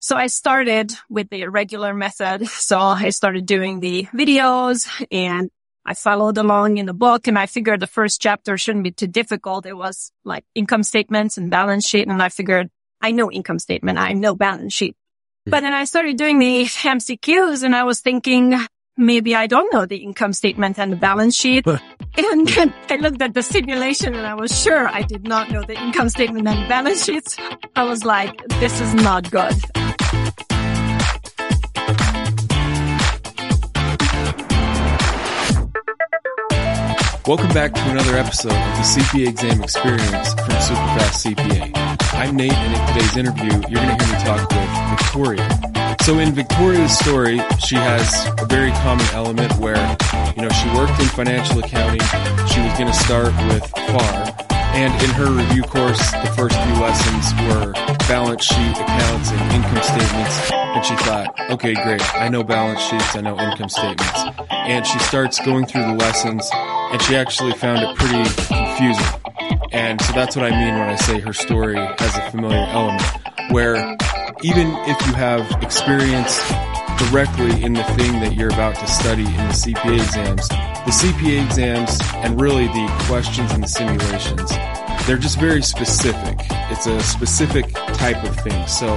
So 0.00 0.16
I 0.16 0.28
started 0.28 0.92
with 1.08 1.28
the 1.30 1.46
regular 1.48 1.94
method. 1.94 2.48
So 2.68 2.78
I 2.78 3.10
started 3.10 3.46
doing 3.46 3.80
the 3.80 4.04
videos 4.14 4.88
and 5.10 5.50
I 5.86 5.94
followed 5.94 6.36
along 6.36 6.76
in 6.76 6.84
the 6.84 6.92
book 6.92 7.26
and 7.26 7.38
I 7.38 7.46
figured 7.46 7.80
the 7.80 7.86
first 7.86 8.20
chapter 8.20 8.58
shouldn't 8.58 8.84
be 8.84 8.90
too 8.90 9.06
difficult. 9.06 9.64
It 9.64 9.72
was 9.76 10.12
like 10.22 10.44
income 10.54 10.82
statements 10.82 11.38
and 11.38 11.50
balance 11.50 11.88
sheet. 11.88 12.08
And 12.08 12.22
I 12.22 12.28
figured 12.28 12.68
I 13.00 13.12
know 13.12 13.30
income 13.30 13.58
statement. 13.58 13.98
I 13.98 14.12
know 14.12 14.34
balance 14.34 14.74
sheet. 14.74 14.96
Hmm. 15.46 15.50
But 15.50 15.60
then 15.60 15.72
I 15.72 15.84
started 15.84 16.18
doing 16.18 16.38
the 16.38 16.64
MCQs 16.64 17.62
and 17.62 17.74
I 17.74 17.84
was 17.84 18.00
thinking, 18.00 18.54
maybe 18.98 19.34
I 19.34 19.46
don't 19.46 19.72
know 19.72 19.86
the 19.86 19.96
income 19.96 20.34
statement 20.34 20.78
and 20.78 20.92
the 20.92 20.96
balance 20.96 21.36
sheet. 21.36 21.64
And 22.16 22.48
then 22.48 22.74
I 22.90 22.96
looked 22.96 23.22
at 23.22 23.34
the 23.34 23.42
simulation 23.42 24.14
and 24.14 24.26
I 24.26 24.34
was 24.34 24.58
sure 24.58 24.88
I 24.88 25.02
did 25.02 25.26
not 25.26 25.50
know 25.50 25.62
the 25.62 25.80
income 25.80 26.08
statement 26.08 26.48
and 26.48 26.68
balance 26.68 27.04
sheets. 27.04 27.36
I 27.76 27.84
was 27.84 28.04
like, 28.04 28.46
this 28.60 28.80
is 28.80 28.94
not 28.94 29.30
good. 29.30 29.54
Welcome 37.26 37.52
back 37.52 37.74
to 37.74 37.90
another 37.90 38.16
episode 38.16 38.52
of 38.52 38.76
the 38.78 38.84
CPA 38.96 39.28
exam 39.28 39.62
experience 39.62 40.32
from 40.32 40.54
Superfast 40.64 41.34
CPA. 41.34 42.14
I'm 42.14 42.36
Nate 42.36 42.54
and 42.54 42.74
in 42.74 42.94
today's 42.94 43.16
interview, 43.18 43.52
you're 43.68 43.84
going 43.84 43.98
to 43.98 44.04
hear 44.04 44.18
me 44.18 44.24
talk 44.24 44.48
with 44.48 44.88
Viktoria. 44.98 45.77
So 46.08 46.18
in 46.20 46.32
Viktoria's 46.32 46.96
story, 46.96 47.38
she 47.58 47.74
has 47.74 48.32
a 48.40 48.46
very 48.46 48.70
common 48.80 49.04
element 49.12 49.52
where, 49.58 49.76
you 50.34 50.40
know, 50.40 50.48
she 50.48 50.66
worked 50.70 50.98
in 50.98 51.06
financial 51.08 51.58
accounting. 51.58 52.00
She 52.48 52.62
was 52.62 52.72
going 52.78 52.86
to 52.86 52.94
start 52.94 53.26
with 53.52 53.62
FAR. 53.68 54.48
And 54.72 54.90
in 55.04 55.10
her 55.10 55.30
review 55.30 55.64
course, 55.64 55.98
the 56.12 56.32
first 56.34 56.56
few 56.56 56.72
lessons 56.80 57.34
were 57.42 57.72
balance 58.08 58.42
sheet 58.42 58.72
accounts 58.78 59.32
and 59.32 59.52
income 59.52 59.82
statements. 59.82 60.50
And 60.50 60.82
she 60.82 60.96
thought, 60.96 61.50
okay, 61.50 61.74
great. 61.74 62.14
I 62.14 62.30
know 62.30 62.42
balance 62.42 62.80
sheets. 62.80 63.14
I 63.14 63.20
know 63.20 63.38
income 63.38 63.68
statements. 63.68 64.24
And 64.50 64.86
she 64.86 64.98
starts 65.00 65.38
going 65.44 65.66
through 65.66 65.82
the 65.82 65.94
lessons 65.94 66.48
and 66.54 67.02
she 67.02 67.16
actually 67.16 67.52
found 67.52 67.80
it 67.80 67.94
pretty 67.98 68.24
confusing. 68.46 69.20
And 69.72 70.00
so 70.00 70.14
that's 70.14 70.36
what 70.36 70.46
I 70.46 70.50
mean 70.52 70.72
when 70.72 70.88
I 70.88 70.96
say 70.96 71.20
her 71.20 71.34
story 71.34 71.76
has 71.76 72.16
a 72.16 72.30
familiar 72.30 72.64
element 72.70 73.04
where 73.50 73.96
even 74.42 74.68
if 74.86 75.06
you 75.06 75.12
have 75.14 75.50
experience 75.62 76.38
directly 76.98 77.62
in 77.62 77.72
the 77.72 77.84
thing 77.94 78.20
that 78.20 78.34
you're 78.34 78.52
about 78.52 78.74
to 78.76 78.86
study 78.86 79.24
in 79.24 79.32
the 79.32 79.54
CPA 79.54 79.94
exams, 79.94 80.48
the 80.48 80.92
CPA 80.92 81.44
exams 81.44 81.98
and 82.16 82.40
really 82.40 82.66
the 82.66 83.04
questions 83.06 83.52
and 83.52 83.62
the 83.62 83.68
simulations, 83.68 84.50
they're 85.06 85.18
just 85.18 85.38
very 85.38 85.62
specific. 85.62 86.36
It's 86.70 86.86
a 86.86 87.00
specific 87.02 87.72
type 87.94 88.22
of 88.24 88.36
thing. 88.40 88.66
So 88.66 88.96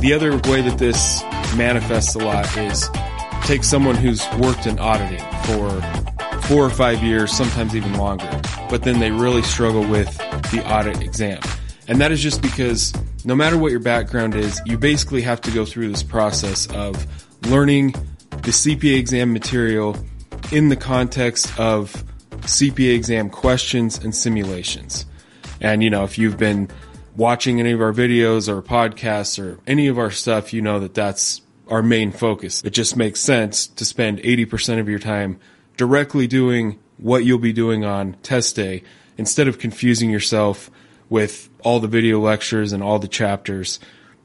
the 0.00 0.12
other 0.14 0.32
way 0.50 0.62
that 0.62 0.78
this 0.78 1.22
manifests 1.56 2.14
a 2.14 2.18
lot 2.18 2.56
is 2.56 2.88
take 3.42 3.64
someone 3.64 3.96
who's 3.96 4.26
worked 4.38 4.66
in 4.66 4.78
auditing 4.78 5.24
for 5.44 5.80
four 6.42 6.64
or 6.64 6.70
five 6.70 7.02
years, 7.02 7.32
sometimes 7.32 7.76
even 7.76 7.94
longer, 7.94 8.40
but 8.70 8.82
then 8.82 9.00
they 9.00 9.10
really 9.10 9.42
struggle 9.42 9.86
with 9.86 10.16
the 10.50 10.62
audit 10.66 11.02
exam. 11.02 11.40
And 11.88 12.00
that 12.00 12.12
is 12.12 12.22
just 12.22 12.40
because 12.40 12.92
no 13.24 13.34
matter 13.34 13.56
what 13.56 13.70
your 13.70 13.80
background 13.80 14.34
is, 14.34 14.60
you 14.66 14.76
basically 14.78 15.22
have 15.22 15.40
to 15.42 15.50
go 15.50 15.64
through 15.64 15.88
this 15.88 16.02
process 16.02 16.66
of 16.72 17.06
learning 17.46 17.92
the 18.30 18.50
CPA 18.50 18.98
exam 18.98 19.32
material 19.32 19.96
in 20.50 20.68
the 20.68 20.76
context 20.76 21.58
of 21.58 22.04
CPA 22.30 22.94
exam 22.94 23.30
questions 23.30 23.98
and 23.98 24.14
simulations. 24.14 25.06
And, 25.60 25.82
you 25.82 25.90
know, 25.90 26.04
if 26.04 26.18
you've 26.18 26.38
been 26.38 26.68
watching 27.16 27.60
any 27.60 27.72
of 27.72 27.80
our 27.80 27.92
videos 27.92 28.48
or 28.48 28.60
podcasts 28.62 29.42
or 29.42 29.60
any 29.66 29.86
of 29.86 29.98
our 29.98 30.10
stuff, 30.10 30.52
you 30.52 30.60
know 30.60 30.80
that 30.80 30.94
that's 30.94 31.40
our 31.68 31.82
main 31.82 32.10
focus. 32.10 32.62
It 32.64 32.70
just 32.70 32.96
makes 32.96 33.20
sense 33.20 33.66
to 33.66 33.84
spend 33.84 34.18
80% 34.18 34.80
of 34.80 34.88
your 34.88 34.98
time 34.98 35.38
directly 35.76 36.26
doing 36.26 36.78
what 36.96 37.24
you'll 37.24 37.38
be 37.38 37.52
doing 37.52 37.84
on 37.84 38.14
test 38.22 38.56
day 38.56 38.82
instead 39.16 39.48
of 39.48 39.58
confusing 39.58 40.10
yourself 40.10 40.70
with 41.12 41.50
all 41.60 41.78
the 41.78 41.86
video 41.86 42.18
lectures 42.18 42.72
and 42.72 42.82
all 42.82 42.98
the 42.98 43.06
chapters 43.06 43.78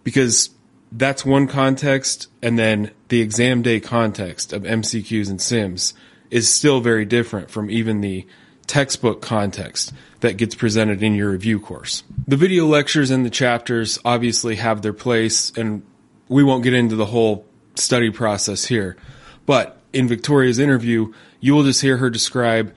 because 0.06 0.52
that's 0.94 1.26
one 1.26 1.46
context 1.46 2.30
and 2.42 2.58
then 2.58 2.90
the 3.10 3.20
exam 3.20 3.62
day 3.62 3.78
context 3.78 4.54
of 4.54 4.64
MCQs 4.64 5.30
and 5.30 5.42
sims 5.42 5.94
is 6.32 6.50
still 6.50 6.80
very 6.80 7.04
different 7.04 7.52
from 7.52 7.70
even 7.70 8.00
the 8.00 8.26
textbook 8.68 9.22
context 9.22 9.92
that 10.22 10.38
gets 10.38 10.56
presented 10.56 11.04
in 11.04 11.14
your 11.14 11.32
review 11.32 11.60
course. 11.60 12.04
The 12.26 12.38
video 12.38 12.66
lectures 12.66 13.12
and 13.12 13.26
the 13.26 13.30
chapters 13.30 14.00
obviously 14.06 14.56
have 14.56 14.82
their 14.82 14.94
place 14.94 15.52
and 15.58 15.86
we 16.30 16.42
won't 16.42 16.64
get 16.64 16.74
into 16.74 16.96
the 16.96 17.08
whole 17.08 17.46
study 17.76 18.12
process 18.12 18.64
here. 18.64 18.96
But 19.46 19.78
in 19.92 20.08
Viktoria's 20.08 20.58
interview, 20.58 21.14
you 21.42 21.54
will 21.54 21.64
just 21.66 21.82
hear 21.82 21.98
her 21.98 22.10
describe 22.10 22.74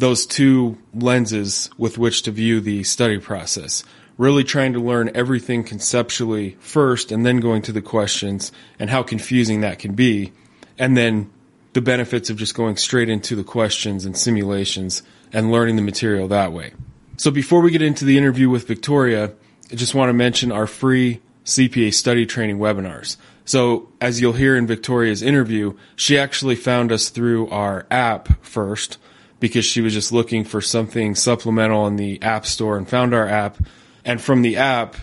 those 0.00 0.24
two 0.24 0.78
lenses 0.94 1.70
with 1.76 1.98
which 1.98 2.22
to 2.22 2.30
view 2.30 2.60
the 2.60 2.82
study 2.84 3.18
process. 3.18 3.84
Really 4.16 4.44
trying 4.44 4.72
to 4.72 4.80
learn 4.80 5.10
everything 5.14 5.62
conceptually 5.62 6.56
first 6.58 7.12
and 7.12 7.24
then 7.24 7.38
going 7.38 7.62
to 7.62 7.72
the 7.72 7.82
questions 7.82 8.50
and 8.78 8.88
how 8.88 9.02
confusing 9.02 9.60
that 9.60 9.78
can 9.78 9.94
be. 9.94 10.32
And 10.78 10.96
then 10.96 11.30
the 11.74 11.82
benefits 11.82 12.30
of 12.30 12.38
just 12.38 12.54
going 12.54 12.76
straight 12.76 13.10
into 13.10 13.36
the 13.36 13.44
questions 13.44 14.04
and 14.06 14.16
simulations 14.16 15.02
and 15.32 15.52
learning 15.52 15.76
the 15.76 15.82
material 15.82 16.28
that 16.28 16.52
way. 16.52 16.72
So 17.18 17.30
before 17.30 17.60
we 17.60 17.70
get 17.70 17.82
into 17.82 18.06
the 18.06 18.16
interview 18.16 18.48
with 18.48 18.66
Viktoria, 18.66 19.34
I 19.70 19.74
just 19.74 19.94
want 19.94 20.08
to 20.08 20.14
mention 20.14 20.50
our 20.50 20.66
free 20.66 21.20
CPA 21.44 21.92
study 21.92 22.24
training 22.24 22.58
webinars. 22.58 23.16
So 23.44 23.90
as 24.00 24.20
you'll 24.20 24.32
hear 24.32 24.56
in 24.56 24.66
Viktoria's 24.66 25.22
interview, 25.22 25.76
she 25.94 26.18
actually 26.18 26.56
found 26.56 26.90
us 26.90 27.10
through 27.10 27.48
our 27.50 27.86
app 27.90 28.42
first 28.42 28.96
because 29.40 29.64
she 29.64 29.80
was 29.80 29.92
just 29.92 30.12
looking 30.12 30.44
for 30.44 30.60
something 30.60 31.14
supplemental 31.14 31.86
in 31.86 31.96
the 31.96 32.20
app 32.22 32.46
store 32.46 32.76
and 32.76 32.88
found 32.88 33.14
our 33.14 33.26
app. 33.26 33.56
And 34.04 34.20
from 34.20 34.42
the 34.42 34.56
app, 34.56 34.96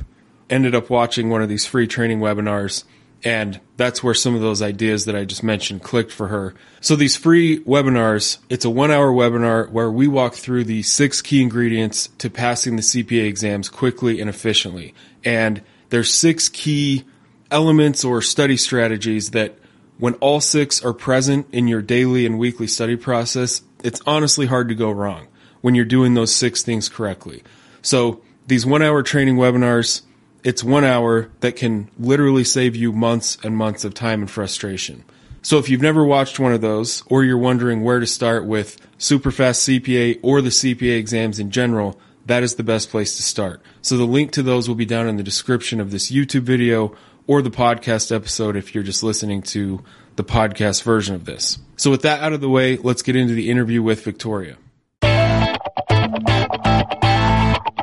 ended 0.49 0.75
up 0.75 0.89
watching 0.89 1.29
one 1.29 1.41
of 1.41 1.49
these 1.49 1.65
free 1.65 1.87
training 1.87 2.19
webinars. 2.19 2.83
And 3.23 3.59
that's 3.77 4.03
where 4.03 4.13
some 4.13 4.35
of 4.35 4.41
those 4.41 4.61
ideas 4.61 5.05
that 5.05 5.15
I 5.15 5.25
just 5.25 5.43
mentioned 5.43 5.83
clicked 5.83 6.11
for 6.11 6.27
her. 6.27 6.53
So 6.81 6.95
these 6.95 7.17
free 7.17 7.59
webinars, 7.61 8.37
it's 8.49 8.63
a 8.63 8.69
one 8.69 8.91
hour 8.91 9.11
webinar 9.11 9.69
where 9.71 9.91
we 9.91 10.07
walk 10.07 10.35
through 10.35 10.65
the 10.65 10.83
six 10.83 11.21
key 11.21 11.41
ingredients 11.41 12.09
to 12.19 12.29
passing 12.29 12.75
the 12.75 12.83
CPA 12.83 13.27
exams 13.27 13.69
quickly 13.69 14.21
and 14.21 14.29
efficiently. 14.29 14.93
And 15.25 15.63
there's 15.89 16.13
six 16.13 16.47
key 16.47 17.05
elements 17.49 18.05
or 18.05 18.21
study 18.21 18.55
strategies 18.55 19.31
that 19.31 19.57
when 19.97 20.13
all 20.15 20.39
six 20.39 20.83
are 20.85 20.93
present 20.93 21.47
in 21.51 21.67
your 21.67 21.81
daily 21.81 22.25
and 22.25 22.37
weekly 22.37 22.67
study 22.67 22.95
process, 22.95 23.61
it's 23.83 24.01
honestly 24.05 24.45
hard 24.45 24.69
to 24.69 24.75
go 24.75 24.91
wrong 24.91 25.27
when 25.61 25.75
you're 25.75 25.85
doing 25.85 26.13
those 26.13 26.33
six 26.33 26.63
things 26.63 26.89
correctly. 26.89 27.43
So 27.81 28.21
these 28.47 28.65
one 28.65 28.81
hour 28.81 29.03
training 29.03 29.37
webinars, 29.37 30.01
it's 30.43 30.63
one 30.63 30.83
hour 30.83 31.29
that 31.41 31.55
can 31.55 31.89
literally 31.99 32.43
save 32.43 32.75
you 32.75 32.91
months 32.91 33.37
and 33.43 33.55
months 33.55 33.83
of 33.83 33.93
time 33.93 34.21
and 34.21 34.31
frustration. 34.31 35.03
So 35.41 35.59
if 35.59 35.69
you've 35.69 35.81
never 35.81 36.03
watched 36.03 36.39
one 36.39 36.51
of 36.51 36.61
those, 36.61 37.03
or 37.07 37.23
you're 37.23 37.37
wondering 37.37 37.81
where 37.81 37.99
to 37.99 38.05
start 38.05 38.45
with 38.45 38.79
Superfast 38.97 39.81
CPA 39.81 40.19
or 40.21 40.41
the 40.41 40.49
CPA 40.49 40.97
exams 40.97 41.39
in 41.39 41.51
general, 41.51 41.99
that 42.25 42.43
is 42.43 42.55
the 42.55 42.63
best 42.63 42.89
place 42.89 43.15
to 43.15 43.23
start. 43.23 43.61
So 43.81 43.95
the 43.95 44.03
link 44.03 44.31
to 44.33 44.43
those 44.43 44.67
will 44.67 44.75
be 44.75 44.85
down 44.85 45.07
in 45.07 45.15
the 45.15 45.23
description 45.23 45.79
of 45.79 45.91
this 45.91 46.11
YouTube 46.11 46.41
video 46.41 46.95
or 47.27 47.41
the 47.41 47.49
podcast 47.49 48.13
episode 48.13 48.55
if 48.55 48.75
you're 48.75 48.83
just 48.83 49.03
listening 49.03 49.41
to 49.43 49.83
the 50.17 50.23
podcast 50.23 50.83
version 50.83 51.15
of 51.15 51.25
this. 51.25 51.57
So 51.77 51.89
with 51.91 52.01
that 52.01 52.21
out 52.21 52.33
of 52.33 52.41
the 52.41 52.49
way, 52.49 52.75
let's 52.77 53.01
get 53.01 53.15
into 53.15 53.33
the 53.33 53.49
interview 53.49 53.81
with 53.81 54.03
Viktoria. 54.03 54.57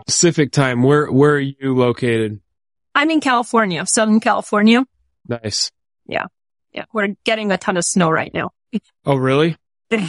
Pacific 0.06 0.52
time. 0.52 0.82
Where 0.82 1.10
where 1.10 1.32
are 1.34 1.40
you 1.40 1.74
located? 1.74 2.40
I'm 2.94 3.10
in 3.10 3.20
California, 3.20 3.84
Southern 3.86 4.20
California. 4.20 4.84
Nice. 5.28 5.70
Yeah. 6.06 6.26
Yeah. 6.72 6.84
We're 6.92 7.16
getting 7.24 7.50
a 7.50 7.58
ton 7.58 7.76
of 7.76 7.84
snow 7.84 8.10
right 8.10 8.32
now. 8.32 8.50
Oh, 9.06 9.16
really? 9.16 9.56
I 9.90 10.08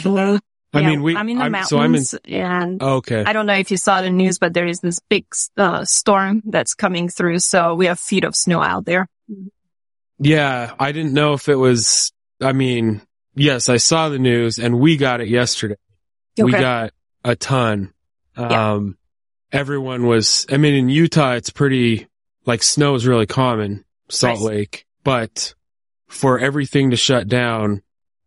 Yeah, 0.72 0.86
mean, 0.88 1.02
we. 1.02 1.16
I'm 1.16 1.28
in 1.28 1.36
the 1.38 1.44
I'm- 1.44 1.52
mountains, 1.52 1.68
so 1.68 1.78
I'm 1.78 1.94
in. 1.94 2.04
and 2.42 2.82
oh, 2.82 2.96
okay. 2.96 3.22
I 3.24 3.32
don't 3.32 3.46
know 3.46 3.54
if 3.54 3.70
you 3.70 3.76
saw 3.76 4.02
the 4.02 4.10
news, 4.10 4.38
but 4.38 4.52
there 4.54 4.66
is 4.66 4.80
this 4.80 4.98
big 5.08 5.26
uh, 5.56 5.84
storm 5.84 6.42
that's 6.46 6.74
coming 6.74 7.08
through, 7.08 7.38
so 7.38 7.74
we 7.74 7.86
have 7.86 8.00
feet 8.00 8.24
of 8.24 8.34
snow 8.34 8.60
out 8.62 8.84
there. 8.84 9.08
Yeah, 10.18 10.74
I 10.78 10.92
didn't 10.92 11.12
know 11.12 11.34
if 11.34 11.48
it 11.48 11.54
was. 11.56 12.12
I 12.40 12.52
mean, 12.52 13.02
yes, 13.34 13.68
I 13.68 13.78
saw 13.78 14.08
the 14.08 14.18
news, 14.18 14.58
and 14.58 14.78
we 14.78 14.96
got 14.96 15.20
it 15.20 15.28
yesterday. 15.28 15.76
We 16.38 16.52
got 16.52 16.92
a 17.24 17.34
ton. 17.34 17.92
Yeah. 18.36 18.72
Um, 18.74 18.98
everyone 19.52 20.06
was. 20.06 20.46
I 20.50 20.58
mean, 20.58 20.74
in 20.74 20.88
Utah, 20.88 21.32
it's 21.32 21.50
pretty 21.50 22.08
like 22.44 22.62
snow 22.62 22.94
is 22.94 23.06
really 23.06 23.26
common. 23.26 23.84
Salt. 24.08 24.40
Lake, 24.40 24.86
but 25.02 25.54
for 26.06 26.38
everything 26.38 26.90
to 26.90 26.96
shut 26.96 27.26
down 27.26 27.82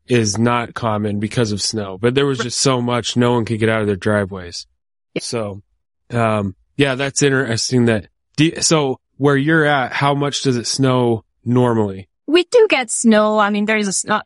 is 0.08 0.38
not 0.38 0.74
common 0.74 1.20
because 1.20 1.54
of 1.54 1.62
snow. 1.62 1.98
But 1.98 2.16
there 2.16 2.26
was 2.26 2.40
just 2.40 2.60
so 2.60 2.82
much, 2.82 3.16
no 3.16 3.34
one 3.34 3.46
could 3.46 3.60
get 3.60 3.70
out 3.70 3.82
of 3.82 3.88
their 3.88 3.96
driveways. 3.96 4.68
Yeah. 5.14 5.22
So, 5.22 5.62
um, 6.10 6.56
yeah, 6.76 6.96
that's 6.96 7.24
interesting. 7.24 7.86
That 7.86 8.08
do, 8.36 8.60
so 8.62 9.00
where 9.18 9.38
you're 9.38 9.64
at, 9.64 9.94
how 9.94 10.16
much 10.16 10.42
does 10.42 10.58
it 10.58 10.68
snow 10.68 11.24
normally? 11.46 12.09
We 12.30 12.44
do 12.44 12.68
get 12.70 12.92
snow. 12.92 13.40
I 13.40 13.50
mean, 13.50 13.66
there 13.66 13.78
is 13.78 13.88
a 13.88 13.94
snow, 13.94 14.22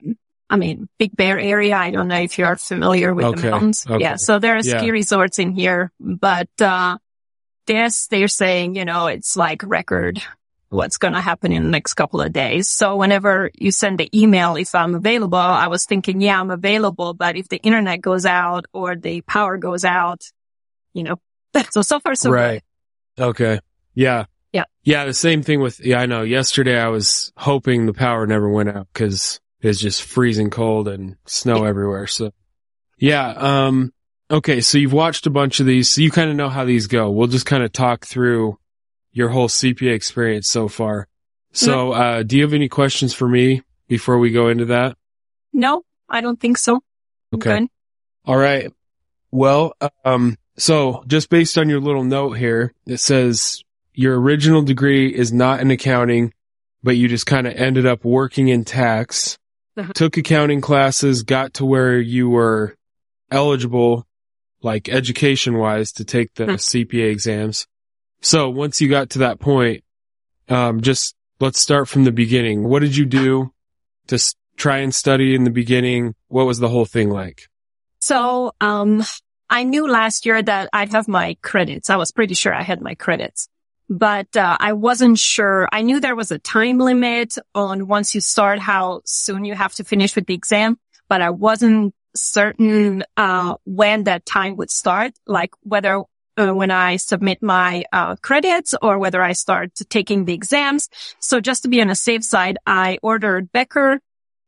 I 0.49 0.55
mean, 0.57 0.89
Big 0.99 1.15
Bear 1.15 1.39
area. 1.39 1.75
I 1.77 1.89
don't 1.91 2.09
know 2.09 2.19
if 2.19 2.37
you 2.37 2.45
are 2.45 2.57
familiar 2.57 3.13
with 3.13 3.25
Okay, 3.25 3.41
the 3.41 3.51
mountains. 3.51 3.85
okay. 3.89 4.03
Yeah. 4.03 4.15
So 4.17 4.39
there 4.39 4.55
are 4.55 4.61
Yeah. 4.61 4.79
ski 4.79 4.91
resorts 4.91 5.39
in 5.39 5.53
here, 5.53 5.91
but, 5.99 6.49
uh, 6.59 6.97
this, 7.65 8.07
they're 8.07 8.27
saying, 8.27 8.75
you 8.75 8.83
know, 8.83 9.07
it's 9.07 9.37
like 9.37 9.63
record 9.63 10.21
what's 10.67 10.97
going 10.97 11.13
to 11.13 11.21
happen 11.21 11.51
in 11.53 11.63
the 11.63 11.69
next 11.69 11.93
couple 11.93 12.19
of 12.19 12.33
days. 12.33 12.67
So 12.67 12.97
whenever 12.97 13.51
you 13.53 13.71
send 13.71 13.99
the 13.99 14.09
email, 14.13 14.55
if 14.57 14.75
I'm 14.75 14.95
available, 14.95 15.37
I 15.37 15.67
was 15.67 15.85
thinking, 15.85 16.19
yeah, 16.19 16.39
I'm 16.41 16.51
available, 16.51 17.13
but 17.13 17.37
if 17.37 17.47
the 17.47 17.57
internet 17.57 18.01
goes 18.01 18.25
out 18.25 18.65
or 18.73 18.95
the 18.97 19.21
power 19.21 19.55
goes 19.57 19.85
out, 19.85 20.23
you 20.93 21.03
know, 21.03 21.19
so, 21.71 21.81
so 21.83 21.99
far, 22.01 22.15
so 22.15 22.29
good. 22.29 22.35
right. 22.35 22.63
Okay. 23.17 23.59
Yeah. 23.95 24.25
Yeah. 24.53 24.65
Yeah. 24.83 25.05
The 25.05 25.13
same 25.13 25.43
thing 25.43 25.59
with, 25.59 25.79
yeah, 25.79 25.99
I 25.99 26.05
know 26.05 26.21
yesterday 26.21 26.79
I 26.79 26.87
was 26.87 27.33
hoping 27.35 27.85
the 27.85 27.93
power 27.93 28.25
never 28.25 28.49
went 28.49 28.69
out 28.69 28.87
because 28.93 29.41
it's 29.59 29.79
just 29.79 30.03
freezing 30.03 30.49
cold 30.49 30.87
and 30.87 31.17
snow 31.25 31.65
everywhere. 31.65 32.07
So 32.07 32.31
yeah. 32.97 33.29
Um, 33.29 33.91
okay. 34.31 34.61
So 34.61 34.77
you've 34.77 34.93
watched 34.93 35.25
a 35.25 35.31
bunch 35.31 35.59
of 35.59 35.65
these. 35.65 35.89
So 35.89 36.01
you 36.01 36.11
kind 36.11 36.29
of 36.29 36.35
know 36.35 36.49
how 36.49 36.63
these 36.63 36.87
go. 36.87 37.11
We'll 37.11 37.27
just 37.27 37.45
kind 37.45 37.63
of 37.63 37.71
talk 37.73 38.05
through 38.05 38.57
your 39.11 39.29
whole 39.29 39.47
CPA 39.47 39.93
experience 39.93 40.47
so 40.47 40.67
far. 40.67 41.07
So, 41.55 41.91
uh, 41.91 42.23
do 42.23 42.35
you 42.35 42.41
have 42.41 42.53
any 42.53 42.67
questions 42.67 43.13
for 43.13 43.27
me 43.27 43.61
before 43.87 44.17
we 44.17 44.31
go 44.31 44.47
into 44.47 44.65
that? 44.65 44.97
No, 45.53 45.83
I 46.09 46.21
don't 46.21 46.39
think 46.39 46.57
so. 46.57 46.81
Okay. 47.33 47.59
good. 47.59 47.69
All 48.25 48.37
right. 48.37 48.71
Well, 49.29 49.73
um, 50.03 50.37
so 50.57 51.03
just 51.07 51.29
based 51.29 51.59
on 51.59 51.69
your 51.69 51.79
little 51.79 52.03
note 52.03 52.33
here, 52.33 52.73
it 52.87 52.97
says 52.97 53.63
your 53.93 54.19
original 54.19 54.61
degree 54.61 55.13
is 55.13 55.31
not 55.33 55.59
in 55.59 55.71
accounting, 55.71 56.33
but 56.81 56.97
you 56.97 57.07
just 57.07 57.25
kind 57.25 57.47
of 57.47 57.53
ended 57.53 57.85
up 57.85 58.03
working 58.03 58.47
in 58.49 58.65
tax, 58.65 59.37
Uh-huh. 59.77 59.91
took 59.93 60.17
accounting 60.17 60.61
classes, 60.61 61.23
got 61.23 61.53
to 61.55 61.65
where 61.65 61.99
you 61.99 62.29
were 62.29 62.75
eligible, 63.31 64.05
like 64.61 64.89
education 64.89 65.57
wise 65.57 65.91
to 65.93 66.05
take 66.05 66.33
the 66.35 66.45
Hmm. 66.45 66.51
CPA 66.55 67.09
exams. 67.09 67.67
So 68.21 68.49
once 68.49 68.79
you 68.81 68.89
got 68.89 69.09
to 69.11 69.19
that 69.19 69.39
point, 69.39 69.83
um, 70.49 70.81
just 70.81 71.15
let's 71.39 71.59
start 71.59 71.87
from 71.87 72.03
the 72.03 72.11
beginning. 72.11 72.63
What 72.63 72.81
did 72.81 72.95
you 72.95 73.05
do 73.05 73.51
to 74.07 74.15
s- 74.15 74.35
try 74.55 74.77
and 74.77 74.93
study 74.93 75.35
in 75.35 75.43
the 75.43 75.49
beginning? 75.49 76.15
What 76.27 76.45
was 76.45 76.59
the 76.59 76.69
whole 76.69 76.85
thing 76.85 77.09
like? 77.09 77.47
So, 77.99 78.53
um, 78.61 79.03
I 79.49 79.63
knew 79.63 79.87
last 79.87 80.25
year 80.25 80.41
that 80.41 80.69
I'd 80.73 80.91
have 80.91 81.07
my 81.07 81.37
credits. 81.41 81.89
I 81.89 81.95
was 81.95 82.11
pretty 82.11 82.33
sure 82.33 82.53
I 82.53 82.63
had 82.63 82.81
my 82.81 82.95
credits, 82.95 83.47
but, 83.89 84.35
uh, 84.35 84.57
I 84.59 84.73
wasn't 84.73 85.19
sure. 85.19 85.67
I 85.71 85.81
knew 85.81 85.99
there 85.99 86.15
was 86.15 86.31
a 86.31 86.39
time 86.39 86.77
limit 86.77 87.35
on 87.53 87.87
once 87.87 88.15
you 88.15 88.21
start 88.21 88.59
how 88.59 89.01
soon 89.05 89.45
you 89.45 89.53
have 89.55 89.73
to 89.75 89.83
finish 89.83 90.15
with 90.15 90.25
the 90.25 90.33
exam, 90.33 90.77
but 91.09 91.21
I 91.21 91.29
wasn't 91.29 91.93
certain, 92.15 93.03
uh, 93.17 93.55
when 93.65 94.05
that 94.05 94.25
time 94.25 94.55
would 94.57 94.69
start, 94.69 95.13
like 95.27 95.51
whether 95.61 96.03
uh, 96.37 96.51
when 96.51 96.71
I 96.71 96.97
submit 96.97 97.43
my 97.43 97.85
uh, 97.91 98.15
credits 98.15 98.73
or 98.81 98.97
whether 98.97 99.21
I 99.21 99.33
start 99.33 99.71
taking 99.89 100.25
the 100.25 100.33
exams. 100.33 100.89
So 101.19 101.39
just 101.39 101.63
to 101.63 101.69
be 101.69 101.81
on 101.81 101.89
a 101.89 101.95
safe 101.95 102.23
side, 102.23 102.57
I 102.65 102.97
ordered 103.03 103.51
Becker 103.51 103.99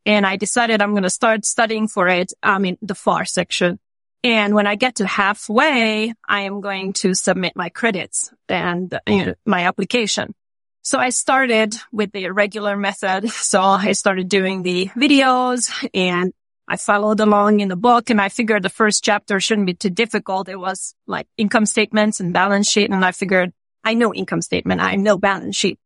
and 0.05 0.25
I 0.25 0.35
decided 0.35 0.81
I'm 0.81 0.91
going 0.91 1.03
to 1.03 1.09
start 1.09 1.45
studying 1.45 1.87
for 1.87 2.07
it. 2.07 2.33
Um, 2.41 2.65
in 2.65 2.77
the 2.81 2.95
FAR 2.95 3.25
section. 3.25 3.79
And 4.25 4.55
when 4.55 4.65
I 4.65 4.73
get 4.73 4.95
to 4.95 5.05
halfway, 5.05 6.11
I 6.27 6.41
am 6.41 6.59
going 6.59 6.93
to 6.93 7.13
submit 7.13 7.53
my 7.55 7.69
credits 7.69 8.33
and 8.49 8.91
uh, 8.91 8.99
you 9.07 9.25
know, 9.27 9.33
my 9.45 9.67
application. 9.67 10.33
So 10.81 10.97
I 10.97 11.09
started 11.09 11.75
with 11.91 12.11
the 12.11 12.29
regular 12.31 12.75
method. 12.75 13.29
So 13.29 13.61
I 13.61 13.91
started 13.91 14.27
doing 14.27 14.63
the 14.63 14.87
videos 14.97 15.69
and 15.93 16.33
I 16.67 16.77
followed 16.77 17.19
along 17.19 17.59
in 17.59 17.67
the 17.67 17.75
book 17.75 18.09
and 18.09 18.19
I 18.19 18.29
figured 18.29 18.63
the 18.63 18.69
first 18.69 19.03
chapter 19.03 19.39
shouldn't 19.39 19.67
be 19.67 19.75
too 19.75 19.91
difficult. 19.91 20.49
It 20.49 20.59
was 20.59 20.95
like 21.05 21.27
income 21.37 21.67
statements 21.67 22.19
and 22.19 22.33
balance 22.33 22.67
sheet. 22.67 22.89
And 22.89 23.05
I 23.05 23.11
figured 23.11 23.53
I 23.83 23.93
know 23.93 24.11
income 24.11 24.41
statement. 24.41 24.81
I 24.81 24.95
know 24.95 25.19
balance 25.19 25.55
sheet. 25.55 25.77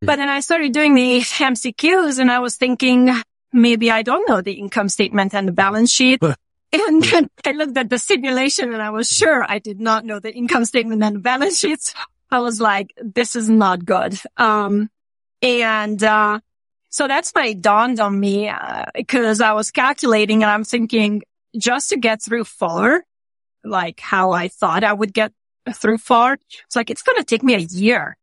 Hmm. 0.00 0.06
But 0.06 0.16
then 0.16 0.28
I 0.28 0.38
started 0.38 0.72
doing 0.72 0.94
the 0.94 1.18
MCQs 1.18 2.20
and 2.20 2.30
I 2.30 2.38
was 2.38 2.54
thinking 2.54 3.10
maybe 3.52 3.90
I 3.90 4.02
don't 4.02 4.28
know 4.28 4.40
the 4.40 4.52
income 4.52 4.88
statement 4.88 5.34
and 5.34 5.48
the 5.48 5.52
balance 5.52 5.90
sheet. 5.90 6.20
And 6.72 7.02
then 7.02 7.30
I 7.46 7.52
looked 7.52 7.76
at 7.78 7.88
the 7.88 7.98
simulation 7.98 8.72
and 8.72 8.82
I 8.82 8.90
was 8.90 9.08
sure 9.08 9.44
I 9.48 9.58
did 9.58 9.80
not 9.80 10.04
know 10.04 10.20
the 10.20 10.34
income 10.34 10.64
statement 10.64 11.02
and 11.02 11.22
balance 11.22 11.58
sheets. 11.58 11.94
I 12.30 12.40
was 12.40 12.60
like, 12.60 12.92
this 13.02 13.36
is 13.36 13.48
not 13.48 13.84
good. 13.84 14.18
Um, 14.36 14.90
and, 15.40 16.02
uh, 16.02 16.40
so 16.90 17.08
that's 17.08 17.30
when 17.32 17.46
it 17.46 17.62
dawned 17.62 18.00
on 18.00 18.18
me, 18.18 18.48
uh, 18.48 18.86
because 18.94 19.40
I 19.40 19.52
was 19.52 19.70
calculating 19.70 20.42
and 20.42 20.50
I'm 20.50 20.64
thinking 20.64 21.22
just 21.56 21.90
to 21.90 21.96
get 21.96 22.22
through 22.22 22.44
FAR, 22.44 23.04
like 23.64 24.00
how 24.00 24.32
I 24.32 24.48
thought 24.48 24.84
I 24.84 24.92
would 24.92 25.12
get 25.14 25.32
through 25.72 25.98
FAR, 25.98 26.38
it's 26.66 26.76
like, 26.76 26.90
it's 26.90 27.02
going 27.02 27.18
to 27.18 27.24
take 27.24 27.42
me 27.42 27.54
a 27.54 27.58
year. 27.58 28.16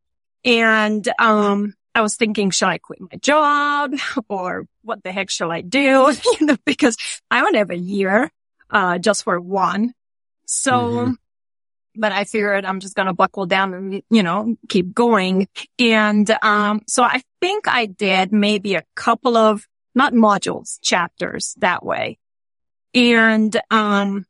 And, 0.43 1.07
um, 1.19 1.73
I 1.95 2.01
was 2.01 2.17
thinking, 2.17 2.51
should 2.51 2.67
I 2.67 2.77
quit 2.77 2.99
my 2.99 3.17
job 3.21 3.93
or 4.27 4.65
what 4.83 5.01
the 5.01 5.13
heck 5.13 5.29
shall 5.29 5.51
I 5.51 5.61
do? 5.61 5.79
you 6.39 6.45
know, 6.45 6.57
because 6.65 6.97
I 7.31 7.39
don't 7.39 7.55
have 7.55 7.69
a 7.69 7.77
year, 7.77 8.29
uh, 8.69 8.97
just 8.97 9.23
for 9.23 9.39
one. 9.39 9.93
So, 10.47 10.71
Mhm. 10.89 11.15
but 11.95 12.11
I 12.11 12.23
figured 12.25 12.65
I'm 12.65 12.79
just 12.79 12.95
going 12.95 13.07
to 13.07 13.13
buckle 13.13 13.45
down 13.45 13.73
and, 13.73 14.01
you 14.09 14.23
know, 14.23 14.55
keep 14.69 14.93
going. 14.93 15.47
And, 15.79 16.29
um, 16.41 16.81
so 16.87 17.03
I 17.03 17.21
think 17.41 17.67
I 17.67 17.85
did 17.85 18.31
maybe 18.31 18.75
a 18.75 18.83
couple 18.95 19.37
of, 19.37 19.65
not 19.93 20.13
modules, 20.13 20.77
chapters 20.81 21.55
that 21.59 21.85
way. 21.85 22.17
And, 22.93 23.55
um, 23.71 24.25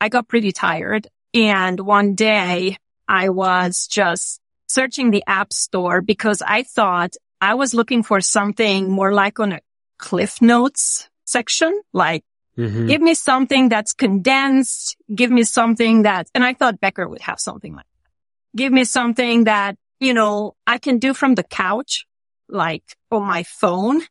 I 0.00 0.08
got 0.08 0.28
pretty 0.28 0.52
tired. 0.52 1.08
And 1.34 1.78
one 1.80 2.14
day 2.14 2.76
I 3.06 3.28
was 3.28 3.86
just 3.86 4.40
searching 4.68 5.10
the 5.10 5.24
app 5.26 5.52
store 5.52 6.00
because 6.00 6.42
I 6.46 6.62
thought 6.62 7.14
I 7.40 7.54
was 7.54 7.74
looking 7.74 8.02
for 8.02 8.20
something 8.20 8.90
more 8.90 9.12
like 9.12 9.40
on 9.40 9.52
a 9.52 9.60
Cliff 9.98 10.40
Notes 10.40 11.08
section, 11.24 11.80
like 11.92 12.24
Mhm. 12.60 12.86
give 12.86 13.00
me 13.00 13.14
something 13.14 13.68
that's 13.68 13.92
condensed. 13.92 14.96
Give 15.14 15.30
me 15.30 15.42
something 15.44 16.02
that, 16.02 16.28
and 16.34 16.44
I 16.44 16.54
thought 16.54 16.80
Becker 16.80 17.08
would 17.08 17.22
have 17.22 17.40
something 17.40 17.74
like 17.74 17.84
that. 17.84 18.58
Give 18.58 18.72
me 18.72 18.84
something 18.84 19.44
that, 19.44 19.76
you 20.00 20.14
know, 20.14 20.54
I 20.66 20.78
can 20.78 20.98
do 20.98 21.14
from 21.14 21.34
the 21.34 21.42
couch, 21.44 22.06
like 22.48 22.84
on 23.10 23.24
my 23.24 23.42
phone. 23.44 24.02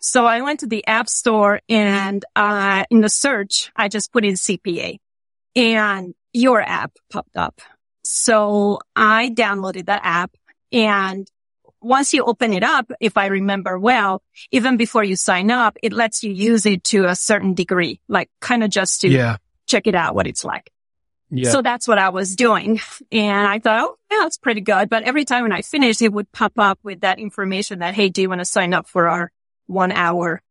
So 0.00 0.26
I 0.26 0.40
went 0.42 0.60
to 0.60 0.66
the 0.66 0.86
app 0.86 1.08
store 1.08 1.60
and, 1.68 2.24
uh, 2.36 2.84
in 2.90 3.00
the 3.00 3.08
search, 3.08 3.70
I 3.74 3.88
just 3.88 4.12
put 4.12 4.24
in 4.24 4.34
CPA 4.36 4.98
and 5.56 6.14
your 6.32 6.60
app 6.60 6.92
popped 7.10 7.36
up. 7.36 7.60
So 8.04 8.78
I 8.94 9.30
downloaded 9.30 9.86
that 9.86 10.02
app 10.04 10.32
and 10.70 11.28
once 11.86 12.12
you 12.12 12.24
open 12.24 12.52
it 12.52 12.62
up, 12.62 12.90
if 13.00 13.16
I 13.16 13.26
remember 13.26 13.78
well, 13.78 14.22
even 14.50 14.76
before 14.76 15.04
you 15.04 15.16
sign 15.16 15.50
up, 15.50 15.76
it 15.82 15.92
lets 15.92 16.22
you 16.24 16.32
use 16.32 16.66
it 16.66 16.82
to 16.84 17.04
a 17.06 17.14
certain 17.14 17.54
degree, 17.54 18.00
like 18.08 18.28
kind 18.40 18.64
of 18.64 18.70
just 18.70 19.00
to 19.02 19.08
Yeah. 19.08 19.36
check 19.66 19.86
it 19.86 19.94
out, 19.94 20.14
what 20.14 20.26
it's 20.26 20.44
like. 20.44 20.70
Yeah. 21.30 21.50
So 21.50 21.62
that's 21.62 21.86
what 21.88 21.98
I 21.98 22.08
was 22.10 22.36
doing. 22.36 22.80
And 23.12 23.46
I 23.48 23.58
thought, 23.58 23.84
oh, 23.84 23.96
yeah, 24.10 24.18
that's 24.22 24.38
pretty 24.38 24.60
good. 24.60 24.88
But 24.88 25.02
every 25.04 25.24
time 25.24 25.42
when 25.42 25.52
I 25.52 25.62
finished, 25.62 26.02
it 26.02 26.12
would 26.12 26.30
pop 26.32 26.52
up 26.58 26.78
with 26.82 27.00
that 27.00 27.18
information 27.18 27.80
that, 27.80 27.94
Hey, 27.94 28.08
do 28.08 28.22
you 28.22 28.28
want 28.28 28.40
to 28.40 28.44
sign 28.44 28.72
up 28.74 28.86
for 28.88 29.08
our 29.08 29.32
one 29.66 29.92
hour 29.92 30.42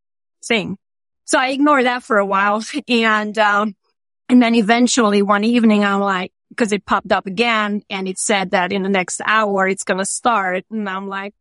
thing? 0.44 0.78
So 1.26 1.40
I 1.40 1.50
ignored 1.50 1.86
that 1.86 2.04
for 2.04 2.18
a 2.18 2.26
while. 2.26 2.64
And, 2.88 3.38
um, 3.38 3.76
and 4.30 4.42
then 4.42 4.56
eventually 4.56 5.22
one 5.22 5.44
evening, 5.44 5.84
I'm 5.86 6.00
like, 6.02 6.32
because 6.50 6.72
it 6.72 6.86
popped 6.86 7.12
up 7.12 7.28
again 7.28 7.82
and 7.90 8.08
it 8.08 8.18
said 8.18 8.52
that 8.52 8.72
in 8.72 8.84
the 8.84 8.90
next 8.90 9.22
hour 9.26 9.68
it's 9.68 9.84
going 9.84 10.00
to 10.00 10.06
start. 10.06 10.66
And 10.70 10.90
I'm 10.90 11.08
like, 11.08 11.34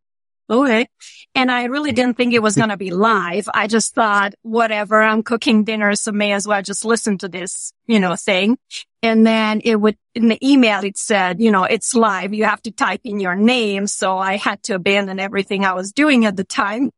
okay. 0.49 0.87
And 1.35 1.51
I 1.51 1.65
really 1.65 1.93
didn't 1.93 2.17
think 2.17 2.35
it 2.35 2.43
was 2.43 2.57
going 2.57 2.69
to 2.69 2.77
be 2.77 2.91
live. 2.91 3.49
I 3.53 3.67
just 3.67 3.95
thought, 3.95 4.35
whatever, 4.43 5.03
I'm 5.03 5.23
cooking 5.23 5.65
dinner, 5.65 5.95
so 5.95 6.13
may 6.13 6.33
as 6.33 6.47
well 6.47 6.63
just 6.63 6.85
listen 6.85 7.19
to 7.19 7.29
this, 7.29 7.73
you 7.87 7.99
know, 7.99 8.15
thing. 8.17 8.59
And 9.03 9.27
then 9.27 9.61
it 9.65 9.77
would, 9.77 9.97
in 10.15 10.29
the 10.29 10.47
email, 10.47 10.83
it 10.85 10.97
said, 10.97 11.41
you 11.41 11.51
know, 11.51 11.65
it's 11.65 11.95
live. 11.95 12.33
You 12.33 12.45
have 12.45 12.63
to 12.63 12.71
type 12.71 13.03
in 13.05 13.21
your 13.21 13.35
name. 13.35 13.87
So 13.87 14.17
I 14.19 14.37
had 14.37 14.63
to 14.65 14.75
abandon 14.75 15.19
everything 15.19 15.65
I 15.65 15.75
was 15.75 15.93
doing 15.93 16.25
at 16.25 16.37
the 16.37 16.45
time. 16.45 16.91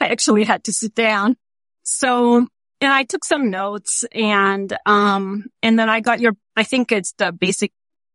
I 0.00 0.08
actually 0.08 0.44
had 0.44 0.64
to 0.64 0.72
sit 0.72 0.94
down. 0.94 1.36
So, 1.82 2.46
and 2.82 2.92
I 2.92 3.04
took 3.04 3.24
some 3.24 3.50
notes 3.50 4.04
and, 4.12 4.76
um, 4.86 5.44
and 5.62 5.78
then 5.78 5.88
I 5.88 6.00
got 6.00 6.20
your, 6.20 6.32
I 6.60 6.64
think 6.64 6.92
it's 6.92 7.12
the 7.20 7.32
basic, 7.32 7.72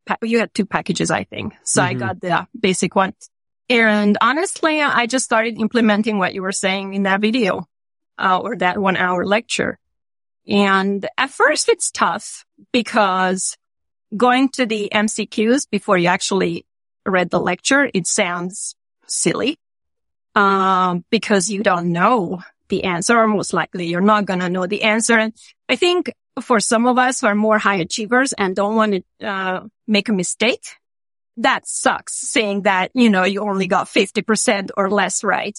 pa- 0.07 0.21
you 0.31 0.37
had 0.39 0.53
two 0.53 0.65
packages, 0.75 1.09
I 1.19 1.23
think. 1.31 1.53
So 1.63 1.81
I 1.89 1.93
Mhm. 1.93 1.99
got 2.05 2.15
the 2.21 2.47
basic 2.67 2.95
one. 2.95 3.13
And 3.69 4.17
honestly, 4.21 4.75
I 4.81 5.07
just 5.07 5.25
started 5.25 5.59
implementing 5.59 6.15
what 6.19 6.33
you 6.35 6.41
were 6.47 6.51
saying 6.65 6.93
in 6.93 7.03
that 7.03 7.21
video, 7.27 7.51
uh, 8.23 8.37
or 8.43 8.55
that 8.57 8.77
one 8.77 8.97
hour 9.05 9.25
lecture. 9.25 9.79
And 10.47 10.99
at 11.17 11.31
first 11.31 11.69
it's 11.73 11.89
tough 11.89 12.45
because 12.71 13.57
going 14.25 14.49
to 14.57 14.63
the 14.73 14.83
MCQs 15.05 15.65
before 15.77 15.97
you 15.97 16.07
actually 16.07 16.65
read 17.05 17.29
the 17.31 17.39
lecture, 17.51 17.89
it 17.93 18.05
sounds 18.07 18.75
silly. 19.07 19.57
um, 20.35 21.05
because 21.09 21.49
you 21.49 21.63
don't 21.63 21.93
know 21.93 22.41
the 22.67 22.83
answer, 22.83 23.17
or 23.17 23.25
most 23.27 23.53
likely 23.53 23.87
you're 23.87 24.01
not 24.13 24.25
going 24.25 24.41
to 24.41 24.49
know 24.49 24.67
the 24.67 24.83
answer. 24.83 25.17
And 25.17 25.31
I 25.69 25.75
think 25.77 26.11
for 26.41 26.59
some 26.59 26.85
of 26.85 26.97
us 26.97 27.21
who 27.21 27.27
are 27.27 27.35
more 27.35 27.57
high 27.57 27.77
achievers 27.77 28.33
and 28.33 28.55
don't 28.55 28.75
want 28.75 29.03
to 29.19 29.27
uh, 29.27 29.63
make 29.87 30.09
a 30.09 30.13
mistake, 30.13 30.65
that 31.37 31.67
sucks 31.67 32.13
saying 32.13 32.63
that, 32.63 32.91
you 32.93 33.09
know, 33.09 33.23
you 33.23 33.41
only 33.41 33.67
got 33.67 33.87
50% 33.87 34.69
or 34.77 34.89
less 34.89 35.23
right. 35.23 35.57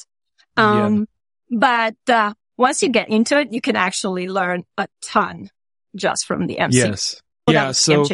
Um, 0.56 1.06
yeah. 1.49 1.59
but, 1.59 2.12
uh, 2.12 2.35
once 2.56 2.83
you 2.83 2.88
get 2.88 3.11
into 3.11 3.38
it, 3.38 3.52
you 3.52 3.61
can 3.61 3.76
actually 3.76 4.28
learn 4.28 4.64
a 4.78 4.88
ton 5.02 5.50
just 5.95 6.26
from 6.26 6.47
the 6.47 6.59
MC. 6.59 6.78
Yes. 6.78 7.23
Yeah. 7.49 7.73
So, 7.73 8.04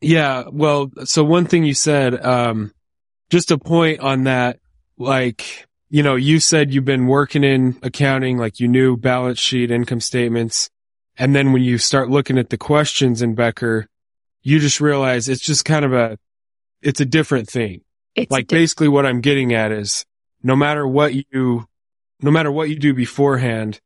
yeah. 0.00 0.44
Well, 0.50 0.90
so 1.04 1.22
one 1.22 1.44
thing 1.44 1.64
you 1.64 1.74
said, 1.74 2.24
um, 2.24 2.72
just 3.28 3.50
a 3.50 3.58
point 3.58 4.00
on 4.00 4.24
that, 4.24 4.58
like, 4.98 5.68
you 5.90 6.02
know, 6.02 6.16
you 6.16 6.40
said 6.40 6.72
you've 6.72 6.84
been 6.84 7.06
working 7.06 7.44
in 7.44 7.78
accounting, 7.82 8.38
like 8.38 8.58
you 8.58 8.68
knew 8.68 8.96
balance 8.96 9.38
sheet, 9.38 9.70
income 9.70 10.00
statements. 10.00 10.70
And 11.20 11.36
then 11.36 11.52
when 11.52 11.62
you 11.62 11.76
start 11.76 12.08
looking 12.08 12.38
at 12.38 12.48
the 12.48 12.56
questions 12.56 13.20
in 13.20 13.34
Becker, 13.34 13.86
you 14.42 14.58
just 14.58 14.80
realize 14.80 15.28
it's 15.28 15.44
just 15.44 15.66
kind 15.66 15.84
of 15.84 15.92
a, 15.92 16.18
it's 16.80 17.00
a 17.00 17.04
different 17.04 17.46
thing. 17.46 17.82
It's 18.14 18.32
like 18.32 18.48
basically 18.48 18.88
what 18.88 19.04
I'm 19.04 19.20
getting 19.20 19.52
at 19.52 19.70
is 19.70 20.06
no 20.42 20.56
matter 20.56 20.88
what 20.88 21.12
you, 21.14 21.66
no 22.22 22.30
matter 22.30 22.50
what 22.50 22.70
you 22.70 22.76
do 22.76 22.94
beforehand, 22.94 23.80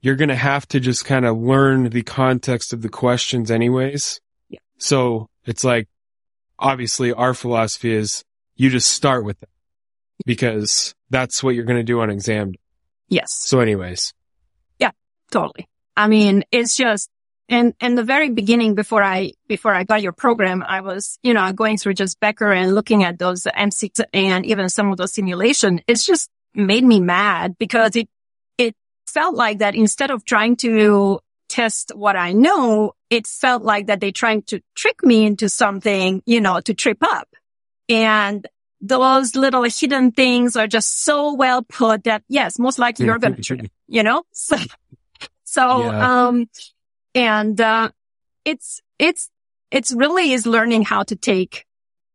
you're 0.00 0.16
going 0.16 0.30
to 0.30 0.34
have 0.34 0.66
to 0.68 0.80
just 0.80 1.04
kind 1.04 1.24
of 1.24 1.38
learn 1.38 1.90
the 1.90 2.02
context 2.02 2.72
of 2.72 2.82
the 2.82 2.88
questions 2.88 3.52
anyways. 3.52 4.20
Yeah. 4.48 4.58
So 4.78 5.28
it's 5.44 5.62
like, 5.62 5.86
obviously 6.58 7.12
our 7.12 7.34
philosophy 7.34 7.92
is 7.92 8.24
you 8.56 8.68
just 8.68 8.88
start 8.88 9.24
with 9.24 9.40
it 9.44 9.48
because 10.26 10.92
that's 11.08 11.40
what 11.40 11.54
you're 11.54 11.64
going 11.64 11.78
to 11.78 11.84
do 11.84 12.00
on 12.00 12.10
exam. 12.10 12.54
Yes. 13.08 13.32
So 13.32 13.60
anyways. 13.60 14.12
Yeah, 14.80 14.90
totally. 15.30 15.68
I 15.96 16.08
mean, 16.08 16.44
it's 16.50 16.76
just, 16.76 17.10
and, 17.48 17.74
in 17.80 17.94
the 17.96 18.04
very 18.04 18.30
beginning, 18.30 18.74
before 18.74 19.02
I, 19.02 19.32
before 19.48 19.74
I 19.74 19.84
got 19.84 20.02
your 20.02 20.12
program, 20.12 20.62
I 20.66 20.80
was, 20.80 21.18
you 21.22 21.34
know, 21.34 21.52
going 21.52 21.78
through 21.78 21.94
just 21.94 22.20
Becker 22.20 22.52
and 22.52 22.74
looking 22.74 23.02
at 23.02 23.18
those 23.18 23.42
MCs 23.44 24.04
and 24.12 24.46
even 24.46 24.68
some 24.68 24.90
of 24.90 24.98
those 24.98 25.12
simulation. 25.12 25.80
It's 25.86 26.06
just 26.06 26.30
made 26.54 26.84
me 26.84 27.00
mad 27.00 27.56
because 27.58 27.96
it, 27.96 28.08
it 28.56 28.76
felt 29.06 29.34
like 29.34 29.58
that 29.58 29.74
instead 29.74 30.10
of 30.10 30.24
trying 30.24 30.56
to 30.56 31.20
test 31.48 31.92
what 31.94 32.16
I 32.16 32.32
know, 32.32 32.92
it 33.10 33.26
felt 33.26 33.62
like 33.62 33.88
that 33.88 34.00
they 34.00 34.12
trying 34.12 34.42
to 34.42 34.62
trick 34.74 35.02
me 35.02 35.26
into 35.26 35.48
something, 35.48 36.22
you 36.24 36.40
know, 36.40 36.60
to 36.60 36.72
trip 36.72 36.98
up. 37.02 37.28
And 37.88 38.46
those 38.80 39.36
little 39.36 39.64
hidden 39.64 40.12
things 40.12 40.56
are 40.56 40.66
just 40.66 41.02
so 41.02 41.34
well 41.34 41.62
put 41.62 42.04
that 42.04 42.22
yes, 42.28 42.58
most 42.58 42.78
likely 42.78 43.06
you're 43.06 43.18
going 43.18 43.34
to 43.34 43.42
trip, 43.42 43.66
you 43.88 44.02
know? 44.02 44.22
So, 44.32 44.56
so, 45.50 45.82
yeah. 45.82 46.26
um, 46.28 46.48
and, 47.12 47.60
uh, 47.60 47.90
it's, 48.44 48.80
it's, 49.00 49.30
it's 49.72 49.92
really 49.92 50.30
is 50.30 50.46
learning 50.46 50.84
how 50.84 51.02
to 51.02 51.16
take 51.16 51.66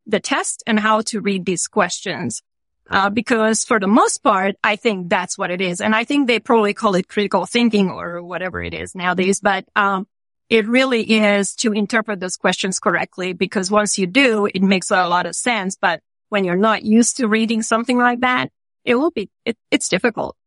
the 0.07 0.21
test 0.21 0.63
and 0.65 0.79
how 0.79 1.01
to 1.01 1.19
read 1.19 1.45
these 1.45 1.67
questions. 1.67 2.41
Uh, 2.89 3.09
because 3.09 3.65
for 3.65 3.77
the 3.77 3.87
most 3.87 4.19
part, 4.23 4.55
I 4.63 4.77
think 4.77 5.09
that's 5.09 5.37
what 5.37 5.51
it 5.51 5.59
is. 5.59 5.81
And 5.81 5.93
I 5.93 6.05
think 6.05 6.27
they 6.27 6.39
probably 6.39 6.73
call 6.73 6.95
it 6.95 7.09
critical 7.09 7.45
thinking 7.45 7.89
or 7.89 8.23
whatever 8.23 8.63
it 8.63 8.73
is 8.73 8.95
nowadays. 8.95 9.41
But, 9.41 9.65
um, 9.75 10.07
it 10.49 10.65
really 10.65 11.01
is 11.01 11.55
to 11.55 11.73
interpret 11.73 12.21
those 12.21 12.37
questions 12.37 12.79
correctly 12.79 13.33
because 13.33 13.69
once 13.69 13.99
you 13.99 14.07
do, 14.07 14.45
it 14.45 14.61
makes 14.61 14.91
a 14.91 15.09
lot 15.09 15.25
of 15.25 15.35
sense. 15.35 15.75
But 15.75 15.99
when 16.29 16.45
you're 16.45 16.55
not 16.55 16.83
used 16.83 17.17
to 17.17 17.27
reading 17.27 17.63
something 17.63 17.97
like 17.97 18.21
that, 18.21 18.49
it 18.85 18.95
will 18.95 19.11
be, 19.11 19.29
it, 19.43 19.57
it's 19.71 19.89
difficult. 19.89 20.37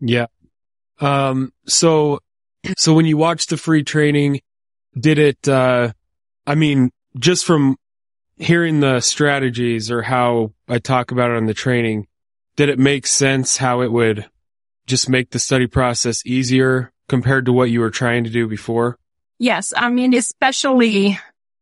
Yeah. 0.00 0.26
Um, 1.00 1.52
so, 1.66 2.20
so 2.76 2.94
when 2.94 3.06
you 3.06 3.16
watched 3.16 3.50
the 3.50 3.56
free 3.56 3.82
training, 3.82 4.40
did 4.98 5.18
it, 5.18 5.48
uh, 5.48 5.92
I 6.46 6.54
mean, 6.54 6.90
just 7.18 7.44
from 7.44 7.76
hearing 8.38 8.80
the 8.80 9.00
strategies 9.00 9.90
or 9.90 10.02
how 10.02 10.52
I 10.68 10.78
talk 10.78 11.10
about 11.10 11.30
it 11.30 11.36
on 11.36 11.46
the 11.46 11.54
training, 11.54 12.06
did 12.56 12.68
it 12.68 12.78
make 12.78 13.06
sense 13.06 13.56
how 13.56 13.82
it 13.82 13.92
would 13.92 14.28
just 14.86 15.08
make 15.08 15.30
the 15.30 15.38
study 15.38 15.66
process 15.66 16.24
easier 16.24 16.92
compared 17.08 17.46
to 17.46 17.52
what 17.52 17.70
you 17.70 17.80
were 17.80 17.90
trying 17.90 18.24
to 18.24 18.30
do 18.30 18.46
before? 18.46 18.98
Yes. 19.38 19.72
I 19.76 19.90
mean, 19.90 20.14
especially 20.14 21.18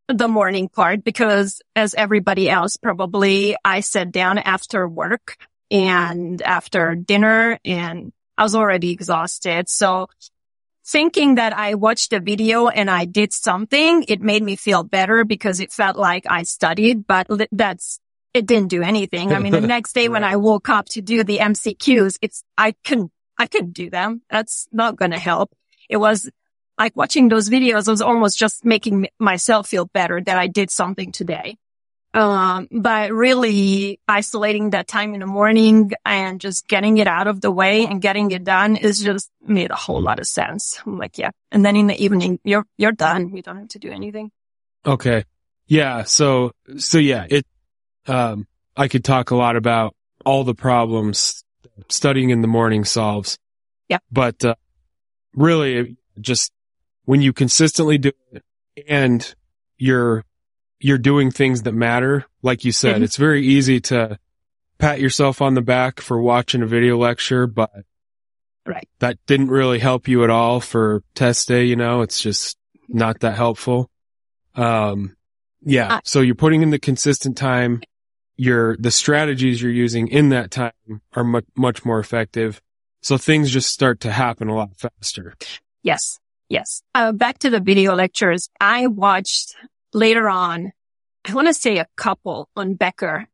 the 0.09 0.29
morning 0.29 0.69
part 0.69 1.03
because 1.03 1.61
as 1.75 1.95
everybody 1.95 2.49
else, 2.49 2.77
probably 2.77 3.57
I 3.65 3.81
sat 3.81 4.13
down 4.13 4.39
after 4.39 4.87
work 4.87 5.37
and 5.71 6.41
after 6.43 6.95
dinner 6.95 7.59
and 7.65 8.13
I 8.37 8.43
was 8.43 8.55
already 8.55 8.91
exhausted. 8.91 9.69
So 9.69 10.09
thinking 10.87 11.37
that 11.37 11.57
I 11.57 11.75
watched 11.75 12.13
a 12.13 12.21
video 12.21 12.69
and 12.69 12.91
I 12.91 13.05
did 13.05 13.33
something, 13.33 14.05
it 14.09 14.21
made 14.21 14.43
me 14.43 14.57
feel 14.57 14.83
better 14.83 15.25
because 15.25 15.61
it 15.61 15.73
felt 15.73 15.97
like 15.97 16.25
I 16.29 16.43
studied, 16.43 17.07
but 17.07 17.27
that's, 17.51 18.01
it 18.35 18.47
didn't 18.47 18.69
do 18.69 18.83
anything. 18.83 19.33
I 19.33 19.39
mean, 19.39 19.53
the 19.53 19.61
next 19.77 19.95
day 19.95 20.03
right. 20.03 20.13
when 20.13 20.25
I 20.25 20.37
woke 20.37 20.69
up 20.69 20.87
to 20.91 21.01
do 21.01 21.25
the 21.25 21.39
MCQs, 21.39 22.19
it's, 22.21 22.45
I 22.59 22.75
couldn't, 22.85 23.11
I 23.39 23.47
couldn't 23.47 23.73
do 23.73 23.91
them. 23.91 24.23
That's 24.29 24.69
not 24.73 24.97
going 24.97 25.13
to 25.13 25.19
help. 25.19 25.55
It 25.89 25.97
was 25.97 26.31
like 26.79 26.97
watching 26.97 27.29
those 27.29 27.49
videos 27.49 27.89
was 27.89 28.03
almost 28.03 28.39
just 28.39 28.65
making 28.65 29.09
myself 29.19 29.69
feel 29.69 29.87
better 29.87 30.21
that 30.21 30.39
I 30.39 30.49
did 30.49 30.71
something 30.71 31.13
today. 31.13 31.57
Um, 32.15 32.69
but 32.71 33.11
really 33.13 33.99
isolating 34.07 34.71
that 34.71 34.87
time 34.87 35.15
in 35.15 35.21
the 35.21 35.27
morning 35.27 35.91
and 36.05 36.41
just 36.41 36.69
getting 36.69 36.99
it 36.99 37.09
out 37.09 37.27
of 37.27 37.41
the 37.41 37.51
way 37.51 37.87
and 37.87 38.01
getting 38.01 38.31
it 38.31 38.45
done 38.45 38.77
is 38.77 39.03
just 39.03 39.33
made 39.45 39.73
a 39.73 39.75
whole 39.75 40.01
lot 40.01 40.21
of 40.21 40.27
sense. 40.29 40.79
I'm 40.87 40.97
like, 40.97 41.19
yeah. 41.19 41.31
And 41.51 41.67
then 41.67 41.75
in 41.75 41.89
the 41.89 42.01
evening, 42.01 42.39
you're, 42.45 42.67
you're 42.79 42.93
done. 42.93 43.35
You 43.35 43.43
don't 43.43 43.59
have 43.59 43.69
to 43.71 43.81
do 43.81 43.91
anything. 43.91 44.31
Okay. 44.87 45.25
Yeah. 45.67 46.05
So, 46.05 46.53
so 46.77 46.99
yeah, 46.99 47.27
it, 47.29 47.45
um, 48.07 48.47
I 48.77 48.87
could 48.87 49.05
talk 49.05 49.33
a 49.33 49.37
lot 49.37 49.57
about 49.57 49.97
all 50.25 50.45
the 50.45 50.55
problems 50.55 51.43
studying 51.89 52.31
in 52.31 52.43
the 52.43 52.49
morning 52.49 52.85
solves. 52.85 53.39
Yeah. 53.89 53.99
But, 54.13 54.45
uh, 54.45 54.55
really 55.35 55.97
just 56.21 56.53
when 57.07 57.23
you 57.23 57.33
consistently 57.33 57.99
do 57.99 58.13
it 58.31 58.45
and 58.87 59.35
you're, 59.79 60.25
you're 60.85 60.99
doing 60.99 61.31
things 61.31 61.63
that 61.63 61.73
matter, 61.73 62.27
like 62.43 62.63
you 62.67 62.71
said, 62.71 62.97
mm-hmm. 62.97 63.05
it's 63.05 63.17
very 63.17 63.43
easy 63.43 63.81
to 63.81 64.19
pat 64.77 65.01
yourself 65.01 65.41
on 65.41 65.55
the 65.55 65.63
back 65.63 65.99
for 65.99 66.21
watching 66.21 66.61
a 66.61 66.67
video 66.67 66.99
lecture, 66.99 67.47
but 67.47 67.71
right. 68.67 68.87
that 68.99 69.17
didn't 69.25 69.49
really 69.49 69.79
help 69.79 70.09
you 70.09 70.25
at 70.25 70.29
all 70.29 70.61
for 70.61 71.03
test 71.15 71.49
day. 71.49 71.65
You 71.65 71.77
know, 71.77 72.03
it's 72.03 72.21
just 72.21 72.59
not 72.87 73.21
that 73.21 73.35
helpful. 73.35 73.89
Um, 74.57 75.17
yeah. 75.63 75.95
Uh, 75.95 76.01
so 76.05 76.21
you're 76.21 76.35
putting 76.35 76.61
in 76.61 76.69
the 76.69 76.79
consistent 76.79 77.39
time. 77.39 77.81
Your, 78.37 78.77
the 78.77 78.91
strategies 78.91 79.63
you're 79.63 79.73
using 79.73 80.09
in 80.09 80.29
that 80.31 80.51
time 80.51 80.73
are 81.15 81.25
much, 81.25 81.47
much 81.57 81.87
more 81.87 81.99
effective. 81.99 82.61
So 83.01 83.17
things 83.17 83.51
just 83.51 83.71
start 83.71 84.01
to 84.01 84.13
happen 84.13 84.49
a 84.49 84.55
lot 84.55 84.77
faster. 84.77 85.33
Yes. 85.83 86.19
Yes. 86.51 86.83
Uh, 86.95 87.13
back 87.13 87.39
to 87.39 87.49
the 87.49 87.61
video 87.61 87.95
lectures. 87.95 88.51
I 88.61 88.87
watched 88.87 89.57
later 89.95 90.29
on, 90.29 90.73
I 91.25 91.33
want 91.33 91.49
to 91.49 91.55
say 91.55 91.79
a 91.79 91.87
couple 91.97 92.49
on 92.55 92.75
Becker 92.75 93.29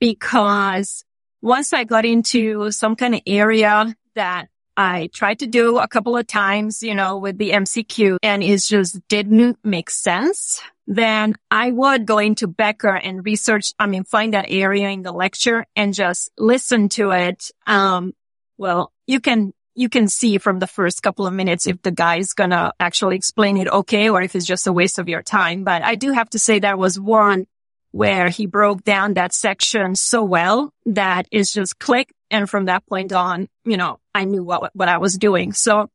because 0.00 1.04
once 1.42 1.72
I 1.72 1.84
got 1.84 2.06
into 2.06 2.70
some 2.70 2.96
kind 2.96 3.14
of 3.14 3.20
area 3.26 3.94
that 4.14 4.48
I 4.76 5.10
tried 5.12 5.40
to 5.40 5.46
do 5.46 5.78
a 5.78 5.86
couple 5.86 6.16
of 6.16 6.26
times, 6.26 6.82
you 6.82 6.94
know, 6.94 7.18
with 7.18 7.38
the 7.38 7.50
MCQ 7.50 8.16
and 8.22 8.42
it 8.42 8.62
just 8.62 9.06
didn't 9.08 9.58
make 9.62 9.90
sense, 9.90 10.60
then 10.86 11.34
I 11.50 11.70
would 11.70 12.06
go 12.06 12.18
into 12.18 12.46
Becker 12.46 12.94
and 12.94 13.24
research, 13.24 13.72
I 13.78 13.86
mean, 13.86 14.04
find 14.04 14.34
that 14.34 14.46
area 14.48 14.88
in 14.88 15.02
the 15.02 15.12
lecture 15.12 15.66
and 15.76 15.94
just 15.94 16.30
listen 16.38 16.88
to 16.90 17.10
it. 17.10 17.50
Um, 17.66 18.14
well, 18.56 18.92
you 19.06 19.20
can 19.20 19.52
you 19.74 19.88
can 19.88 20.08
see 20.08 20.38
from 20.38 20.58
the 20.58 20.66
first 20.66 21.02
couple 21.02 21.26
of 21.26 21.34
minutes 21.34 21.66
if 21.66 21.82
the 21.82 21.90
guy 21.90 22.16
is 22.16 22.32
gonna 22.32 22.72
actually 22.78 23.16
explain 23.16 23.56
it 23.56 23.68
okay 23.68 24.08
or 24.08 24.22
if 24.22 24.36
it's 24.36 24.46
just 24.46 24.66
a 24.66 24.72
waste 24.72 24.98
of 24.98 25.08
your 25.08 25.22
time. 25.22 25.64
But 25.64 25.82
I 25.82 25.96
do 25.96 26.12
have 26.12 26.30
to 26.30 26.38
say 26.38 26.58
there 26.58 26.76
was 26.76 26.98
one 26.98 27.46
where 27.90 28.28
he 28.28 28.46
broke 28.46 28.82
down 28.82 29.14
that 29.14 29.32
section 29.32 29.94
so 29.94 30.24
well 30.24 30.72
that 30.86 31.26
it's 31.30 31.52
just 31.52 31.78
click. 31.78 32.12
And 32.30 32.50
from 32.50 32.64
that 32.64 32.84
point 32.86 33.12
on, 33.12 33.48
you 33.64 33.76
know, 33.76 34.00
I 34.14 34.24
knew 34.24 34.42
what, 34.42 34.70
what 34.74 34.88
I 34.88 34.98
was 34.98 35.16
doing. 35.16 35.52
So 35.52 35.88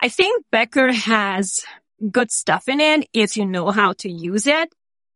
I 0.00 0.08
think 0.08 0.44
Becker 0.50 0.92
has 0.92 1.64
good 2.10 2.30
stuff 2.30 2.68
in 2.68 2.80
it 2.80 3.08
if 3.12 3.36
you 3.36 3.46
know 3.46 3.70
how 3.70 3.92
to 3.94 4.10
use 4.10 4.46
it, 4.46 4.72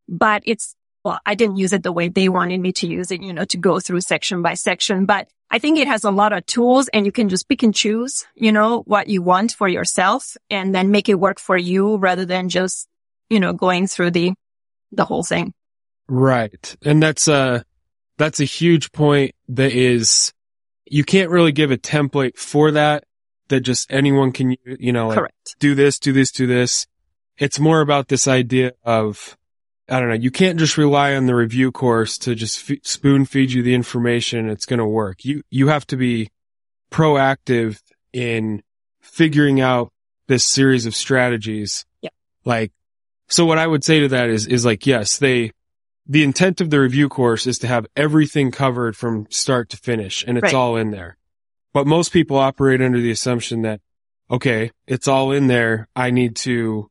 but 0.09 0.42
it's, 0.47 0.76
well, 1.04 1.18
I 1.26 1.35
didn't 1.35 1.56
use 1.56 1.73
it 1.73 1.82
the 1.82 1.92
way 1.92 2.09
they 2.09 2.28
wanted 2.28 2.61
me 2.61 2.73
to 2.75 2.87
use 2.87 3.11
it, 3.11 3.23
you 3.23 3.32
know, 3.32 3.44
to 3.47 3.56
go 3.56 3.80
through 3.80 4.02
section 4.02 4.42
by 4.42 4.54
section, 4.54 5.04
but 5.04 5.28
I 5.50 5.59
think 5.59 5.78
it 5.78 5.88
has 5.88 6.04
a 6.04 6.11
lot 6.11 6.32
of 6.32 6.47
tools 6.47 6.88
and 6.88 7.04
you 7.04 7.12
can 7.12 7.28
just 7.28 7.49
pick 7.49 7.62
and 7.62 7.75
choose, 7.75 8.25
you 8.35 8.52
know, 8.52 8.82
what 8.87 9.09
you 9.09 9.21
want 9.21 9.52
for 9.52 9.68
yourself 9.68 10.37
and 10.49 10.75
then 10.75 10.90
make 10.90 11.09
it 11.09 11.21
work 11.21 11.38
for 11.38 11.56
you 11.56 11.97
rather 11.97 12.25
than 12.25 12.49
just, 12.49 12.88
you 13.28 13.40
know, 13.40 13.52
going 13.52 13.87
through 13.87 14.12
the, 14.12 14.32
the 14.92 15.04
whole 15.04 15.25
thing. 15.25 15.52
Right. 16.09 16.75
And 16.85 17.02
that's 17.02 17.28
a, 17.28 17.64
that's 18.16 18.40
a 18.40 18.44
huge 18.44 18.92
point 18.92 19.35
that 19.49 19.73
is 19.73 20.32
you 20.87 21.04
can't 21.04 21.30
really 21.30 21.52
give 21.52 21.71
a 21.71 21.76
template 21.76 22.38
for 22.38 22.71
that 22.73 23.04
that 23.49 23.61
just 23.61 23.92
anyone 23.92 24.32
can, 24.32 24.56
you 24.64 24.92
know, 24.92 25.09
like 25.09 25.18
Correct. 25.18 25.56
do 25.59 25.75
this, 25.75 25.99
do 25.99 26.12
this, 26.12 26.30
do 26.30 26.47
this. 26.47 26.87
It's 27.37 27.59
more 27.59 27.80
about 27.80 28.09
this 28.09 28.28
idea 28.28 28.73
of, 28.85 29.37
I 29.89 29.99
don't 30.01 30.09
know, 30.09 30.15
you 30.15 30.31
can't 30.31 30.59
just 30.59 30.79
rely 30.79 31.15
on 31.15 31.27
the 31.27 31.35
review 31.35 31.73
course 31.73 32.17
to 32.19 32.35
just 32.35 32.71
f- 32.71 32.79
spoon 32.85 33.25
feed 33.25 33.53
you 33.53 33.62
the 33.62 33.75
information. 33.75 34.49
It's 34.49 34.65
going 34.67 34.79
to 34.79 34.87
work. 34.87 35.25
You, 35.25 35.43
you 35.51 35.69
have 35.69 35.87
to 35.89 35.97
be 35.97 36.29
proactive 36.91 37.81
in 38.12 38.62
figuring 39.01 39.61
out 39.61 39.93
this 40.29 40.45
series 40.45 40.87
of 40.87 40.95
strategies. 40.95 41.85
Yeah. 42.01 42.11
Like, 42.45 42.73
so 43.29 43.45
what 43.45 43.59
I 43.59 43.67
would 43.67 43.83
say 43.85 44.01
to 44.01 44.09
that 44.09 44.31
is, 44.31 44.47
is 44.47 44.65
like, 44.65 44.87
yes, 44.87 45.19
they, 45.19 45.53
the 46.07 46.23
intent 46.23 46.61
of 46.61 46.71
the 46.71 46.81
review 46.81 47.09
course 47.09 47.47
is 47.47 47.59
to 47.61 47.67
have 47.67 47.87
everything 47.97 48.51
covered 48.51 48.97
from 48.97 49.27
start 49.31 49.69
to 49.71 49.77
finish 49.77 50.25
and 50.27 50.37
it's 50.39 50.45
Right. 50.45 50.55
all 50.55 50.77
in 50.77 50.91
there. 50.91 51.17
But 51.73 51.87
most 51.87 52.12
people 52.12 52.37
operate 52.37 52.83
under 52.83 53.01
the 53.01 53.11
assumption 53.11 53.62
that, 53.62 53.81
okay, 54.31 54.71
it's 54.87 55.09
all 55.09 55.33
in 55.33 55.47
there. 55.47 55.89
I 55.97 56.11
need 56.11 56.37
to 56.37 56.91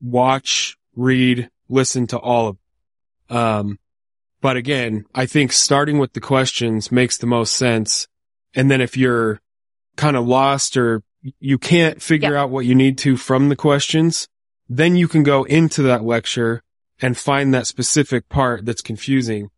watch, 0.00 0.76
read, 0.94 1.50
listen 1.70 2.06
to 2.08 2.18
all 2.18 2.48
of. 2.48 2.56
Um, 3.36 3.78
but 4.40 4.56
again, 4.56 5.04
I 5.14 5.26
think 5.26 5.52
starting 5.52 5.98
with 5.98 6.12
the 6.14 6.20
questions 6.20 6.90
makes 6.90 7.16
the 7.18 7.26
most 7.26 7.54
sense. 7.54 8.08
And 8.54 8.70
then 8.70 8.80
if 8.80 8.96
you're 8.96 9.40
kind 9.96 10.16
of 10.16 10.26
lost 10.26 10.76
or 10.76 11.02
you 11.38 11.58
can't 11.58 12.02
figure 12.02 12.36
out 12.36 12.50
what 12.50 12.64
you 12.64 12.74
need 12.74 12.96
to 12.98 13.16
from 13.16 13.48
the 13.50 13.56
questions, 13.56 14.26
then 14.68 14.96
you 14.96 15.06
can 15.08 15.22
go 15.22 15.44
into 15.44 15.82
that 15.82 16.02
lecture 16.04 16.62
and 17.02 17.16
find 17.16 17.52
that 17.54 17.66
specific 17.66 18.28
part 18.28 18.64
that's 18.64 18.82
confusing. 18.82 19.50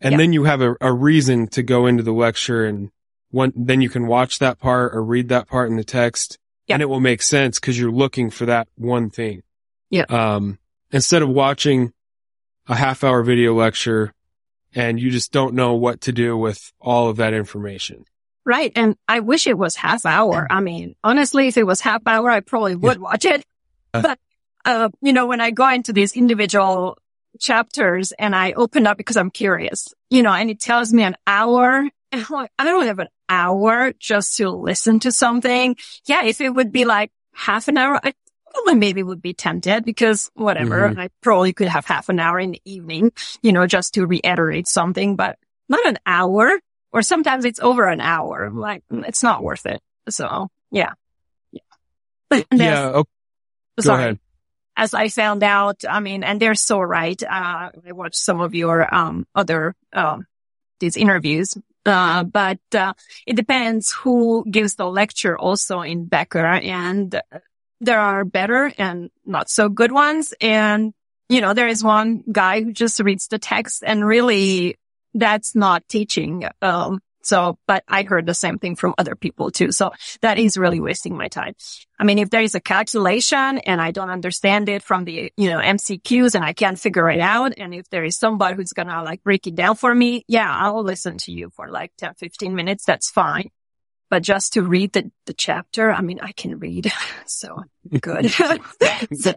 And 0.00 0.12
Yeah. 0.12 0.18
then 0.18 0.32
you 0.32 0.44
have 0.44 0.62
a, 0.62 0.76
a 0.80 0.92
reason 0.92 1.46
to 1.48 1.62
go 1.62 1.86
into 1.86 2.02
the 2.02 2.12
lecture 2.12 2.64
and 2.64 2.90
one, 3.30 3.52
then 3.54 3.80
you 3.80 3.88
can 3.88 4.06
watch 4.06 4.38
that 4.40 4.58
part 4.58 4.94
or 4.94 5.02
read 5.02 5.28
that 5.28 5.48
part 5.48 5.70
in 5.70 5.76
the 5.76 5.84
text 5.84 6.38
Yeah. 6.66 6.76
and 6.76 6.82
it 6.82 6.86
will 6.88 7.00
make 7.00 7.22
sense 7.22 7.60
because 7.60 7.78
you're 7.78 7.92
looking 7.92 8.30
for 8.30 8.46
that 8.46 8.68
one 8.76 9.10
thing. 9.10 9.42
Yeah. 9.90 10.04
Um, 10.08 10.58
instead 10.92 11.22
of 11.22 11.28
watching 11.28 11.92
a 12.68 12.76
half 12.76 13.02
hour 13.02 13.22
video 13.22 13.54
lecture 13.54 14.12
and 14.74 15.00
you 15.00 15.10
just 15.10 15.32
don't 15.32 15.54
know 15.54 15.74
what 15.74 16.02
to 16.02 16.12
do 16.12 16.36
with 16.36 16.72
all 16.80 17.08
of 17.08 17.16
that 17.16 17.34
information. 17.34 18.04
Right. 18.44 18.72
And 18.74 18.96
I 19.06 19.20
wish 19.20 19.46
it 19.46 19.56
was 19.56 19.76
half 19.76 20.04
hour. 20.04 20.46
I 20.50 20.60
mean, 20.60 20.94
honestly, 21.04 21.48
if 21.48 21.56
it 21.56 21.64
was 21.64 21.80
half 21.80 22.02
hour, 22.06 22.30
I 22.30 22.40
probably 22.40 22.74
would 22.74 22.98
watch 22.98 23.24
it. 23.24 23.44
Uh. 23.94 24.02
But, 24.02 24.18
uh, 24.64 24.88
you 25.00 25.12
know, 25.12 25.26
when 25.26 25.40
I 25.40 25.50
go 25.50 25.68
into 25.68 25.92
these 25.92 26.16
individual 26.16 26.98
chapters 27.40 28.12
and 28.12 28.34
I 28.34 28.52
open 28.52 28.86
up 28.86 28.96
because 28.96 29.16
I'm 29.16 29.30
curious, 29.30 29.88
you 30.10 30.22
know, 30.22 30.32
and 30.32 30.50
it 30.50 30.60
tells 30.60 30.92
me 30.92 31.02
an 31.02 31.16
hour 31.26 31.88
and 32.12 32.30
like, 32.30 32.50
I 32.58 32.64
don't 32.64 32.86
have 32.86 32.98
an 32.98 33.08
hour 33.28 33.92
just 33.98 34.36
to 34.38 34.50
listen 34.50 35.00
to 35.00 35.12
something. 35.12 35.76
Yeah. 36.06 36.24
If 36.24 36.40
it 36.40 36.50
would 36.50 36.72
be 36.72 36.84
like 36.84 37.12
half 37.34 37.68
an 37.68 37.78
hour, 37.78 38.00
I 38.02 38.12
probably 38.52 38.74
maybe 38.74 39.02
would 39.02 39.22
be 39.22 39.34
tempted 39.34 39.84
because 39.84 40.30
whatever, 40.34 40.88
Mhm. 40.88 40.98
I 40.98 41.10
probably 41.20 41.52
could 41.52 41.68
have 41.68 41.86
half 41.86 42.08
an 42.08 42.20
hour 42.20 42.38
in 42.38 42.52
the 42.52 42.62
evening, 42.64 43.12
you 43.42 43.52
know, 43.52 43.66
just 43.66 43.94
to 43.94 44.06
reiterate 44.06 44.66
something, 44.68 45.16
but 45.16 45.38
not 45.68 45.86
an 45.86 45.98
hour 46.06 46.50
or 46.92 47.02
sometimes 47.02 47.44
it's 47.44 47.60
over 47.60 47.88
an 47.88 48.00
hour. 48.00 48.50
Like, 48.50 48.82
mm, 48.92 49.06
it's 49.08 49.22
not 49.22 49.42
worth 49.42 49.66
it. 49.66 49.80
So 50.08 50.48
yeah. 50.70 50.92
Yeah. 51.52 52.42
Yeah. 52.52 52.86
Okay. 52.88 53.10
Go 53.78 53.82
sorry. 53.82 54.02
ahead. 54.02 54.18
As 54.76 54.94
I 54.94 55.08
found 55.08 55.42
out, 55.42 55.84
I 55.88 56.00
mean, 56.00 56.24
and 56.24 56.40
they're 56.40 56.54
so 56.54 56.80
right. 56.80 57.22
Uh, 57.22 57.70
I 57.86 57.92
watched 57.92 58.16
some 58.16 58.40
of 58.40 58.54
your, 58.54 58.92
um, 58.94 59.26
other, 59.34 59.74
um, 59.92 60.26
these 60.80 60.96
interviews. 60.96 61.56
Uh, 61.84 62.24
but, 62.24 62.60
uh, 62.74 62.94
it 63.26 63.36
depends 63.36 63.92
who 63.92 64.44
gives 64.50 64.76
the 64.76 64.86
lecture 64.88 65.36
also 65.38 65.80
in 65.82 66.06
Becker 66.06 66.46
and 66.46 67.20
there 67.82 68.00
are 68.00 68.24
better 68.24 68.72
and 68.78 69.10
not 69.26 69.50
so 69.50 69.68
good 69.68 69.92
ones. 69.92 70.32
And, 70.40 70.94
you 71.28 71.40
know, 71.40 71.52
there 71.52 71.68
is 71.68 71.84
one 71.84 72.22
guy 72.30 72.62
who 72.62 72.72
just 72.72 73.00
reads 73.00 73.28
the 73.28 73.38
text 73.38 73.82
and 73.84 74.06
really 74.06 74.76
that's 75.14 75.54
not 75.54 75.86
teaching. 75.88 76.44
Um, 76.62 77.00
so, 77.24 77.58
but 77.66 77.84
I 77.86 78.02
heard 78.02 78.26
the 78.26 78.34
same 78.34 78.58
thing 78.58 78.76
from 78.76 78.94
other 78.98 79.14
people 79.14 79.50
too. 79.50 79.72
So 79.72 79.92
that 80.22 80.38
is 80.38 80.56
really 80.56 80.80
wasting 80.80 81.16
my 81.16 81.28
time. 81.28 81.54
I 81.98 82.04
mean, 82.04 82.18
if 82.18 82.30
there 82.30 82.42
is 82.42 82.54
a 82.54 82.60
calculation 82.60 83.58
and 83.58 83.80
I 83.80 83.92
don't 83.92 84.10
understand 84.10 84.68
it 84.68 84.82
from 84.82 85.04
the, 85.04 85.32
you 85.36 85.50
know, 85.50 85.58
MCQs 85.58 86.34
and 86.34 86.44
I 86.44 86.52
can't 86.52 86.78
figure 86.78 87.08
it 87.10 87.20
out. 87.20 87.54
And 87.58 87.74
if 87.74 87.88
there 87.90 88.04
is 88.04 88.16
somebody 88.16 88.56
who's 88.56 88.72
going 88.72 88.88
to 88.88 89.02
like 89.02 89.22
break 89.22 89.46
it 89.46 89.54
down 89.54 89.76
for 89.76 89.94
me, 89.94 90.24
yeah, 90.26 90.50
I'll 90.52 90.82
listen 90.82 91.18
to 91.18 91.32
you 91.32 91.50
for 91.50 91.70
like 91.70 91.92
10, 91.98 92.14
15 92.14 92.54
minutes. 92.54 92.84
That's 92.84 93.10
fine. 93.10 93.50
But 94.12 94.22
just 94.22 94.52
to 94.52 94.62
read 94.62 94.92
the, 94.92 95.10
the 95.24 95.32
chapter, 95.32 95.90
I 95.90 96.02
mean, 96.02 96.20
I 96.20 96.32
can 96.32 96.58
read. 96.58 96.92
So 97.26 97.64
good. 97.98 98.30
So, 99.14 99.32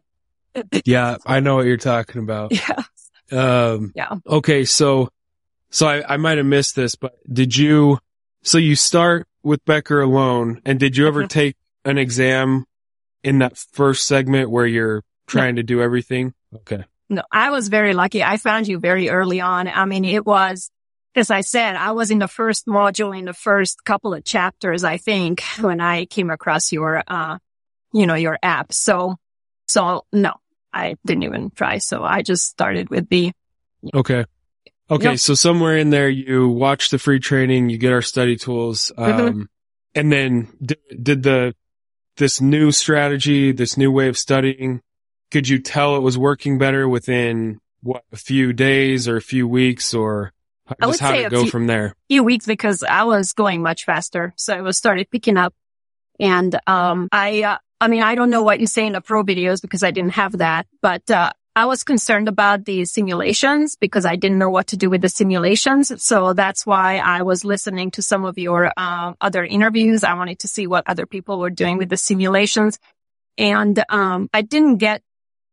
Yeah. 0.83 1.15
I 1.25 1.39
know 1.39 1.55
what 1.55 1.65
you're 1.65 1.77
talking 1.77 2.21
about. 2.21 2.51
yeah. 2.51 2.83
Um, 3.31 3.93
Yeah. 3.95 4.15
okay. 4.27 4.65
So, 4.65 5.07
so 5.69 5.87
I, 5.87 6.15
I 6.15 6.17
might 6.17 6.37
have 6.39 6.45
missed 6.45 6.75
this, 6.75 6.95
but 6.95 7.13
did 7.31 7.55
you, 7.55 7.99
so 8.43 8.57
you 8.57 8.75
start 8.75 9.29
with 9.43 9.63
Becker 9.63 10.01
alone 10.01 10.59
and 10.65 10.77
did 10.77 10.97
you 10.97 11.07
ever 11.07 11.23
Mhm. 11.23 11.29
take 11.29 11.55
an 11.85 11.97
exam 11.97 12.65
in 13.23 13.39
that 13.39 13.55
first 13.57 14.05
segment 14.05 14.49
where 14.49 14.65
you're 14.67 15.03
trying 15.25 15.55
to 15.55 15.63
do 15.63 15.81
everything? 15.81 16.33
Okay. 16.53 16.83
No, 17.07 17.21
I 17.31 17.49
was 17.51 17.69
very 17.69 17.93
lucky. 17.93 18.21
I 18.23 18.35
found 18.35 18.67
you 18.67 18.77
very 18.79 19.09
early 19.09 19.39
on. 19.39 19.69
I 19.69 19.85
mean, 19.85 20.03
it 20.03 20.25
was, 20.25 20.69
as 21.15 21.31
I 21.31 21.41
said, 21.41 21.75
I 21.75 21.91
was 21.91 22.11
in 22.11 22.19
the 22.19 22.27
first 22.27 22.65
module 22.67 23.17
in 23.17 23.25
the 23.25 23.33
first 23.33 23.83
couple 23.85 24.13
of 24.13 24.23
chapters, 24.23 24.83
I 24.83 24.97
think, 24.97 25.41
when 25.59 25.79
I 25.79 26.05
came 26.05 26.29
across 26.29 26.71
your, 26.71 27.03
uh, 27.07 27.37
you 27.93 28.05
know, 28.05 28.15
your 28.15 28.37
app. 28.43 28.73
So, 28.73 29.15
so 29.67 30.05
no, 30.11 30.33
I 30.73 30.97
didn't 31.05 31.23
even 31.23 31.51
try. 31.51 31.77
So 31.77 32.03
I 32.03 32.21
just 32.21 32.45
started 32.45 32.89
with 32.89 33.07
the, 33.09 33.31
Okay. 33.93 34.25
Okay. 34.89 35.11
Yep. 35.11 35.19
So 35.19 35.33
somewhere 35.35 35.77
in 35.77 35.89
there, 35.89 36.09
you 36.09 36.49
watch 36.49 36.89
the 36.89 36.99
free 36.99 37.19
training, 37.19 37.69
you 37.69 37.77
get 37.77 37.93
our 37.93 38.01
study 38.01 38.35
tools. 38.35 38.91
Um, 38.97 39.13
Mhm. 39.13 39.45
and 39.95 40.11
then 40.11 40.47
did, 40.61 40.79
did 41.01 41.23
the, 41.23 41.55
this 42.17 42.41
new 42.41 42.71
strategy, 42.71 43.51
this 43.51 43.77
new 43.77 43.91
way 43.91 44.07
of 44.07 44.17
studying, 44.17 44.81
could 45.31 45.47
you 45.47 45.59
tell 45.59 45.95
it 45.95 46.01
was 46.01 46.17
working 46.17 46.57
better 46.57 46.87
within 46.87 47.59
what, 47.81 48.03
a 48.11 48.17
few 48.17 48.53
days 48.53 49.07
or 49.07 49.17
a 49.17 49.21
few 49.21 49.47
weeks 49.47 49.93
or 49.93 50.31
I 50.79 50.87
would 50.87 50.99
how 50.99 51.09
say 51.11 51.17
did 51.17 51.23
it 51.23 51.27
a 51.27 51.29
go 51.29 51.41
few- 51.43 51.51
from 51.51 51.67
there? 51.67 51.95
few 52.09 52.23
weeks 52.23 52.45
because 52.45 52.83
I 52.83 53.03
was 53.03 53.33
going 53.33 53.61
much 53.61 53.85
faster. 53.85 54.33
So 54.35 54.55
I 54.55 54.61
was 54.61 54.77
started 54.77 55.09
picking 55.09 55.37
up 55.37 55.53
and, 56.19 56.57
um, 56.67 57.09
I, 57.11 57.43
uh, 57.43 57.57
I 57.81 57.87
mean, 57.87 58.01
I 58.01 58.15
don't 58.15 58.29
know 58.29 58.41
what 58.43 58.59
you 58.59 58.67
say 58.67 58.87
in 58.87 58.93
the 58.93 59.01
pro 59.01 59.23
videos 59.23 59.61
because 59.61 59.83
I 59.83 59.91
didn't 59.91 60.13
have 60.13 60.37
that, 60.39 60.65
but, 60.81 61.09
uh, 61.11 61.31
I 61.57 61.65
was 61.67 61.83
concerned 61.85 62.27
about 62.27 62.65
the 62.65 62.83
simulations 62.83 63.77
because 63.77 64.05
I 64.05 64.17
didn't 64.17 64.39
know 64.39 64.49
what 64.49 64.67
to 64.67 64.77
do 64.77 64.89
with 64.89 65.01
the 65.01 65.07
simulations. 65.07 66.03
So 66.03 66.33
that's 66.33 66.65
why 66.65 66.97
I 66.97 67.21
was 67.21 67.45
listening 67.45 67.91
to 67.91 68.01
some 68.01 68.25
of 68.25 68.37
your, 68.37 68.71
um, 68.77 69.15
other 69.21 69.43
interviews. 69.45 70.03
I 70.03 70.15
wanted 70.15 70.39
to 70.39 70.49
see 70.49 70.67
what 70.67 70.83
other 70.87 71.05
people 71.05 71.39
were 71.39 71.49
doing 71.49 71.77
with 71.77 71.87
the 71.89 71.95
simulations 71.97 72.77
and, 73.37 73.81
um, 73.89 74.29
I 74.33 74.41
didn't 74.41 74.77
get 74.77 75.01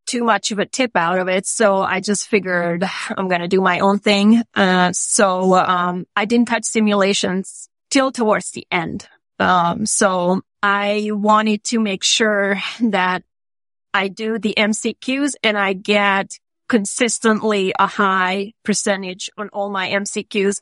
too 0.06 0.24
much 0.24 0.50
of 0.50 0.58
a 0.58 0.66
tip 0.66 0.92
out 0.94 1.18
of 1.18 1.28
it. 1.28 1.46
So 1.46 1.82
I 1.82 2.00
just 2.00 2.28
figured 2.28 2.84
I'm 3.16 3.28
going 3.28 3.40
to 3.40 3.48
do 3.48 3.60
my 3.60 3.80
own 3.80 3.98
thing. 3.98 4.42
Uh, 4.54 4.92
so, 4.92 5.54
um, 5.54 6.06
I 6.16 6.24
didn't 6.24 6.48
touch 6.48 6.64
simulations 6.64 7.68
till 7.90 8.12
towards 8.12 8.50
the 8.50 8.66
end. 8.70 9.08
Um, 9.38 9.86
so 9.86 10.42
I 10.62 11.10
wanted 11.12 11.64
to 11.64 11.80
make 11.80 12.04
sure 12.04 12.60
that 12.80 13.22
I 13.94 14.08
do 14.08 14.38
the 14.38 14.54
MCQs 14.56 15.34
and 15.42 15.58
I 15.58 15.72
get 15.72 16.38
consistently 16.68 17.74
a 17.78 17.86
high 17.86 18.54
percentage 18.64 19.28
on 19.36 19.48
all 19.50 19.68
my 19.70 19.90
MCQs. 19.90 20.60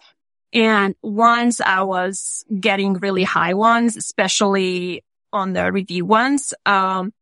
And 0.52 0.96
once 1.02 1.60
I 1.60 1.82
was 1.82 2.44
getting 2.58 2.94
really 2.94 3.22
high 3.22 3.54
ones, 3.54 3.96
especially 3.96 5.04
on 5.32 5.52
the 5.52 5.70
review 5.70 6.04
ones, 6.04 6.52
um, 6.66 7.12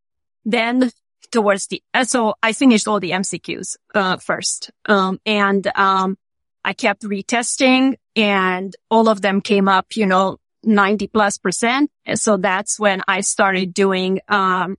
then 0.47 0.91
towards 1.31 1.67
the, 1.67 1.83
uh, 1.95 2.05
so 2.05 2.35
I 2.43 2.53
finished 2.53 2.89
all 2.89 3.01
the 3.01 3.13
MCQs, 3.13 3.77
uh, 3.95 4.17
first. 4.19 4.71
Um, 4.87 5.21
and, 5.27 5.67
um, 5.77 6.17
I 6.65 6.73
kept 6.73 7.03
retesting 7.03 7.97
and 8.17 8.75
all 8.91 9.09
of 9.09 9.23
them 9.23 9.41
came 9.41 9.69
up, 9.69 9.97
you 9.97 10.07
know, 10.07 10.39
90 10.65 11.07
plus 11.09 11.39
percent. 11.39 11.91
And 12.05 12.19
so 12.19 12.37
that's 12.37 12.79
when 12.79 13.03
I 13.09 13.21
started 13.21 13.73
doing, 13.73 14.21
um, 14.29 14.77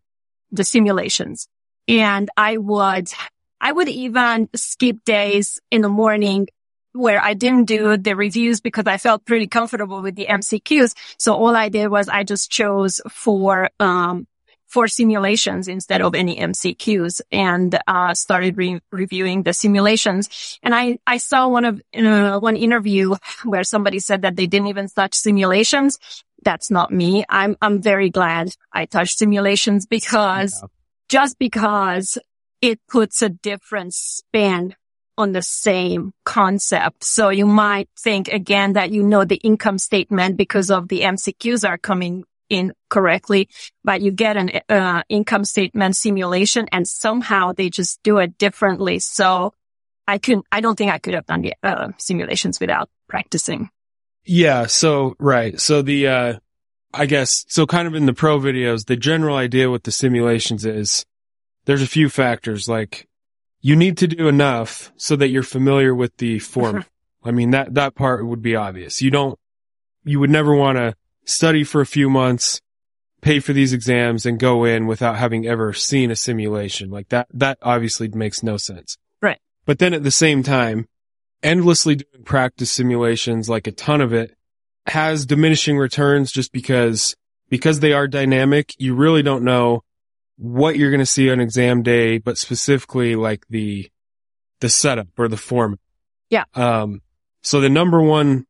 the 0.52 0.64
simulations 0.64 1.48
and 1.88 2.30
I 2.38 2.58
would, 2.58 3.10
I 3.62 3.72
would 3.72 3.90
even 3.90 4.50
skip 4.56 5.04
days 5.06 5.60
in 5.72 5.82
the 5.82 5.90
morning 5.90 6.48
where 6.94 7.22
I 7.22 7.34
didn't 7.34 7.66
do 7.66 7.98
the 7.98 8.16
reviews 8.16 8.62
because 8.62 8.86
I 8.88 8.98
felt 8.98 9.26
pretty 9.26 9.48
comfortable 9.48 10.02
with 10.02 10.16
the 10.16 10.28
MCQs. 10.28 10.96
So 11.18 11.34
all 11.34 11.56
I 11.56 11.70
did 11.70 11.88
was 11.88 12.10
I 12.10 12.24
just 12.24 12.50
chose 12.50 13.02
for, 13.10 13.70
um, 13.80 14.28
for 14.70 14.88
simulations 14.88 15.68
instead 15.68 16.02
of 16.02 16.14
any 16.16 16.38
MCQs 16.38 17.22
and, 17.32 17.78
uh, 17.88 18.14
started 18.14 18.56
re- 18.56 18.80
reviewing 18.92 19.44
the 19.44 19.52
simulations. 19.52 20.60
And 20.62 20.76
I, 20.76 21.00
I 21.08 21.18
saw 21.18 21.48
one 21.48 21.66
of, 21.66 21.82
uh, 21.98 22.40
one 22.40 22.56
interview 22.56 23.16
where 23.44 23.64
somebody 23.64 24.00
said 24.00 24.22
that 24.22 24.36
they 24.36 24.46
didn't 24.46 24.68
even 24.68 24.88
touch 24.88 25.16
simulations. 25.16 25.98
That's 26.44 26.70
not 26.72 26.92
me. 26.92 27.26
I'm, 27.28 27.58
I'm 27.62 27.82
very 27.82 28.12
glad 28.12 28.56
I 28.72 28.86
touched 28.86 29.18
simulations 29.18 29.88
because 29.88 30.58
yeah. 30.62 30.68
just 31.10 31.40
because 31.40 32.18
it 32.62 32.80
puts 32.88 33.22
a 33.22 33.30
different 33.30 33.94
spin 33.94 34.76
on 35.18 35.34
the 35.34 35.42
same 35.42 36.14
concept. 36.24 37.04
So 37.04 37.30
you 37.30 37.46
might 37.46 37.90
think 37.98 38.30
again 38.30 38.74
that 38.74 38.92
you 38.92 39.04
know 39.04 39.26
the 39.26 39.36
income 39.36 39.78
statement 39.78 40.38
because 40.38 40.72
of 40.72 40.88
the 40.88 41.02
MCQs 41.02 41.68
are 41.68 41.78
coming 41.78 42.24
in 42.50 42.74
correctly, 42.90 43.48
but 43.84 44.02
you 44.02 44.12
get 44.12 44.38
an 44.38 44.52
uh, 44.68 45.04
income 45.08 45.46
statement 45.46 45.96
simulation 45.96 46.68
and 46.72 46.88
somehow 46.88 47.54
they 47.54 47.70
just 47.70 48.02
do 48.04 48.18
it 48.18 48.38
differently. 48.38 49.00
So 49.00 49.54
I 50.08 50.18
couldn't, 50.18 50.46
I 50.52 50.62
don't 50.62 50.78
think 50.78 50.92
I 50.92 50.98
could 50.98 51.14
have 51.14 51.28
done 51.28 51.42
the 51.42 51.54
uh, 51.64 51.90
simulations 51.98 52.60
without 52.60 52.90
practicing. 53.08 53.70
Yeah. 54.26 54.66
So, 54.66 55.16
right. 55.20 55.60
So 55.60 55.82
the, 55.82 56.08
uh, 56.08 56.34
I 56.94 57.06
guess, 57.06 57.46
so 57.48 57.68
kind 57.68 57.88
of 57.88 57.94
in 57.94 58.08
the 58.08 58.14
pro 58.14 58.40
videos, 58.40 58.86
the 58.86 58.98
general 58.98 59.36
idea 59.38 59.70
with 59.70 59.84
the 59.84 59.92
simulations 59.92 60.66
is 60.66 61.06
there's 61.66 61.84
a 61.84 61.88
few 61.88 62.10
factors 62.10 62.68
like 62.68 63.08
you 63.62 63.76
need 63.76 63.98
to 63.98 64.08
do 64.08 64.28
enough 64.28 64.92
so 64.98 65.16
that 65.16 65.30
you're 65.30 65.44
familiar 65.44 65.94
with 65.94 66.18
the 66.18 66.40
form. 66.40 66.84
I 67.24 67.32
mean, 67.32 67.52
that, 67.52 67.76
that 67.76 67.94
part 67.94 68.26
would 68.26 68.42
be 68.42 68.56
obvious. 68.56 69.02
You 69.02 69.12
don't, 69.12 69.38
you 70.04 70.20
would 70.20 70.30
never 70.30 70.56
want 70.56 70.78
to 70.78 70.96
study 71.30 71.64
for 71.64 71.82
a 71.82 71.86
few 71.86 72.10
months, 72.10 72.62
pay 73.22 73.40
for 73.40 73.54
these 73.54 73.74
exams 73.74 74.26
and 74.26 74.40
go 74.40 74.64
in 74.66 74.88
without 74.88 75.18
having 75.18 75.46
ever 75.46 75.74
seen 75.74 76.12
a 76.12 76.16
simulation 76.16 76.90
like 76.90 77.10
that. 77.10 77.28
That 77.34 77.58
obviously 77.62 78.08
makes 78.10 78.44
no 78.44 78.58
sense. 78.58 78.98
Right. 79.22 79.40
But 79.66 79.80
then 79.80 79.94
at 79.94 80.04
the 80.04 80.12
same 80.12 80.44
time, 80.44 80.88
endlessly 81.44 81.96
doing 81.96 82.24
practice 82.24 82.72
simulations, 82.72 83.50
like 83.50 83.68
a 83.68 83.72
ton 83.72 84.02
of 84.02 84.14
it 84.14 84.36
has 84.88 85.26
diminishing 85.26 85.78
returns 85.78 86.32
just 86.32 86.52
because, 86.52 87.16
because 87.50 87.80
they 87.80 87.94
are 87.94 88.08
dynamic. 88.08 88.74
You 88.78 88.96
really 88.96 89.22
don't 89.22 89.44
know 89.44 89.84
what 90.38 90.78
you're 90.78 90.92
going 90.92 91.00
to 91.00 91.06
see 91.06 91.30
on 91.30 91.40
exam 91.40 91.84
day, 91.84 92.18
but 92.18 92.38
specifically 92.38 93.16
like 93.16 93.46
the, 93.50 93.90
the 94.62 94.70
setup 94.70 95.08
or 95.18 95.28
the 95.28 95.38
format. 95.38 95.80
Yeah. 96.30 96.46
Um, 96.56 97.02
so 97.42 97.60
the 97.62 97.70
number 97.70 98.02
one 98.02 98.46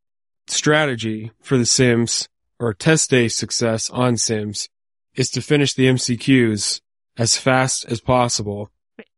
strategy 0.47 1.31
for 1.41 1.57
the 1.57 1.65
sims 1.65 2.27
or 2.59 2.73
test 2.73 3.09
day 3.09 3.27
success 3.27 3.89
on 3.89 4.17
Sims 4.17 4.69
is 5.15 5.29
to 5.31 5.41
finish 5.41 5.73
the 5.73 5.87
MCQs 5.87 6.81
as 7.17 7.37
fast 7.37 7.85
as 7.85 7.99
possible 8.01 8.69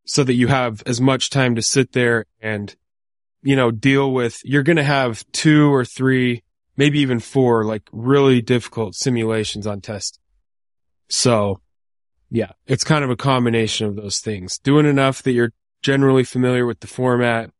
so 0.05 0.23
that 0.23 0.33
you 0.33 0.47
have 0.47 0.83
as 0.85 0.99
much 0.99 1.29
time 1.29 1.55
to 1.55 1.61
sit 1.61 1.93
there 1.93 2.25
and, 2.39 2.75
you 3.43 3.55
know, 3.55 3.71
deal 3.71 4.11
with, 4.11 4.41
you're 4.43 4.63
going 4.63 4.77
to 4.77 4.83
have 4.83 5.25
two 5.31 5.73
or 5.73 5.85
three, 5.85 6.43
maybe 6.77 6.99
even 6.99 7.19
four, 7.19 7.63
like 7.65 7.83
really 7.91 8.41
difficult 8.41 8.95
simulations 8.95 9.67
on 9.67 9.81
test. 9.81 10.19
So 11.09 11.59
yeah, 12.31 12.51
it's 12.65 12.85
kind 12.85 13.03
of 13.03 13.09
a 13.09 13.17
combination 13.17 13.87
of 13.87 13.97
those 13.97 14.19
things. 14.19 14.57
Doing 14.59 14.85
enough 14.85 15.21
that 15.23 15.33
you're 15.33 15.51
generally 15.81 16.23
familiar 16.23 16.65
with 16.65 16.79
the 16.79 16.87
format, 16.87 17.51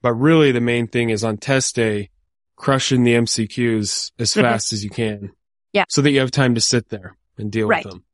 but 0.00 0.14
really 0.14 0.52
the 0.52 0.60
main 0.60 0.86
thing 0.86 1.10
is 1.10 1.24
on 1.24 1.36
test 1.38 1.74
day, 1.74 2.10
crushing 2.62 3.02
the 3.02 3.14
MCQs 3.14 4.12
as 4.20 4.30
mm-hmm. 4.30 4.40
fast 4.40 4.72
as 4.72 4.84
you 4.84 4.90
can. 4.90 5.32
Yeah. 5.72 5.84
So 5.88 6.00
that 6.00 6.12
you 6.12 6.20
have 6.20 6.30
time 6.30 6.54
to 6.54 6.60
sit 6.60 6.88
there 6.90 7.16
and 7.36 7.50
deal 7.50 7.66
right. 7.66 7.84
with 7.84 7.92
them. 7.92 8.04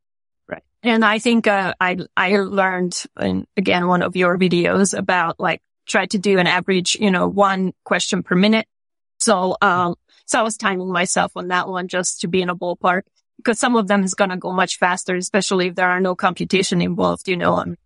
Right. 0.49 0.63
And 0.83 1.05
I 1.05 1.19
think, 1.19 1.47
uh, 1.47 1.75
I, 1.79 1.99
I 2.17 2.39
learned 2.39 3.03
in 3.21 3.47
again, 3.59 3.87
one 3.87 4.03
of 4.03 4.17
your 4.17 4.39
videos 4.39 4.97
about 4.97 5.39
like 5.39 5.61
try 5.87 6.07
to 6.07 6.19
do 6.19 6.39
an 6.39 6.47
average, 6.47 6.97
you 6.99 7.11
know, 7.11 7.29
one 7.29 7.75
question 7.85 8.23
per 8.23 8.35
minute. 8.35 8.67
So, 9.19 9.57
um, 9.61 9.97
so 10.25 10.41
I 10.41 10.43
was 10.43 10.57
timing 10.57 10.91
myself 10.91 11.33
on 11.37 11.49
that 11.49 11.69
one 11.69 11.89
just 11.89 12.23
to 12.23 12.29
be 12.29 12.41
in 12.41 12.49
a 12.49 12.57
ballpark 12.57 13.03
because 13.37 13.59
some 13.59 13.77
of 13.77 13.87
them 13.87 14.03
is 14.03 14.15
going 14.15 14.31
to 14.31 14.39
go 14.39 14.53
much 14.53 14.79
faster, 14.79 15.15
especially 15.15 15.69
if 15.69 15.75
there 15.75 15.91
are 15.91 16.01
no 16.01 16.15
computation 16.15 16.81
involved, 16.81 17.29
you 17.29 17.37
know. 17.37 17.55
Um, 17.55 17.77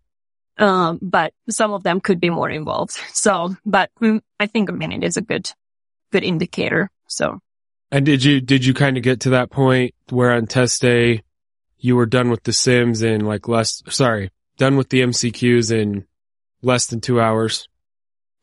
um, 0.57 0.99
but 1.01 1.33
some 1.49 1.73
of 1.73 1.83
them 1.83 1.99
could 1.99 2.21
be 2.21 2.29
more 2.29 2.49
involved. 2.49 2.97
So, 3.13 3.55
but 3.65 3.89
mm, 4.01 4.21
I 4.39 4.45
think 4.45 4.69
a 4.69 4.73
minute 4.73 5.03
is 5.03 5.17
a 5.17 5.21
good 5.21 5.51
good 6.13 6.23
indicator. 6.23 6.89
So. 7.07 7.39
And 7.91 8.05
did 8.05 8.23
you, 8.23 8.39
did 8.39 8.63
you 8.63 8.73
kind 8.73 8.97
of 8.97 9.03
get 9.03 9.21
to 9.21 9.31
that 9.31 9.49
point 9.49 9.93
where 10.09 10.31
on 10.31 10.47
test 10.47 10.81
day 10.81 11.23
you 11.77 11.95
were 11.95 12.05
done 12.05 12.29
with 12.29 12.43
the 12.43 12.53
sims 12.53 13.01
in 13.01 13.25
like 13.25 13.47
less, 13.47 13.83
sorry, 13.89 14.31
done 14.57 14.77
with 14.77 14.89
the 14.89 15.01
MCQs 15.01 15.71
in 15.71 16.05
less 16.61 16.87
than 16.87 17.01
two 17.01 17.19
hours? 17.19 17.67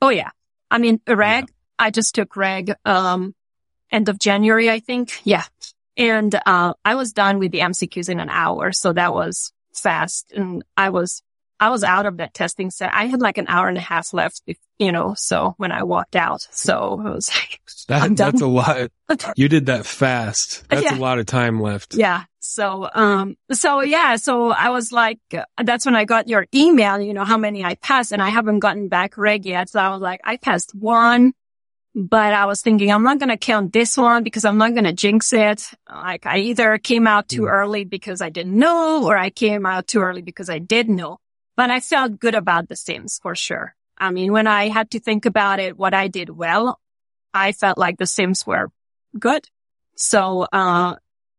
Oh 0.03 0.11
yeah. 0.11 0.31
I 0.71 0.79
mean, 0.79 1.01
reg, 1.07 1.45
yeah. 1.49 1.55
I 1.79 1.91
just 1.91 2.15
took 2.15 2.37
reg, 2.37 2.75
um, 2.85 3.35
end 3.91 4.09
of 4.09 4.19
January, 4.19 4.69
I 4.69 4.81
think. 4.81 5.21
Yeah. 5.25 5.45
And, 5.97 6.35
uh, 6.47 6.75
I 6.85 6.95
was 6.95 7.13
done 7.13 7.39
with 7.39 7.53
the 7.53 7.61
MCQs 7.61 8.09
in 8.09 8.21
an 8.21 8.31
hour. 8.31 8.73
So 8.73 8.93
that 8.93 9.15
was 9.15 9.53
fast. 9.73 10.33
And 10.33 10.65
I 10.77 10.91
was 10.91 11.23
I 11.61 11.69
was 11.69 11.85
out 11.85 12.07
of 12.07 12.17
that 12.17 12.33
testing 12.33 12.71
set. 12.71 12.91
I 12.93 13.05
had 13.05 13.21
like 13.21 13.37
an 13.37 13.45
hour 13.47 13.69
and 13.69 13.77
a 13.77 13.83
half 13.83 14.15
left, 14.15 14.43
you 14.79 14.93
know, 14.93 15.15
so 15.15 15.55
when 15.59 15.71
I 15.71 15.83
walked 15.83 16.17
out. 16.17 16.49
So 16.51 16.99
I 17.05 17.11
was 17.11 17.29
like, 17.29 17.61
that, 17.89 18.17
that's 18.17 18.41
a 18.41 18.47
lot. 18.47 18.91
You 19.37 19.49
did 19.49 19.67
that 19.67 19.87
fast. 19.87 20.63
That's 20.69 20.85
yeah. 20.85 20.97
a 20.97 20.99
lot 20.99 21.19
of 21.19 21.27
time 21.27 21.61
left. 21.61 21.95
Yeah. 21.95 22.25
So, 22.39 22.89
um, 22.95 23.37
so 23.51 23.81
yeah, 23.81 24.17
so 24.17 24.51
I 24.51 24.71
was 24.71 24.93
like, 24.93 25.19
uh, 25.35 25.45
that's 25.63 25.85
when 25.85 25.97
I 25.97 26.05
got 26.05 26.29
your 26.29 26.47
email, 26.55 27.01
you 27.01 27.13
know, 27.13 27.25
how 27.25 27.37
many 27.37 27.65
I 27.65 27.75
passed 27.75 28.13
and 28.13 28.23
I 28.23 28.29
haven't 28.29 28.61
gotten 28.61 28.89
back 28.89 29.19
reg 29.19 29.45
yet. 29.45 29.69
So 29.69 29.81
I 29.81 29.89
was 29.91 30.01
like, 30.01 30.21
I 30.25 30.37
passed 30.37 30.75
one, 30.75 31.33
but 31.95 32.33
I 32.33 32.47
was 32.47 32.63
thinking 32.63 32.93
I'm 32.93 33.03
not 33.03 33.19
going 33.19 33.31
to 33.31 33.37
count 33.37 33.73
this 33.73 33.97
one 33.97 34.23
because 34.23 34.45
I'm 34.45 34.59
not 34.59 34.73
going 34.73 34.85
to 34.85 34.93
jinx 34.93 35.33
it. 35.33 35.69
Like 35.89 36.25
I 36.25 36.39
either 36.39 36.79
came 36.79 37.07
out 37.07 37.29
too 37.29 37.43
mm. 37.43 37.51
early 37.51 37.85
because 37.85 38.23
I 38.23 38.31
didn't 38.31 38.57
know 38.57 39.05
or 39.07 39.19
I 39.19 39.31
came 39.31 39.67
out 39.67 39.89
too 39.89 40.01
early 40.01 40.23
because 40.23 40.49
I 40.49 40.61
did 40.61 40.89
know. 40.89 41.19
But 41.61 41.69
I 41.69 41.81
felt 41.81 42.19
good 42.19 42.35
about 42.35 42.71
the 42.71 42.75
Sims 42.75 43.21
for 43.23 43.35
sure. 43.35 43.75
I 43.99 44.13
mean, 44.13 44.33
when 44.33 44.47
I 44.47 44.69
had 44.69 44.93
to 44.93 44.99
think 44.99 45.27
about 45.27 45.61
it, 45.61 45.77
what 45.77 45.93
I 45.93 46.09
did 46.09 46.31
well, 46.31 46.81
I 47.35 47.53
felt 47.53 47.77
like 47.77 47.99
the 47.99 48.07
Sims 48.07 48.47
were 48.47 48.71
good. 49.19 49.47
So, 49.95 50.47
uh, 50.51 50.95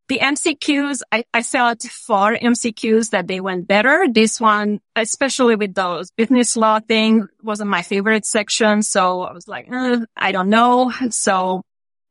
the 0.09 0.19
MCQs, 0.19 1.01
I, 1.11 1.23
I 1.33 1.41
felt 1.41 1.81
for 1.81 2.35
MCQs 2.35 3.09
that 3.09 3.25
they 3.25 3.39
went 3.39 3.67
better. 3.67 4.05
This 4.07 4.39
one, 4.39 4.79
especially 4.95 5.55
with 5.55 5.73
those 5.73 6.11
business 6.11 6.55
law 6.55 6.79
thing 6.79 7.27
wasn't 7.41 7.71
my 7.71 7.81
favorite 7.81 8.27
section. 8.27 8.83
So 8.83 9.23
I 9.23 9.33
was 9.33 9.47
like, 9.47 9.71
eh, 9.71 10.01
I 10.15 10.31
don't 10.31 10.51
know. 10.51 10.93
So, 11.09 11.63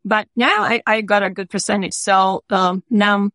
but 0.04 0.26
yeah, 0.34 0.56
I, 0.58 0.82
I 0.84 1.02
got 1.02 1.22
a 1.22 1.30
good 1.30 1.48
percentage. 1.48 1.92
So, 1.92 2.42
um, 2.50 2.82
now 2.90 3.30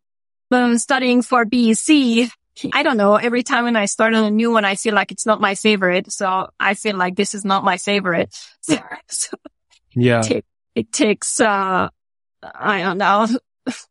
I'm 0.50 0.76
studying 0.76 1.22
for 1.22 1.46
BEC 1.46 2.28
I 2.72 2.82
don't 2.82 2.96
know. 2.96 3.16
Every 3.16 3.42
time 3.42 3.64
when 3.64 3.76
I 3.76 3.86
start 3.86 4.14
on 4.14 4.24
a 4.24 4.30
new 4.30 4.50
one, 4.50 4.64
I 4.64 4.76
feel 4.76 4.94
like 4.94 5.12
it's 5.12 5.26
not 5.26 5.40
my 5.40 5.54
favorite. 5.54 6.10
So 6.12 6.48
I 6.58 6.74
feel 6.74 6.96
like 6.96 7.16
this 7.16 7.34
is 7.34 7.44
not 7.44 7.64
my 7.64 7.76
favorite. 7.76 8.34
So, 8.62 8.78
so 9.08 9.36
yeah. 9.94 10.22
It, 10.28 10.44
it, 10.74 10.92
takes, 10.92 11.40
uh, 11.40 11.88
I 12.42 12.82
don't 12.82 12.98
know. 12.98 13.28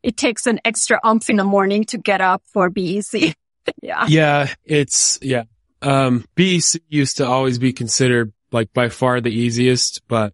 It 0.03 0.15
takes 0.15 0.47
an 0.47 0.59
extra 0.63 0.99
umph 1.03 1.29
in 1.29 1.35
the 1.35 1.43
morning 1.43 1.83
to 1.85 1.97
get 1.97 2.21
up 2.21 2.43
for 2.53 2.69
BEC. 2.69 3.35
yeah. 3.81 4.05
Yeah. 4.07 4.53
It's, 4.63 5.19
yeah. 5.21 5.43
Um, 5.81 6.25
BEC 6.35 6.81
used 6.87 7.17
to 7.17 7.27
always 7.27 7.59
be 7.59 7.73
considered 7.73 8.33
like 8.51 8.73
by 8.73 8.87
far 8.89 9.19
the 9.19 9.29
easiest, 9.29 10.01
but 10.07 10.33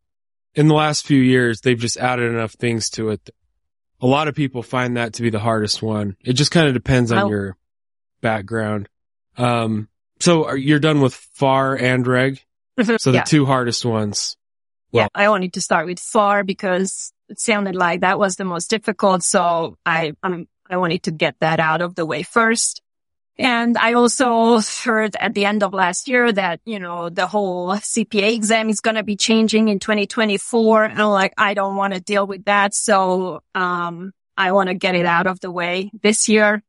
in 0.54 0.68
the 0.68 0.76
last 0.76 1.06
few 1.06 1.22
years, 1.22 1.62
they've 1.62 1.80
just 1.80 1.98
added 1.98 2.32
enough 2.32 2.54
things 2.54 2.90
to 2.92 3.10
it. 3.10 3.30
A 4.00 4.08
lot 4.08 4.28
of 4.28 4.36
people 4.36 4.64
find 4.64 4.98
that 4.98 5.14
to 5.14 5.22
be 5.22 5.30
the 5.30 5.40
hardest 5.40 5.82
one. 5.82 6.16
It 6.24 6.34
just 6.34 6.52
kind 6.52 6.68
of 6.68 6.74
depends 6.74 7.12
on 7.12 7.18
I'll, 7.20 7.30
your 7.30 7.58
background. 8.22 8.88
Um, 9.38 9.90
so 10.20 10.46
are, 10.46 10.58
you're 10.58 10.80
done 10.80 11.02
with 11.02 11.14
FAR 11.14 11.76
and 11.76 12.06
reg? 12.06 12.42
Mm-hmm. 12.80 12.96
so 13.00 13.12
the 13.12 13.20
yeah. 13.20 13.24
two 13.24 13.46
hardest 13.46 13.84
ones. 13.86 14.38
Well, 14.92 15.04
yeah, 15.04 15.08
I 15.14 15.30
wanted 15.30 15.54
to 15.54 15.62
start 15.62 15.86
with 15.86 16.00
FAR 16.00 16.44
because 16.44 17.12
it 17.30 17.40
sounded 17.40 17.76
like 17.76 18.02
that 18.02 18.20
was 18.20 18.36
the 18.36 18.46
most 18.46 18.70
difficult. 18.70 19.24
So 19.24 19.78
I, 19.86 20.14
um, 20.24 20.48
I 20.70 20.78
wanted 20.78 21.04
to 21.04 21.12
get 21.12 21.36
that 21.40 21.60
out 21.60 21.82
of 21.82 21.96
the 21.96 22.06
way 22.06 22.24
first. 22.24 22.82
And 23.38 23.78
I 23.78 23.94
also 23.94 24.60
heard 24.60 25.16
at 25.16 25.34
the 25.34 25.46
end 25.46 25.64
of 25.64 25.74
last 25.74 26.08
year 26.08 26.32
that, 26.32 26.60
you 26.66 26.80
know, 26.80 27.10
the 27.10 27.28
whole 27.28 27.70
CPA 27.70 28.34
exam 28.34 28.70
is 28.70 28.82
going 28.82 28.96
to 28.96 29.04
be 29.04 29.16
changing 29.16 29.70
in 29.70 29.80
2024. 29.80 30.86
And 30.86 31.02
I'm 31.02 31.10
like, 31.10 31.34
I 31.38 31.54
don't 31.54 31.76
want 31.76 31.94
to 31.94 32.00
deal 32.00 32.28
with 32.28 32.46
that. 32.46 32.74
So, 32.74 33.42
um, 33.56 34.14
I 34.38 34.52
want 34.52 34.70
to 34.70 34.76
get 34.76 34.96
it 34.96 35.06
out 35.06 35.28
of 35.28 35.40
the 35.40 35.52
way 35.52 35.92
this 36.02 36.30
year 36.30 36.64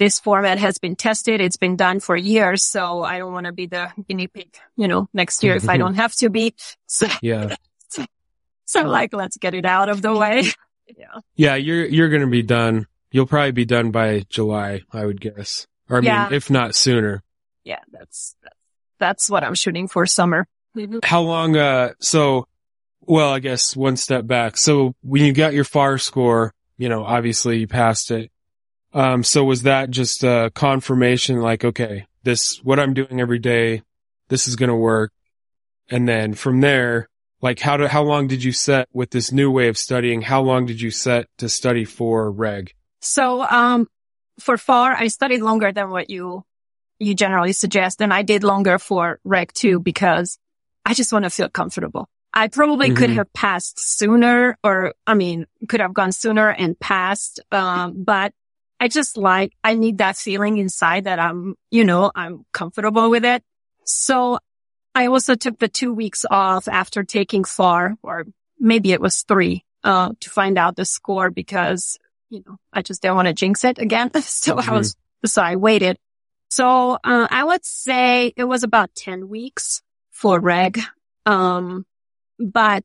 this 0.00 0.18
format 0.18 0.58
has 0.58 0.78
been 0.78 0.96
tested. 0.96 1.40
It's 1.42 1.58
been 1.58 1.76
done 1.76 2.00
for 2.00 2.16
years. 2.16 2.64
So 2.64 3.04
I 3.04 3.18
don't 3.18 3.32
want 3.34 3.44
to 3.46 3.52
be 3.52 3.66
the 3.66 3.92
guinea 4.08 4.26
pig, 4.26 4.56
you 4.76 4.88
know, 4.88 5.08
next 5.12 5.44
year 5.44 5.54
if 5.54 5.68
I 5.68 5.76
don't 5.82 5.94
have 5.94 6.14
to 6.16 6.30
be. 6.30 6.54
So, 6.86 7.06
yeah. 7.22 7.54
So, 7.90 8.06
so 8.64 8.82
like, 8.84 9.12
let's 9.12 9.36
get 9.36 9.54
it 9.54 9.66
out 9.66 9.88
of 9.90 10.02
the 10.02 10.12
way. 10.16 10.44
yeah. 10.96 11.06
Yeah. 11.36 11.54
You're, 11.54 11.84
you're 11.86 12.08
going 12.08 12.22
to 12.22 12.26
be 12.26 12.42
done. 12.42 12.86
You'll 13.12 13.26
probably 13.26 13.52
be 13.52 13.64
done 13.66 13.90
by 13.92 14.24
July, 14.28 14.80
I 14.92 15.04
would 15.06 15.20
guess, 15.20 15.66
Or 15.88 15.98
I 15.98 16.00
Yeah. 16.00 16.24
mean, 16.24 16.32
if 16.32 16.48
not 16.50 16.74
sooner. 16.74 17.22
Yeah, 17.62 17.80
that's, 17.92 18.34
that's 18.98 19.28
what 19.30 19.44
I'm 19.44 19.54
shooting 19.54 19.86
for 19.86 20.06
summer. 20.06 20.46
How 21.04 21.20
long, 21.20 21.56
uh, 21.56 21.90
so, 22.00 22.46
well, 23.02 23.30
I 23.32 23.40
guess 23.40 23.76
one 23.76 23.96
step 23.96 24.26
back. 24.26 24.56
So 24.56 24.94
when 25.02 25.24
you 25.24 25.32
got 25.34 25.52
your 25.52 25.64
FAR 25.64 25.98
score, 25.98 26.54
you 26.78 26.88
know, 26.88 27.04
obviously 27.04 27.58
you 27.58 27.66
passed 27.68 28.10
it. 28.10 28.30
Um, 28.92 29.22
so 29.22 29.44
was 29.44 29.62
that 29.62 29.90
just 29.90 30.24
a 30.24 30.50
confirmation 30.54 31.40
like, 31.40 31.64
okay, 31.64 32.06
this, 32.22 32.62
what 32.64 32.80
I'm 32.80 32.94
doing 32.94 33.20
every 33.20 33.38
day, 33.38 33.82
this 34.28 34.48
is 34.48 34.56
going 34.56 34.68
to 34.68 34.74
work. 34.74 35.12
And 35.88 36.08
then 36.08 36.34
from 36.34 36.60
there, 36.60 37.08
like 37.40 37.60
how 37.60 37.76
do, 37.76 37.86
how 37.86 38.02
long 38.02 38.26
did 38.26 38.42
you 38.44 38.52
set 38.52 38.88
with 38.92 39.10
this 39.10 39.32
new 39.32 39.50
way 39.50 39.68
of 39.68 39.78
studying? 39.78 40.22
How 40.22 40.42
long 40.42 40.66
did 40.66 40.80
you 40.80 40.90
set 40.90 41.26
to 41.38 41.48
study 41.48 41.84
for 41.84 42.30
reg? 42.30 42.72
So, 43.00 43.42
um, 43.42 43.88
for 44.38 44.56
FAR, 44.56 44.92
I 44.92 45.08
studied 45.08 45.40
longer 45.42 45.72
than 45.72 45.90
what 45.90 46.10
you, 46.10 46.44
you 46.98 47.14
generally 47.14 47.52
suggest. 47.52 48.02
And 48.02 48.12
I 48.12 48.22
did 48.22 48.44
longer 48.44 48.78
for 48.78 49.20
Reg 49.24 49.52
too, 49.52 49.80
because 49.80 50.38
I 50.84 50.94
just 50.94 51.12
want 51.12 51.24
to 51.24 51.30
feel 51.30 51.48
comfortable. 51.48 52.08
I 52.32 52.48
probably 52.48 52.92
could 52.94 53.10
Mhm. 53.10 53.14
have 53.14 53.32
passed 53.32 53.78
sooner 53.78 54.56
or, 54.62 54.94
I 55.06 55.14
mean, 55.14 55.46
could 55.68 55.80
have 55.80 55.94
gone 55.94 56.12
sooner 56.12 56.48
and 56.50 56.78
passed. 56.78 57.40
Um, 57.50 58.02
but 58.04 58.32
I 58.80 58.88
just 58.88 59.16
like, 59.16 59.52
I 59.62 59.74
need 59.74 59.98
that 59.98 60.16
feeling 60.16 60.58
inside 60.58 61.04
that 61.04 61.18
I'm, 61.18 61.54
you 61.70 61.84
know, 61.84 62.10
I'm 62.14 62.44
comfortable 62.52 63.10
with 63.10 63.24
it. 63.24 63.44
So 63.84 64.38
I 64.94 65.06
also 65.06 65.34
took 65.34 65.58
the 65.58 65.68
two 65.68 65.92
weeks 65.92 66.24
off 66.30 66.66
after 66.66 67.04
taking 67.04 67.44
FAR 67.44 67.96
or 68.02 68.24
maybe 68.58 68.92
it 68.92 69.00
was 69.00 69.22
three, 69.22 69.64
uh, 69.84 70.12
to 70.20 70.30
find 70.30 70.56
out 70.56 70.76
the 70.76 70.84
score 70.84 71.30
because 71.30 71.98
you 72.30 72.42
know, 72.46 72.56
I 72.72 72.82
just 72.82 73.02
didn't 73.02 73.16
want 73.16 73.28
to 73.28 73.34
jinx 73.34 73.64
it 73.64 73.78
again. 73.78 74.10
so 74.22 74.56
I 74.56 74.72
was, 74.72 74.96
so 75.26 75.42
I 75.42 75.56
waited. 75.56 75.98
So, 76.48 76.94
uh, 77.04 77.28
I 77.30 77.44
would 77.44 77.64
say 77.64 78.32
it 78.36 78.44
was 78.44 78.62
about 78.62 78.94
10 78.94 79.28
weeks 79.28 79.82
for 80.10 80.40
reg. 80.40 80.80
Um, 81.26 81.84
but 82.38 82.84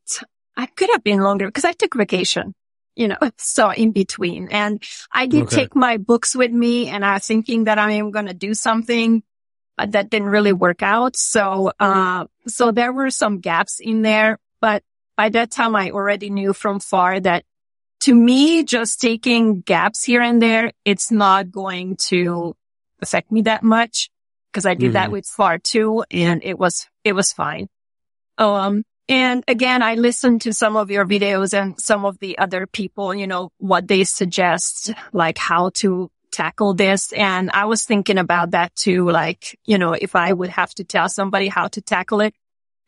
I 0.58 0.66
could 0.66 0.90
have 0.92 1.04
been 1.04 1.22
longer 1.22 1.48
because 1.48 1.66
I 1.66 1.72
took 1.72 1.96
vacation, 1.96 2.54
you 2.96 3.08
know, 3.08 3.18
so 3.38 3.70
in 3.72 3.92
between 3.92 4.50
and 4.50 4.82
I 5.12 5.28
did 5.28 5.44
Okay. 5.44 5.58
take 5.58 5.76
my 5.76 5.98
books 5.98 6.36
with 6.36 6.52
me 6.52 6.88
and 6.88 7.06
I 7.06 7.14
was 7.16 7.26
thinking 7.28 7.66
that 7.66 7.78
I 7.78 7.92
am 7.94 8.12
going 8.12 8.28
to 8.28 8.34
do 8.34 8.54
something, 8.54 9.24
but 9.78 9.92
that 9.92 10.10
didn't 10.10 10.30
really 10.30 10.54
work 10.54 10.82
out. 10.82 11.16
So, 11.18 11.72
uh, 11.80 12.26
so 12.48 12.72
there 12.72 12.94
were 12.94 13.10
some 13.10 13.40
gaps 13.40 13.80
in 13.80 14.02
there, 14.02 14.40
but 14.62 14.84
by 15.18 15.30
that 15.30 15.52
time 15.52 15.76
I 15.76 15.92
already 15.92 16.30
knew 16.30 16.54
from 16.54 16.80
far 16.80 17.20
that 17.20 17.44
to 18.02 18.14
me, 18.14 18.64
just 18.64 19.02
taking 19.02 19.62
gaps 19.62 20.04
here 20.04 20.22
and 20.22 20.42
there, 20.42 20.72
it's 20.84 21.12
not 21.12 21.52
going 21.52 21.96
to 22.10 22.56
affect 23.02 23.32
me 23.32 23.42
that 23.44 23.64
much 23.64 24.10
because 24.52 24.66
I 24.66 24.74
did 24.76 24.94
that 24.94 25.10
Mhm. 25.10 25.12
with 25.12 25.26
FAR 25.26 25.58
too 25.58 26.04
and 26.12 26.44
it 26.44 26.58
was, 26.60 26.88
it 27.04 27.14
was 27.14 27.34
fine. 27.34 27.68
Um, 28.38 28.84
and 29.08 29.44
again, 29.48 29.84
I 29.84 29.96
listened 29.96 30.42
to 30.42 30.54
some 30.54 30.76
of 30.76 30.90
your 30.90 31.06
videos 31.06 31.54
and 31.54 31.80
some 31.80 32.06
of 32.06 32.18
the 32.20 32.38
other 32.38 32.66
people, 32.66 33.14
you 33.14 33.28
know, 33.28 33.52
what 33.58 33.88
they 33.88 34.04
suggest, 34.04 34.92
like 35.14 35.38
how 35.38 35.70
to 35.76 36.10
tackle 36.32 36.74
this. 36.74 37.14
And 37.14 37.52
I 37.52 37.66
was 37.66 37.84
thinking 37.84 38.18
about 38.18 38.52
that 38.52 38.74
too. 38.76 39.10
Like, 39.10 39.60
you 39.66 39.78
know, 39.78 39.94
if 39.94 40.16
I 40.16 40.34
would 40.34 40.50
have 40.50 40.74
to 40.76 40.84
tell 40.84 41.08
somebody 41.08 41.48
how 41.48 41.68
to 41.70 41.82
tackle 41.82 42.22
it. 42.22 42.34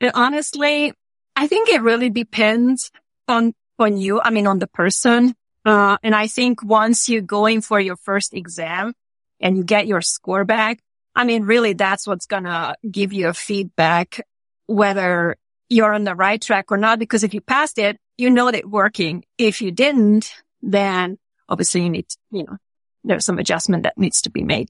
And 0.02 0.12
honestly, 0.16 0.94
I 1.36 1.48
think 1.48 1.70
it 1.70 1.82
really 1.82 2.10
depends 2.10 2.92
on, 3.28 3.54
on 3.78 3.98
you. 3.98 4.20
I 4.20 4.32
mean, 4.32 4.48
on 4.48 4.58
the 4.58 4.68
person. 4.68 5.36
Uh, 5.64 5.98
and 6.02 6.16
I 6.16 6.28
think 6.28 6.64
once 6.64 7.10
you're 7.10 7.22
going 7.22 7.62
for 7.62 7.80
your 7.80 7.98
first 7.98 8.34
exam 8.34 8.94
and 9.40 9.56
you 9.56 9.64
get 9.64 9.86
your 9.86 10.02
score 10.02 10.46
back, 10.46 10.80
I 11.16 11.26
mean, 11.26 11.44
really 11.44 11.74
that's 11.74 12.08
what's 12.08 12.26
gonna 12.26 12.76
give 12.90 13.12
you 13.12 13.28
a 13.28 13.34
feedback 13.34 14.22
whether 14.68 15.36
you're 15.70 15.94
on 15.94 16.04
the 16.04 16.16
right 16.16 16.42
track 16.42 16.72
or 16.72 16.78
not. 16.78 17.00
Because 17.00 17.24
if 17.24 17.34
you 17.34 17.42
passed 17.42 17.78
it, 17.78 17.98
you 18.18 18.30
know 18.30 18.52
that 18.52 18.70
working. 18.70 19.24
If 19.38 19.62
you 19.62 19.72
didn't, 19.72 20.34
then 20.62 21.18
obviously 21.50 21.84
you 21.84 21.90
need, 21.90 22.10
to, 22.10 22.18
you 22.32 22.44
know, 22.44 22.58
there's 23.04 23.26
some 23.26 23.40
adjustment 23.40 23.84
that 23.84 23.98
needs 23.98 24.22
to 24.24 24.30
be 24.30 24.44
made. 24.44 24.70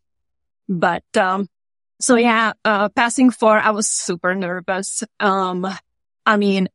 But, 0.70 1.04
um, 1.16 1.48
so 2.00 2.16
yeah, 2.16 2.54
uh, 2.66 2.90
passing 2.90 3.32
four, 3.32 3.58
I 3.58 3.72
was 3.72 3.88
super 3.88 4.36
nervous. 4.36 5.04
Um, 5.20 5.66
I 6.26 6.38
mean, 6.38 6.68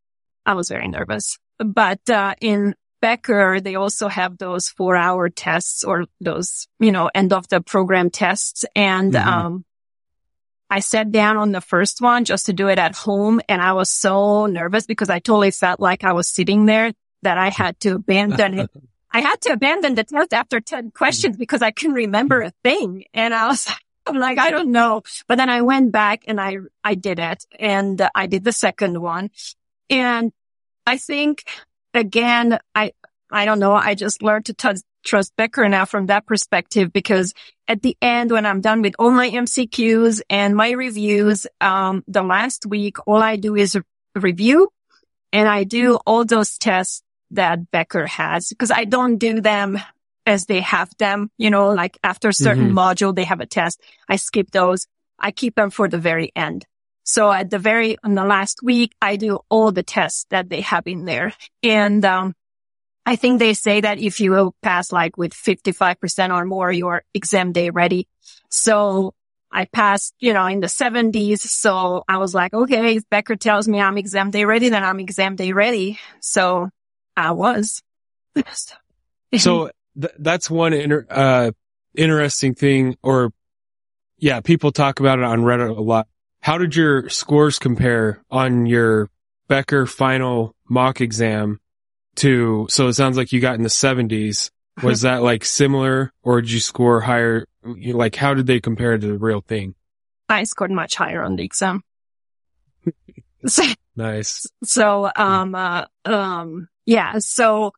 I 0.46 0.54
was 0.54 0.68
very 0.68 0.88
nervous, 0.88 1.38
but, 1.58 2.08
uh, 2.10 2.34
in 2.40 2.74
Becker, 3.00 3.60
they 3.60 3.74
also 3.74 4.08
have 4.08 4.38
those 4.38 4.68
four 4.68 4.96
hour 4.96 5.28
tests 5.28 5.84
or 5.84 6.06
those, 6.20 6.66
you 6.80 6.90
know, 6.90 7.10
end 7.14 7.32
of 7.32 7.48
the 7.48 7.60
program 7.60 8.10
tests. 8.10 8.64
And, 8.74 9.12
Mhm. 9.12 9.26
um, 9.26 9.64
I 10.72 10.80
sat 10.80 11.12
down 11.12 11.36
on 11.36 11.52
the 11.52 11.60
first 11.60 12.00
one 12.00 12.24
just 12.24 12.46
to 12.46 12.54
do 12.54 12.68
it 12.68 12.78
at 12.78 12.96
home. 12.96 13.42
And 13.46 13.60
I 13.60 13.74
was 13.74 13.90
so 13.90 14.46
nervous 14.46 14.86
because 14.86 15.10
I 15.10 15.18
totally 15.18 15.50
felt 15.50 15.80
like 15.80 16.02
I 16.02 16.14
was 16.14 16.28
sitting 16.28 16.64
there 16.64 16.94
that 17.20 17.36
I 17.36 17.50
had 17.50 17.78
to 17.80 17.96
abandon 17.96 18.58
it. 18.58 18.70
I 19.12 19.20
had 19.20 19.38
to 19.42 19.52
abandon 19.52 19.96
the 19.96 20.04
test 20.04 20.32
after 20.32 20.62
10 20.62 20.92
questions 20.92 21.36
because 21.36 21.60
I 21.60 21.72
couldn't 21.72 21.96
remember 21.96 22.40
a 22.40 22.52
thing. 22.64 23.04
And 23.12 23.34
I 23.34 23.48
was, 23.48 23.68
I'm 24.06 24.16
like, 24.16 24.38
I 24.38 24.50
don't 24.50 24.72
know. 24.72 25.02
But 25.28 25.36
then 25.36 25.50
I 25.50 25.60
went 25.60 25.92
back 25.92 26.24
and 26.26 26.40
I, 26.40 26.56
I 26.82 26.94
did 26.94 27.18
it 27.18 27.44
and 27.58 28.00
I 28.14 28.26
did 28.26 28.42
the 28.42 28.52
second 28.52 28.98
one. 28.98 29.28
And 29.90 30.32
I 30.86 30.96
think 30.96 31.44
again, 31.92 32.58
I, 32.74 32.92
I 33.30 33.44
don't 33.44 33.58
know. 33.58 33.74
I 33.74 33.94
just 33.94 34.22
learned 34.22 34.46
to 34.46 34.54
t- 34.54 34.80
trust 35.02 35.32
Becker 35.36 35.68
now 35.68 35.84
from 35.84 36.06
that 36.06 36.26
perspective 36.26 36.92
because 36.92 37.34
at 37.68 37.82
the 37.82 37.96
end, 38.02 38.30
when 38.30 38.46
I'm 38.46 38.60
done 38.60 38.82
with 38.82 38.94
all 38.98 39.10
my 39.10 39.28
MCQs 39.30 40.22
and 40.28 40.56
my 40.56 40.70
reviews, 40.72 41.46
um, 41.60 42.04
the 42.08 42.22
last 42.22 42.66
week, 42.66 42.96
all 43.06 43.22
I 43.22 43.36
do 43.36 43.54
is 43.54 43.74
a 43.74 43.84
review 44.14 44.68
and 45.32 45.48
I 45.48 45.64
do 45.64 45.96
all 46.06 46.24
those 46.24 46.58
tests 46.58 47.02
that 47.30 47.70
Becker 47.70 48.06
has 48.06 48.48
because 48.48 48.70
I 48.70 48.84
don't 48.84 49.16
do 49.16 49.40
them 49.40 49.78
as 50.26 50.46
they 50.46 50.60
have 50.60 50.90
them, 50.98 51.30
you 51.38 51.50
know, 51.50 51.70
like 51.70 51.98
after 52.04 52.28
a 52.28 52.34
certain 52.34 52.70
Mhm. 52.70 52.74
module, 52.74 53.14
they 53.14 53.24
have 53.24 53.40
a 53.40 53.46
test. 53.46 53.80
I 54.08 54.16
skip 54.16 54.50
those. 54.50 54.86
I 55.18 55.30
keep 55.30 55.54
them 55.56 55.70
for 55.70 55.88
the 55.88 55.98
very 55.98 56.30
end. 56.36 56.66
So 57.04 57.32
at 57.32 57.50
the 57.50 57.58
very, 57.58 57.96
on 58.04 58.14
the 58.14 58.24
last 58.24 58.60
week, 58.62 58.94
I 59.02 59.16
do 59.16 59.40
all 59.48 59.72
the 59.72 59.82
tests 59.82 60.26
that 60.30 60.48
they 60.48 60.60
have 60.60 60.86
in 60.86 61.04
there. 61.04 61.34
And, 61.62 62.04
um, 62.04 62.34
I 63.04 63.16
think 63.16 63.38
they 63.38 63.54
say 63.54 63.80
that 63.80 63.98
if 63.98 64.20
you 64.20 64.54
pass 64.62 64.92
like 64.92 65.16
with 65.16 65.32
55% 65.32 66.34
or 66.34 66.44
more, 66.44 66.70
you're 66.70 67.02
exam 67.14 67.52
day 67.52 67.70
ready. 67.70 68.06
So 68.48 69.14
I 69.50 69.64
passed, 69.66 70.14
you 70.18 70.32
know, 70.32 70.46
in 70.46 70.60
the 70.60 70.68
seventies. 70.68 71.50
So 71.50 72.04
I 72.08 72.18
was 72.18 72.34
like, 72.34 72.54
okay, 72.54 72.96
if 72.96 73.08
Becker 73.10 73.36
tells 73.36 73.68
me 73.68 73.80
I'm 73.80 73.98
exam 73.98 74.30
day 74.30 74.44
ready, 74.44 74.68
then 74.68 74.84
I'm 74.84 75.00
exam 75.00 75.36
day 75.36 75.52
ready. 75.52 75.98
So 76.20 76.70
I 77.16 77.32
was. 77.32 77.82
So 79.34 79.70
th- 79.98 80.12
that's 80.18 80.50
one 80.50 80.74
inter- 80.74 81.06
uh, 81.08 81.52
interesting 81.94 82.54
thing 82.54 82.96
or 83.02 83.32
yeah, 84.18 84.40
people 84.40 84.72
talk 84.72 85.00
about 85.00 85.18
it 85.18 85.24
on 85.24 85.40
Reddit 85.40 85.74
a 85.74 85.80
lot. 85.80 86.06
How 86.40 86.58
did 86.58 86.76
your 86.76 87.08
scores 87.08 87.58
compare 87.58 88.22
on 88.30 88.66
your 88.66 89.08
Becker 89.48 89.86
final 89.86 90.54
mock 90.68 91.00
exam 91.00 91.60
to, 92.16 92.66
so 92.70 92.88
it 92.88 92.94
sounds 92.94 93.16
like 93.16 93.32
you 93.32 93.40
got 93.40 93.54
in 93.56 93.62
the 93.62 93.70
seventies. 93.70 94.50
Was 94.82 95.02
that 95.02 95.22
like 95.22 95.44
similar 95.44 96.12
or 96.22 96.40
did 96.40 96.50
you 96.50 96.60
score 96.60 97.00
higher? 97.00 97.46
Like 97.62 98.16
how 98.16 98.32
did 98.34 98.46
they 98.46 98.58
compare 98.60 98.96
to 98.96 99.06
the 99.06 99.18
real 99.18 99.40
thing? 99.42 99.74
I 100.28 100.44
scored 100.44 100.70
much 100.70 100.94
higher 100.96 101.22
on 101.22 101.36
the 101.36 101.44
exam. 101.44 101.82
so, 103.46 103.62
Nice. 103.96 104.46
so, 104.64 105.10
um, 105.14 105.54
uh, 105.54 105.84
um, 106.06 106.68
yeah. 106.86 107.18
So 107.18 107.72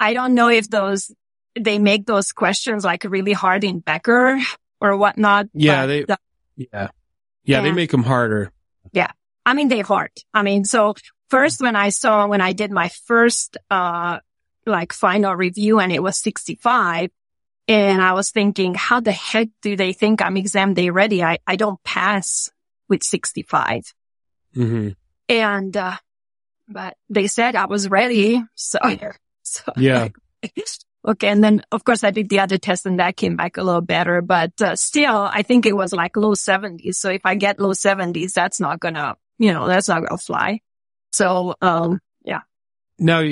I 0.00 0.14
don't 0.14 0.34
know 0.34 0.48
if 0.48 0.68
those, 0.68 1.12
they 1.58 1.78
make 1.78 2.06
those 2.06 2.32
questions 2.32 2.84
like 2.84 3.04
really 3.04 3.32
hard 3.32 3.62
in 3.62 3.78
Becker 3.78 4.38
or 4.80 4.96
whatnot. 4.96 5.46
Yeah, 5.54 5.86
they- 5.86 6.04
the- 6.04 6.18
Yeah. 6.56 6.88
Yeah. 7.44 7.60
They 7.60 7.72
make 7.72 7.90
them 7.92 8.02
harder. 8.02 8.50
Yeah. 8.92 9.10
I 9.46 9.54
mean, 9.54 9.68
they're 9.68 9.84
hard. 9.84 10.10
I 10.34 10.42
mean, 10.42 10.64
so 10.64 10.94
first 11.32 11.62
when 11.62 11.76
I 11.76 11.88
saw, 11.88 12.26
when 12.26 12.42
I 12.42 12.52
did 12.52 12.70
my 12.70 12.90
first, 13.06 13.56
uh, 13.70 14.18
like 14.66 14.92
final 14.92 15.34
review 15.34 15.80
and 15.80 15.90
it 15.90 16.02
was 16.02 16.18
65 16.18 17.10
and 17.68 18.02
I 18.02 18.12
was 18.12 18.30
thinking, 18.30 18.74
how 18.74 19.00
the 19.00 19.12
heck 19.12 19.48
do 19.62 19.74
they 19.74 19.94
think 19.94 20.20
I'm 20.20 20.36
exam 20.36 20.74
day 20.74 20.90
ready? 20.90 21.24
I, 21.24 21.38
I 21.46 21.56
don't 21.56 21.82
pass 21.82 22.50
with 22.88 23.02
65 23.02 23.94
hmm 24.52 24.90
and, 25.28 25.74
uh, 25.74 25.96
but 26.68 26.98
they 27.08 27.26
said 27.28 27.56
I 27.56 27.64
was 27.64 27.88
ready. 27.88 28.44
So, 28.54 28.78
so 29.42 29.72
Yeah. 29.76 30.08
Okay. 31.04 31.28
And 31.28 31.42
then 31.42 31.64
of 31.72 31.82
course 31.82 32.04
I 32.04 32.12
did 32.12 32.28
the 32.28 32.40
other 32.40 32.58
test 32.58 32.86
and 32.86 33.00
that 33.00 33.16
came 33.16 33.36
back 33.36 33.56
a 33.56 33.62
little 33.64 33.80
better, 33.80 34.20
but 34.20 34.52
uh, 34.60 34.76
still 34.76 35.28
I 35.32 35.42
think 35.42 35.64
it 35.64 35.74
was 35.74 35.92
like 35.92 36.14
low 36.14 36.34
seventies. 36.34 36.98
So 36.98 37.08
if 37.10 37.22
I 37.24 37.34
get 37.34 37.58
low 37.58 37.72
seventies, 37.72 38.34
that's 38.34 38.60
not 38.60 38.78
gonna, 38.78 39.16
you 39.38 39.52
know, 39.52 39.66
that's 39.66 39.88
not 39.88 40.04
gonna 40.04 40.18
fly. 40.18 40.60
So, 41.12 41.54
um, 41.60 42.00
yeah. 42.24 42.40
Now, 42.98 43.22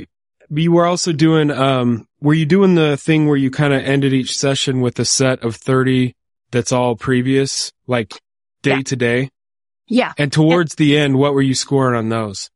you 0.51 0.73
were 0.73 0.87
also 0.87 1.12
doing, 1.12 1.51
um, 1.51 2.07
were 2.21 2.35
you 2.35 2.47
doing 2.47 2.75
the 2.75 2.97
thing 2.97 3.27
where 3.27 3.37
you 3.37 3.51
kind 3.51 3.73
of 3.73 3.83
ended 3.83 4.12
each 4.12 4.37
session 4.37 4.81
with 4.81 4.99
a 4.99 5.05
set 5.05 5.43
of 5.43 5.57
30 5.57 6.14
that's 6.51 6.73
all 6.73 6.97
previous, 6.97 7.73
like 7.87 8.21
day 8.62 8.77
Yeah. 8.77 8.83
to 8.83 8.97
day? 8.97 9.31
Yeah. 9.87 10.12
And 10.19 10.33
towards 10.33 10.75
the 10.75 10.97
end, 10.97 11.19
what 11.19 11.35
were 11.35 11.43
you 11.43 11.55
scoring 11.55 11.97
on 11.97 12.09
those? 12.09 12.51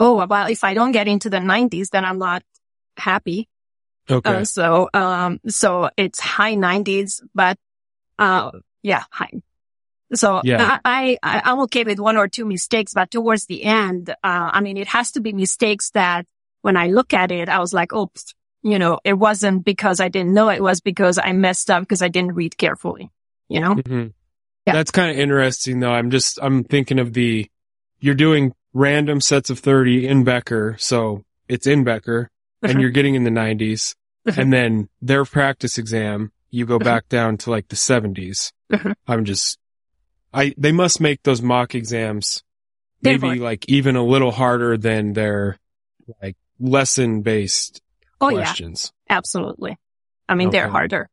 Oh, 0.00 0.26
well, 0.26 0.46
if 0.48 0.64
I 0.64 0.74
don't 0.74 0.92
get 0.92 1.06
into 1.06 1.30
the 1.30 1.40
nineties, 1.40 1.90
then 1.90 2.04
I'm 2.04 2.18
not 2.18 2.42
happy. 2.96 3.48
Okay. 4.10 4.28
Uh, 4.28 4.44
so, 4.44 4.88
um, 4.92 5.40
so 5.46 5.88
it's 5.96 6.20
high 6.20 6.56
nineties, 6.56 7.22
but, 7.34 7.56
uh, 8.18 8.50
yeah, 8.82 9.04
high. 9.10 9.30
So 10.12 10.40
Yeah. 10.44 10.78
I, 10.84 11.18
I, 11.22 11.42
I'm 11.44 11.60
okay 11.60 11.84
with 11.84 11.98
one 11.98 12.16
or 12.16 12.28
two 12.28 12.44
mistakes, 12.44 12.92
but 12.94 13.10
towards 13.10 13.46
the 13.46 13.64
end, 13.64 14.10
uh, 14.10 14.14
I 14.22 14.60
mean, 14.60 14.76
it 14.76 14.88
has 14.88 15.12
to 15.12 15.20
be 15.20 15.32
mistakes 15.32 15.90
that 15.90 16.26
when 16.62 16.76
I 16.76 16.88
look 16.88 17.12
at 17.14 17.30
it, 17.30 17.48
I 17.48 17.58
was 17.58 17.72
like, 17.72 17.92
oops, 17.92 18.34
you 18.62 18.78
know, 18.78 19.00
it 19.04 19.14
wasn't 19.14 19.64
because 19.64 20.00
I 20.00 20.08
didn't 20.08 20.32
know 20.34 20.48
it 20.50 20.62
was 20.62 20.80
because 20.80 21.18
I 21.18 21.32
messed 21.32 21.70
up 21.70 21.82
because 21.82 22.02
I 22.02 22.08
didn't 22.08 22.34
read 22.34 22.56
carefully, 22.56 23.10
you 23.48 23.60
know? 23.60 23.74
Mhm. 23.74 24.12
Yeah. 24.66 24.72
That's 24.72 24.90
kind 24.90 25.10
of 25.10 25.18
interesting 25.18 25.80
though. 25.80 25.92
I'm 25.92 26.10
just, 26.10 26.38
I'm 26.40 26.64
thinking 26.64 26.98
of 26.98 27.12
the, 27.12 27.50
you're 28.00 28.14
doing 28.14 28.54
random 28.72 29.20
sets 29.20 29.50
of 29.50 29.58
30 29.58 30.06
in 30.06 30.24
Becker. 30.24 30.76
So 30.78 31.24
it's 31.48 31.66
in 31.66 31.84
Becker 31.84 32.30
and 32.62 32.80
you're 32.80 32.90
getting 32.90 33.14
in 33.14 33.24
the 33.24 33.30
90s 33.30 33.94
and 34.24 34.50
then 34.52 34.88
their 35.02 35.24
practice 35.26 35.76
exam, 35.76 36.32
you 36.50 36.64
go 36.64 36.78
back 36.78 37.08
down 37.10 37.36
to 37.38 37.50
like 37.50 37.68
the 37.68 37.76
70s. 37.76 38.52
Mhm. 38.72 38.94
I'm 39.06 39.24
just, 39.26 39.58
I, 40.34 40.54
they 40.58 40.72
must 40.72 41.00
make 41.00 41.22
those 41.22 41.40
mock 41.40 41.74
exams 41.74 42.42
They're 43.02 43.14
maybe 43.14 43.28
hard. 43.28 43.38
like 43.40 43.68
even 43.68 43.96
a 43.96 44.04
little 44.04 44.32
harder 44.32 44.76
than 44.76 45.12
their 45.12 45.58
like 46.20 46.36
lesson 46.58 47.22
based 47.22 47.80
Oh 48.20 48.28
yeah. 48.30 48.44
questions. 48.44 48.92
Absolutely. 49.08 49.78
I 50.28 50.34
mean, 50.34 50.50
they're 50.50 50.68
harder. 50.68 51.08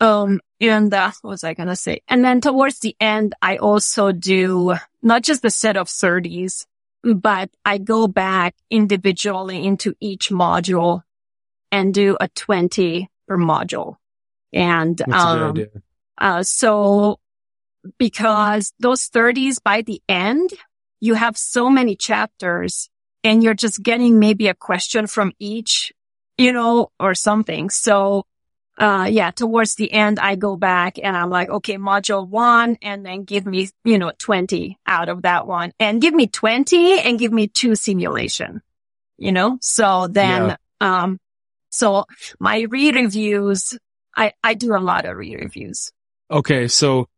Um, 0.00 0.40
and, 0.60 0.92
uh, 0.94 1.10
what 1.22 1.30
was 1.30 1.44
I 1.44 1.54
going 1.54 1.68
to 1.68 1.76
say? 1.76 2.00
And 2.08 2.24
then 2.24 2.40
towards 2.40 2.78
the 2.78 2.96
end, 3.00 3.34
I 3.42 3.56
also 3.56 4.12
do 4.12 4.76
not 5.02 5.22
just 5.22 5.42
the 5.42 5.50
set 5.50 5.76
of 5.76 5.88
30s, 5.88 6.66
but 7.02 7.50
I 7.64 7.78
go 7.78 8.06
back 8.08 8.54
individually 8.70 9.64
into 9.64 9.94
each 10.00 10.30
module 10.30 11.02
and 11.70 11.92
do 11.92 12.16
a 12.20 12.28
20 12.28 13.10
per 13.26 13.36
module. 13.36 13.96
And, 14.52 14.96
That's 14.96 15.12
um, 15.12 15.56
uh, 16.16 16.42
so 16.42 17.18
because 17.98 18.72
those 18.78 19.08
30s 19.08 19.62
by 19.62 19.82
the 19.82 20.02
end, 20.08 20.50
you 21.00 21.14
have 21.14 21.36
so 21.36 21.70
many 21.70 21.96
chapters 21.96 22.88
and 23.24 23.42
you're 23.42 23.54
just 23.54 23.82
getting 23.82 24.18
maybe 24.18 24.48
a 24.48 24.54
question 24.54 25.06
from 25.06 25.32
each, 25.38 25.92
you 26.36 26.52
know, 26.52 26.90
or 26.98 27.14
something. 27.14 27.70
So, 27.70 28.24
uh, 28.78 29.08
yeah, 29.10 29.30
towards 29.32 29.74
the 29.74 29.92
end, 29.92 30.18
I 30.20 30.36
go 30.36 30.56
back 30.56 30.98
and 31.02 31.16
I'm 31.16 31.30
like, 31.30 31.48
okay, 31.50 31.76
module 31.76 32.26
one 32.28 32.78
and 32.80 33.04
then 33.04 33.24
give 33.24 33.44
me, 33.44 33.68
you 33.84 33.98
know, 33.98 34.12
20 34.18 34.78
out 34.86 35.08
of 35.08 35.22
that 35.22 35.46
one 35.46 35.72
and 35.80 36.00
give 36.00 36.14
me 36.14 36.28
20 36.28 37.00
and 37.00 37.18
give 37.18 37.32
me 37.32 37.48
two 37.48 37.74
simulation, 37.74 38.62
you 39.16 39.32
know? 39.32 39.58
So 39.60 40.06
then, 40.08 40.56
um, 40.80 41.18
so 41.70 42.04
my 42.38 42.60
re-reviews, 42.68 43.76
I, 44.16 44.32
I 44.42 44.54
do 44.54 44.76
a 44.76 44.78
lot 44.78 45.06
of 45.06 45.16
re-reviews. 45.16 45.90
Okay. 46.30 46.68
So, 46.68 47.08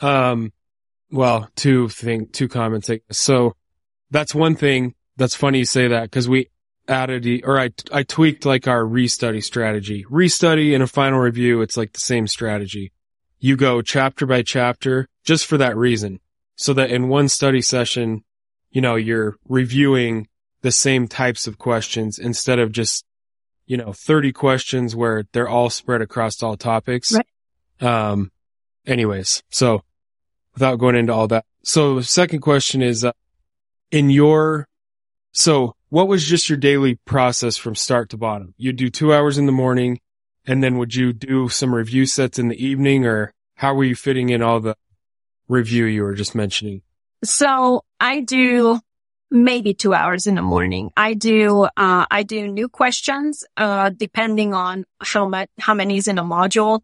um, 0.00 0.52
well, 1.10 1.48
two 1.56 1.88
thing, 1.88 2.28
two 2.28 2.48
comments. 2.48 2.90
So 3.10 3.56
that's 4.10 4.34
one 4.34 4.56
thing 4.56 4.94
that's 5.16 5.34
funny 5.34 5.58
you 5.58 5.64
say 5.64 5.88
that 5.88 6.04
because 6.04 6.28
we 6.28 6.48
added, 6.88 7.42
or 7.44 7.58
I, 7.58 7.70
I 7.92 8.02
tweaked 8.02 8.44
like 8.44 8.66
our 8.66 8.82
restudy 8.84 9.42
strategy. 9.42 10.04
Restudy 10.10 10.74
and 10.74 10.82
a 10.82 10.86
final 10.86 11.18
review. 11.18 11.62
It's 11.62 11.76
like 11.76 11.92
the 11.92 12.00
same 12.00 12.26
strategy. 12.26 12.92
You 13.38 13.56
go 13.56 13.82
chapter 13.82 14.26
by 14.26 14.42
chapter 14.42 15.08
just 15.24 15.46
for 15.46 15.56
that 15.58 15.76
reason. 15.76 16.20
So 16.56 16.74
that 16.74 16.90
in 16.90 17.08
one 17.08 17.28
study 17.28 17.62
session, 17.62 18.22
you 18.70 18.80
know, 18.80 18.96
you're 18.96 19.36
reviewing 19.48 20.28
the 20.62 20.72
same 20.72 21.08
types 21.08 21.46
of 21.46 21.58
questions 21.58 22.18
instead 22.18 22.58
of 22.58 22.70
just, 22.70 23.04
you 23.66 23.76
know, 23.76 23.92
30 23.92 24.32
questions 24.32 24.94
where 24.94 25.24
they're 25.32 25.48
all 25.48 25.70
spread 25.70 26.02
across 26.02 26.42
all 26.42 26.56
topics. 26.56 27.14
Right. 27.14 27.26
Um, 27.80 28.30
anyways, 28.86 29.42
so 29.50 29.82
without 30.60 30.76
going 30.76 30.94
into 30.94 31.12
all 31.12 31.26
that. 31.26 31.46
So 31.64 32.02
second 32.02 32.40
question 32.40 32.82
is, 32.82 33.02
uh, 33.02 33.12
in 33.90 34.10
your, 34.10 34.68
so 35.32 35.74
what 35.88 36.06
was 36.06 36.26
just 36.26 36.50
your 36.50 36.58
daily 36.58 36.96
process 37.06 37.56
from 37.56 37.74
start 37.74 38.10
to 38.10 38.18
bottom? 38.18 38.54
You'd 38.58 38.76
do 38.76 38.90
two 38.90 39.14
hours 39.14 39.38
in 39.38 39.46
the 39.46 39.52
morning 39.52 40.00
and 40.46 40.62
then 40.62 40.76
would 40.76 40.94
you 40.94 41.14
do 41.14 41.48
some 41.48 41.74
review 41.74 42.04
sets 42.04 42.38
in 42.38 42.48
the 42.48 42.62
evening 42.62 43.06
or 43.06 43.32
how 43.54 43.74
were 43.74 43.84
you 43.84 43.94
fitting 43.94 44.28
in 44.28 44.42
all 44.42 44.60
the 44.60 44.76
review 45.48 45.86
you 45.86 46.02
were 46.02 46.14
just 46.14 46.34
mentioning? 46.34 46.82
So 47.24 47.82
I 47.98 48.20
do 48.20 48.80
maybe 49.30 49.72
two 49.72 49.94
hours 49.94 50.26
in 50.26 50.34
the 50.34 50.42
morning. 50.42 50.90
I 50.94 51.14
do, 51.14 51.64
uh, 51.64 52.04
I 52.10 52.22
do 52.22 52.48
new 52.48 52.68
questions, 52.68 53.44
uh, 53.56 53.90
depending 53.96 54.52
on 54.52 54.84
how 55.00 55.26
much, 55.26 55.48
how 55.58 55.72
many 55.72 55.96
is 55.96 56.06
in 56.06 56.18
a 56.18 56.24
module. 56.24 56.80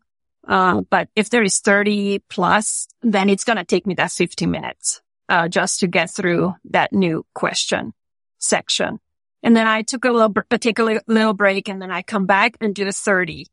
Uh, 0.46 0.82
but 0.88 1.08
if 1.16 1.30
there 1.30 1.42
is 1.42 1.58
30 1.58 2.20
plus, 2.28 2.86
then 3.02 3.28
it's 3.28 3.44
going 3.44 3.56
to 3.56 3.64
take 3.64 3.86
me 3.86 3.94
that 3.94 4.12
50 4.12 4.46
minutes, 4.46 5.00
uh, 5.28 5.48
just 5.48 5.80
to 5.80 5.86
get 5.86 6.10
through 6.10 6.54
that 6.70 6.92
new 6.92 7.26
question 7.34 7.92
section. 8.38 8.98
And 9.42 9.56
then 9.56 9.66
I 9.66 9.82
took 9.82 10.04
a 10.04 10.10
little, 10.10 10.28
br- 10.28 10.42
take 10.58 10.78
a 10.78 11.00
little 11.06 11.34
break 11.34 11.68
and 11.68 11.80
then 11.80 11.90
I 11.90 12.02
come 12.02 12.26
back 12.26 12.56
and 12.60 12.74
do 12.74 12.84
the 12.84 12.92
30, 12.92 13.46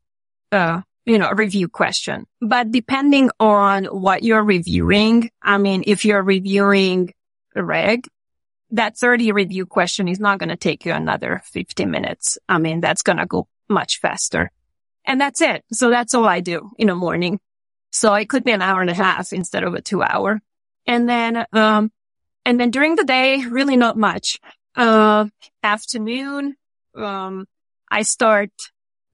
uh, 0.52 0.82
you 1.04 1.18
know, 1.18 1.30
review 1.30 1.68
question. 1.68 2.26
But 2.40 2.70
depending 2.70 3.30
on 3.40 3.84
what 3.86 4.22
you're 4.22 4.42
reviewing, 4.42 5.30
I 5.42 5.58
mean, 5.58 5.84
if 5.86 6.04
you're 6.04 6.22
reviewing 6.22 7.12
reg, 7.54 8.06
that 8.70 8.96
30 8.96 9.32
review 9.32 9.66
question 9.66 10.08
is 10.08 10.18
not 10.18 10.38
going 10.38 10.48
to 10.48 10.56
take 10.56 10.84
you 10.84 10.92
another 10.92 11.42
50 11.44 11.86
minutes. 11.86 12.38
I 12.48 12.58
mean, 12.58 12.80
that's 12.80 13.02
going 13.02 13.18
to 13.18 13.26
go 13.26 13.46
much 13.68 14.00
faster. 14.00 14.50
And 15.06 15.20
that's 15.20 15.40
it. 15.40 15.64
So 15.72 15.90
that's 15.90 16.14
all 16.14 16.26
I 16.26 16.40
do 16.40 16.70
in 16.78 16.88
the 16.88 16.94
morning. 16.94 17.40
So 17.92 18.14
it 18.14 18.28
could 18.28 18.44
be 18.44 18.52
an 18.52 18.62
hour 18.62 18.80
and 18.80 18.90
a 18.90 18.94
half 18.94 19.32
instead 19.32 19.62
of 19.62 19.74
a 19.74 19.82
two 19.82 20.02
hour. 20.02 20.40
And 20.86 21.08
then, 21.08 21.46
um, 21.52 21.92
and 22.44 22.58
then 22.58 22.70
during 22.70 22.96
the 22.96 23.04
day, 23.04 23.44
really 23.44 23.76
not 23.76 23.96
much. 23.96 24.38
Uh, 24.76 25.26
afternoon, 25.62 26.56
um, 26.96 27.46
I 27.90 28.02
start 28.02 28.50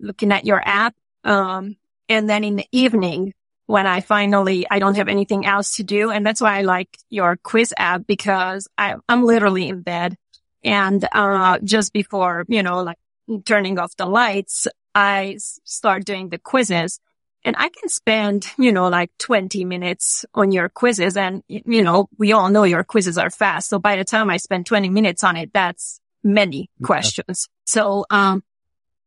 looking 0.00 0.32
at 0.32 0.46
your 0.46 0.60
app. 0.64 0.94
Um, 1.24 1.76
and 2.08 2.28
then 2.28 2.44
in 2.44 2.56
the 2.56 2.66
evening, 2.72 3.34
when 3.66 3.86
I 3.86 4.00
finally, 4.00 4.66
I 4.68 4.78
don't 4.78 4.96
have 4.96 5.08
anything 5.08 5.46
else 5.46 5.76
to 5.76 5.84
do. 5.84 6.10
And 6.10 6.26
that's 6.26 6.40
why 6.40 6.58
I 6.58 6.62
like 6.62 6.88
your 7.08 7.36
quiz 7.36 7.72
app 7.76 8.06
because 8.06 8.66
I, 8.76 8.96
I'm 9.08 9.24
literally 9.24 9.68
in 9.68 9.82
bed 9.82 10.16
and, 10.64 11.06
uh, 11.12 11.58
just 11.62 11.92
before, 11.92 12.44
you 12.48 12.62
know, 12.62 12.82
like 12.82 12.98
turning 13.44 13.78
off 13.78 13.94
the 13.96 14.06
lights, 14.06 14.66
I 14.94 15.36
start 15.64 16.04
doing 16.04 16.28
the 16.28 16.38
quizzes 16.38 17.00
and 17.44 17.56
I 17.58 17.68
can 17.68 17.88
spend, 17.88 18.46
you 18.58 18.72
know, 18.72 18.88
like 18.88 19.10
20 19.18 19.64
minutes 19.64 20.24
on 20.34 20.52
your 20.52 20.68
quizzes. 20.68 21.16
And, 21.16 21.42
you 21.48 21.82
know, 21.82 22.08
we 22.18 22.32
all 22.32 22.50
know 22.50 22.64
your 22.64 22.84
quizzes 22.84 23.16
are 23.16 23.30
fast. 23.30 23.68
So 23.70 23.78
by 23.78 23.96
the 23.96 24.04
time 24.04 24.28
I 24.30 24.36
spend 24.36 24.66
20 24.66 24.88
minutes 24.90 25.24
on 25.24 25.36
it, 25.36 25.52
that's 25.52 26.00
many 26.22 26.68
Yeah. 26.78 26.86
questions. 26.86 27.48
So, 27.64 28.04
um, 28.10 28.42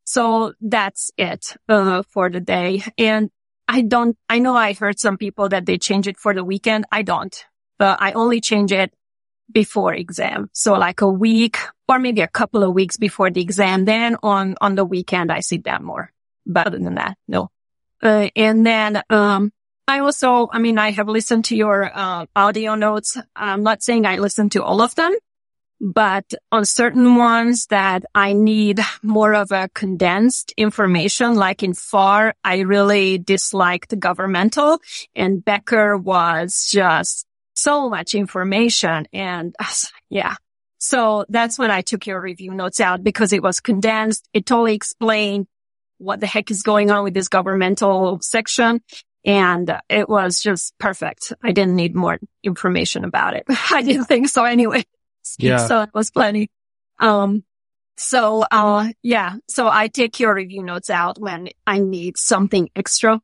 so 0.03 0.53
that's 0.61 1.11
it, 1.17 1.55
uh, 1.69 2.03
for 2.09 2.29
the 2.29 2.39
day. 2.39 2.83
And 2.97 3.29
I 3.67 3.81
don't, 3.81 4.17
I 4.27 4.39
know 4.39 4.55
I 4.55 4.73
heard 4.73 4.99
some 4.99 5.17
people 5.17 5.49
that 5.49 5.65
they 5.65 5.77
change 5.77 6.07
it 6.07 6.17
for 6.17 6.33
the 6.33 6.43
weekend. 6.43 6.85
I 6.91 7.03
don't, 7.03 7.45
but 7.77 8.01
I 8.01 8.11
only 8.13 8.41
change 8.41 8.71
it 8.71 8.93
before 9.51 9.93
exam. 9.93 10.49
So 10.53 10.73
like 10.73 11.01
a 11.01 11.09
week 11.09 11.57
or 11.87 11.99
maybe 11.99 12.21
a 12.21 12.27
couple 12.27 12.63
of 12.63 12.73
weeks 12.73 12.97
before 12.97 13.29
the 13.29 13.41
exam. 13.41 13.85
Then 13.85 14.17
on, 14.23 14.55
on 14.61 14.75
the 14.75 14.85
weekend, 14.85 15.31
I 15.31 15.41
sit 15.41 15.63
down 15.63 15.83
more. 15.83 16.11
But 16.45 16.67
other 16.67 16.79
than 16.79 16.95
that, 16.95 17.17
no. 17.27 17.49
Uh, 18.01 18.29
and 18.35 18.65
then, 18.65 19.01
um, 19.09 19.51
I 19.87 19.99
also, 19.99 20.49
I 20.51 20.59
mean, 20.59 20.77
I 20.77 20.91
have 20.91 21.07
listened 21.07 21.45
to 21.45 21.55
your, 21.55 21.91
uh, 21.93 22.25
audio 22.35 22.75
notes. 22.75 23.17
I'm 23.35 23.63
not 23.63 23.83
saying 23.83 24.05
I 24.05 24.17
listen 24.17 24.49
to 24.51 24.63
all 24.63 24.81
of 24.81 24.95
them, 24.95 25.13
but 25.79 26.33
on 26.51 26.65
certain 26.65 27.15
ones 27.15 27.67
that 27.67 28.05
I 28.15 28.33
need 28.33 28.79
more 29.01 29.33
of 29.33 29.51
a 29.51 29.69
condensed 29.73 30.53
information, 30.55 31.35
like 31.35 31.63
in 31.63 31.73
FAR, 31.73 32.33
I 32.43 32.59
really 32.59 33.17
disliked 33.17 33.97
governmental 33.99 34.79
and 35.15 35.43
Becker 35.43 35.97
was 35.97 36.69
just 36.71 37.25
so 37.63 37.89
much 37.89 38.13
information. 38.15 39.07
And 39.13 39.55
yeah. 40.09 40.35
So 40.77 41.25
that's 41.29 41.57
when 41.57 41.71
I 41.71 41.81
took 41.81 42.05
your 42.07 42.19
review 42.19 42.53
notes 42.53 42.81
out 42.81 43.03
because 43.03 43.31
it 43.31 43.41
was 43.41 43.61
condensed. 43.61 44.27
It 44.33 44.45
totally 44.45 44.75
explained 44.75 45.47
what 45.97 46.19
the 46.19 46.27
heck 46.27 46.51
is 46.51 46.61
going 46.63 46.91
on 46.91 47.05
with 47.05 47.13
this 47.13 47.29
governmental 47.29 48.19
section. 48.21 48.81
And 49.25 49.71
it 49.87 50.09
was 50.09 50.41
just 50.41 50.77
perfect. 50.77 51.31
I 51.41 51.53
didn't 51.53 51.77
need 51.77 51.95
more 51.95 52.19
information 52.43 53.05
about 53.05 53.35
it. 53.35 53.45
I 53.71 53.81
didn't 53.81 54.05
think 54.05 54.27
so 54.27 54.43
anyway. 54.43 54.83
Yeah. 55.39 55.65
So 55.67 55.81
it 55.83 55.89
was 55.93 56.11
plenty. 56.11 56.49
Um, 56.99 57.45
so, 57.95 58.43
uh, 58.51 58.89
yeah. 59.01 59.35
So 59.47 59.69
I 59.69 59.87
take 59.87 60.19
your 60.19 60.35
review 60.35 60.63
notes 60.63 60.89
out 60.89 61.17
when 61.17 61.47
I 61.65 61.79
need 61.79 62.17
something 62.17 62.69
extra. 62.75 63.21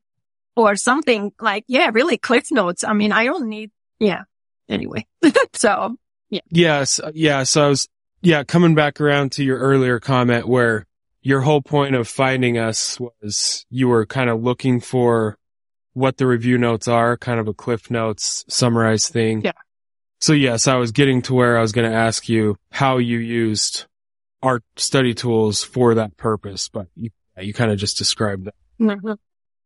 or 0.55 0.77
something 0.77 1.33
like, 1.41 1.65
yeah, 1.67 1.89
really 1.93 2.17
cliff 2.17 2.51
notes. 2.51 2.85
I 2.85 2.93
mean, 2.93 3.11
I 3.11 3.25
don't 3.25 3.49
need, 3.49 3.71
yeah. 3.99 4.23
Anyway. 4.69 5.05
so 5.53 5.95
yeah. 6.29 6.41
Yes. 6.51 7.01
Yeah. 7.13 7.43
So 7.43 7.65
I 7.65 7.69
was, 7.69 7.87
yeah, 8.21 8.43
coming 8.43 8.75
back 8.75 9.01
around 9.01 9.31
to 9.33 9.43
your 9.43 9.57
earlier 9.57 9.99
comment 9.99 10.47
where 10.47 10.85
your 11.21 11.41
whole 11.41 11.61
point 11.61 11.95
of 11.95 12.07
finding 12.07 12.57
us 12.57 12.97
was 12.99 13.65
you 13.69 13.87
were 13.87 14.05
kind 14.05 14.29
of 14.29 14.41
looking 14.41 14.79
for 14.79 15.37
what 15.93 16.17
the 16.17 16.27
review 16.27 16.57
notes 16.57 16.87
are, 16.87 17.17
kind 17.17 17.39
of 17.39 17.47
a 17.47 17.53
cliff 17.53 17.89
notes 17.91 18.45
summarized 18.47 19.11
thing. 19.11 19.41
Yeah. 19.41 19.51
So 20.21 20.33
yes, 20.33 20.67
I 20.67 20.75
was 20.75 20.91
getting 20.91 21.21
to 21.23 21.33
where 21.33 21.57
I 21.57 21.61
was 21.61 21.71
going 21.71 21.89
to 21.89 21.95
ask 21.97 22.29
you 22.29 22.57
how 22.71 22.97
you 22.97 23.17
used 23.17 23.85
art 24.41 24.63
study 24.77 25.13
tools 25.13 25.63
for 25.63 25.95
that 25.95 26.15
purpose, 26.15 26.69
but 26.69 26.87
you, 26.95 27.09
you 27.37 27.53
kind 27.53 27.71
of 27.71 27.77
just 27.77 27.97
described 27.97 28.45
that. 28.45 28.53
Mhm. 28.79 29.17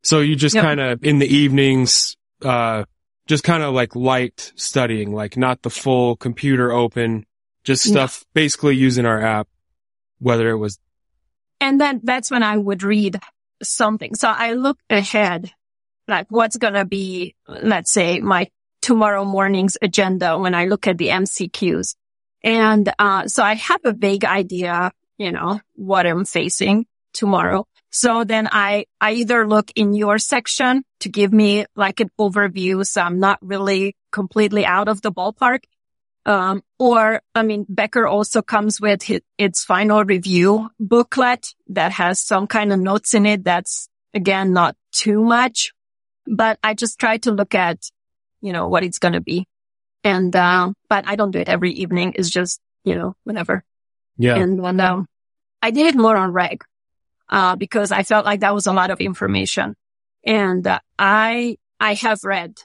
So 0.01 0.21
you 0.21 0.35
just 0.35 0.55
Yep. 0.55 0.63
kind 0.63 0.79
of 0.79 1.03
in 1.03 1.19
the 1.19 1.27
evenings, 1.27 2.15
uh, 2.43 2.85
just 3.27 3.43
kind 3.43 3.63
of 3.63 3.73
like 3.73 3.95
light 3.95 4.51
studying, 4.55 5.13
like 5.13 5.37
not 5.37 5.61
the 5.61 5.69
full 5.69 6.15
computer 6.15 6.71
open, 6.71 7.25
just 7.63 7.85
No. 7.85 7.91
stuff 7.91 8.25
basically 8.33 8.75
using 8.75 9.05
our 9.05 9.21
app, 9.21 9.47
whether 10.19 10.49
it 10.49 10.57
was, 10.57 10.79
And 11.61 11.79
then 11.79 12.01
that's 12.03 12.29
when 12.29 12.43
I 12.43 12.57
would 12.57 12.83
read 12.83 13.19
something. 13.61 14.15
So 14.15 14.27
I 14.27 14.53
look 14.53 14.77
ahead, 14.89 15.51
like 16.09 16.27
what's 16.29 16.57
going 16.57 16.73
to 16.73 16.83
be, 16.83 17.35
let's 17.47 17.91
say 17.91 18.19
my 18.19 18.49
tomorrow 18.81 19.23
morning's 19.23 19.77
agenda 19.81 20.37
when 20.37 20.53
I 20.55 20.65
look 20.65 20.87
at 20.87 20.97
the 20.97 21.07
MCQs. 21.07 21.95
And, 22.43 22.91
uh, 22.99 23.27
so 23.29 23.41
I 23.43 23.53
have 23.55 23.79
a 23.85 23.93
vague 23.93 24.25
idea, 24.25 24.91
you 25.17 25.31
know, 25.31 25.61
what 25.75 26.05
I'm 26.05 26.25
facing 26.25 26.85
tomorrow. 27.13 27.65
So 27.95 28.23
then 28.23 28.49
I, 28.51 28.85
I 28.99 29.13
either 29.13 29.47
look 29.47 29.71
in 29.75 29.93
your 29.93 30.17
section 30.17 30.83
to 31.01 31.09
give 31.09 31.31
me 31.31 31.67
like 31.75 31.99
an 31.99 32.09
overview. 32.19 32.83
So 32.87 33.01
I'm 33.01 33.19
not 33.19 33.37
really 33.43 33.95
completely 34.11 34.65
out 34.65 34.87
of 34.87 35.03
the 35.03 35.11
ballpark. 35.11 35.59
Um, 36.25 36.63
or, 36.79 37.21
I 37.35 37.43
mean, 37.43 37.67
Becker 37.69 38.07
also 38.07 38.41
comes 38.41 38.81
with 38.81 39.03
hi- 39.03 39.21
its 39.37 39.63
final 39.63 40.03
review 40.03 40.71
booklet 40.79 41.49
that 41.67 41.91
has 41.91 42.19
some 42.19 42.47
kind 42.47 42.73
of 42.73 42.79
notes 42.79 43.13
in 43.13 43.27
it. 43.27 43.43
That's 43.43 43.87
again, 44.15 44.53
not 44.53 44.75
too 44.91 45.23
much, 45.23 45.71
but 46.25 46.57
I 46.63 46.73
just 46.73 46.97
try 46.97 47.17
to 47.17 47.31
look 47.31 47.53
at, 47.53 47.77
you 48.41 48.53
know, 48.53 48.69
what 48.69 48.83
it's 48.83 48.97
going 48.97 49.13
to 49.13 49.21
be. 49.21 49.45
And, 50.03 50.35
uh, 50.35 50.73
but 50.89 51.07
I 51.07 51.15
don't 51.15 51.29
do 51.29 51.39
it 51.39 51.47
every 51.47 51.73
evening. 51.73 52.13
It's 52.15 52.31
just, 52.31 52.59
you 52.83 52.95
know, 52.95 53.15
whenever. 53.23 53.63
yeah, 54.17 54.37
And 54.37 54.59
when, 54.59 54.79
um, 54.79 55.07
I 55.61 55.69
did 55.69 55.93
it 55.93 55.95
more 55.95 56.17
on 56.17 56.31
reg, 56.31 56.63
uh, 57.29 57.55
because 57.55 57.91
I 57.91 58.03
felt 58.03 58.25
like 58.25 58.41
that 58.41 58.53
was 58.53 58.67
a 58.67 58.73
lot 58.73 58.91
of 58.91 58.99
information. 58.99 59.75
And 60.25 60.65
uh, 60.65 60.79
I, 60.97 61.57
I 61.79 61.95
have 61.95 62.19
read 62.23 62.57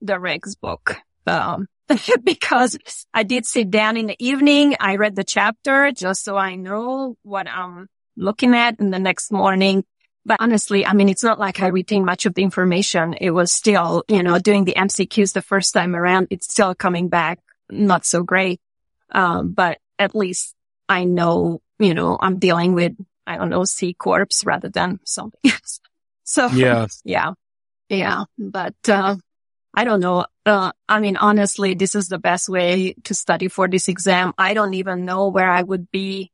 the 0.00 0.14
regs 0.14 0.58
book, 0.60 0.96
um, 1.26 1.68
because 2.24 2.78
I 3.14 3.22
did 3.22 3.46
sit 3.46 3.70
down 3.70 3.96
in 3.96 4.06
the 4.06 4.16
evening. 4.18 4.76
I 4.78 4.96
read 4.96 5.16
the 5.16 5.24
chapter 5.24 5.92
just 5.92 6.24
so 6.24 6.36
I 6.36 6.56
know 6.56 7.16
what 7.22 7.48
I'm 7.48 7.88
looking 8.16 8.54
at 8.54 8.80
in 8.80 8.90
the 8.90 8.98
next 8.98 9.32
morning. 9.32 9.84
But 10.24 10.38
honestly, 10.40 10.84
I 10.84 10.92
mean, 10.92 11.08
it's 11.08 11.22
not 11.22 11.38
like 11.38 11.62
I 11.62 11.68
retained 11.68 12.04
much 12.04 12.26
of 12.26 12.34
the 12.34 12.42
information. 12.42 13.14
It 13.14 13.30
was 13.30 13.52
still, 13.52 14.02
you 14.08 14.24
know, 14.24 14.40
doing 14.40 14.64
the 14.64 14.74
MCQs 14.74 15.32
the 15.32 15.42
first 15.42 15.72
time 15.72 15.94
around. 15.94 16.26
It's 16.30 16.50
still 16.50 16.74
coming 16.74 17.08
back 17.08 17.38
not 17.70 18.04
so 18.04 18.22
great. 18.22 18.60
Um, 19.10 19.52
but 19.52 19.78
at 19.98 20.14
least 20.14 20.54
I 20.88 21.04
know, 21.04 21.60
you 21.78 21.94
know, 21.94 22.16
I'm 22.20 22.38
dealing 22.38 22.74
with, 22.74 22.92
I 23.26 23.36
don't 23.36 23.50
know, 23.50 23.64
C 23.64 23.94
corps 23.94 24.26
rather 24.44 24.68
than 24.68 25.00
something 25.04 25.40
else. 25.44 25.80
So 26.28 26.48
yeah, 26.48 26.88
yeah, 27.04 27.34
yeah, 27.88 28.24
but, 28.36 28.74
uh, 28.88 29.14
I 29.72 29.84
don't 29.84 30.00
know. 30.00 30.26
Uh, 30.44 30.72
I 30.88 30.98
mean, 30.98 31.16
honestly, 31.16 31.74
this 31.74 31.94
is 31.94 32.08
the 32.08 32.18
best 32.18 32.48
way 32.48 32.94
to 33.04 33.14
study 33.14 33.46
for 33.46 33.68
this 33.68 33.86
exam. 33.86 34.32
I 34.36 34.52
don't 34.52 34.74
even 34.74 35.04
know 35.04 35.28
where 35.28 35.48
I 35.48 35.62
would 35.62 35.88
be 35.92 36.32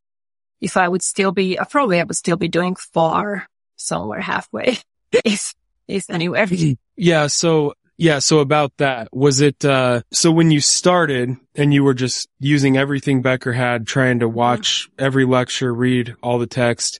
if 0.62 0.78
I 0.78 0.88
would 0.88 1.02
still 1.02 1.32
be, 1.32 1.58
uh, 1.58 1.66
probably 1.66 2.00
I 2.00 2.04
would 2.04 2.16
still 2.16 2.36
be 2.38 2.48
doing 2.48 2.76
far 2.76 3.48
somewhere 3.76 4.20
halfway. 4.20 4.78
if, 5.12 5.54
if 5.88 6.08
anywhere. 6.08 6.46
yeah. 6.96 7.26
So 7.26 7.74
yeah, 8.02 8.18
so 8.18 8.40
about 8.40 8.76
that, 8.78 9.14
was 9.14 9.40
it, 9.40 9.64
uh, 9.64 10.02
so 10.10 10.32
when 10.32 10.50
you 10.50 10.60
started 10.60 11.36
and 11.54 11.72
you 11.72 11.84
were 11.84 11.94
just 11.94 12.28
using 12.40 12.76
everything 12.76 13.22
Becker 13.22 13.52
had, 13.52 13.86
trying 13.86 14.18
to 14.18 14.28
watch 14.28 14.90
every 14.98 15.24
lecture, 15.24 15.72
read 15.72 16.16
all 16.20 16.40
the 16.40 16.48
text, 16.48 16.98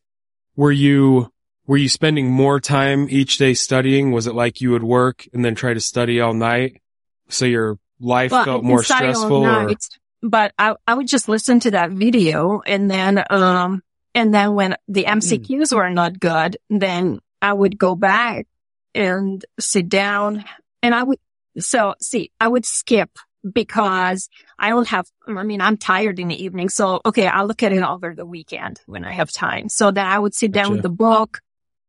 were 0.55 0.71
you, 0.71 1.33
were 1.67 1.77
you 1.77 1.89
spending 1.89 2.31
more 2.31 2.61
time 2.61 3.09
each 3.11 3.37
day 3.39 3.53
studying? 3.53 4.13
Was 4.13 4.29
it 4.29 4.37
like 4.37 4.61
you 4.61 4.71
would 4.71 4.85
work 4.85 5.27
and 5.33 5.45
then 5.45 5.57
try 5.57 5.75
to 5.75 5.81
study 5.81 6.21
all 6.21 6.35
night? 6.35 6.81
So 7.29 7.47
your 7.47 7.81
life 7.99 8.31
Well, 8.31 8.45
felt 8.45 8.63
more 8.63 8.85
stressful 8.85 9.45
or, 9.45 9.75
but 10.23 10.53
I, 10.57 10.77
I 10.87 10.95
would 10.95 11.09
just 11.09 11.29
listen 11.29 11.59
to 11.61 11.73
that 11.73 11.91
video 11.91 12.63
and 12.65 12.89
then, 12.89 13.25
um, 13.29 13.83
and 14.15 14.33
then 14.33 14.55
when 14.55 14.77
the 14.87 15.07
MCQs 15.07 15.75
were 15.75 15.91
not 15.91 16.21
good, 16.21 16.59
then 16.71 17.19
I 17.41 17.53
would 17.53 17.77
go 17.77 17.97
back 17.97 18.47
and 18.95 19.45
sit 19.59 19.89
down 19.89 20.45
and 20.83 20.95
I 20.95 21.03
would, 21.03 21.19
so 21.59 21.95
see, 22.01 22.33
I 22.41 22.49
would 22.49 22.67
skip 22.67 23.11
because 23.51 24.29
I 24.59 24.69
don't 24.69 24.89
have, 24.89 25.07
I 25.27 25.43
mean, 25.43 25.61
I'm 25.61 25.77
tired 25.77 26.19
in 26.19 26.29
the 26.29 26.45
evening. 26.45 26.69
So, 26.69 27.01
okay, 27.05 27.27
I'll 27.27 27.47
look 27.47 27.63
at 27.63 27.73
it 27.73 27.83
over 27.83 28.15
the 28.15 28.27
weekend 28.27 28.81
when 28.87 29.05
I 29.05 29.13
have 29.13 29.33
time. 29.33 29.69
So 29.69 29.91
then 29.91 30.07
I 30.07 30.19
would 30.19 30.35
sit 30.35 30.53
down 30.53 30.65
Gotcha. 30.65 30.73
with 30.75 30.83
the 30.83 30.89
book, 30.91 31.41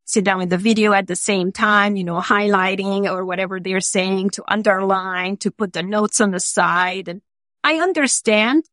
sit 0.06 0.24
down 0.24 0.40
with 0.40 0.50
the 0.50 0.58
video 0.58 0.94
at 0.94 1.08
the 1.08 1.16
same 1.16 1.52
time, 1.52 1.96
you 1.96 2.04
know, 2.04 2.20
highlighting 2.20 3.06
or 3.06 3.26
whatever 3.26 3.60
they're 3.60 3.82
saying 3.82 4.32
to 4.32 4.44
underline, 4.48 5.38
to 5.38 5.52
put 5.52 5.74
the 5.74 5.84
notes 5.84 6.20
on 6.22 6.32
the 6.32 6.40
side. 6.40 7.08
And 7.08 7.22
I 7.64 7.76
understand 7.76 8.66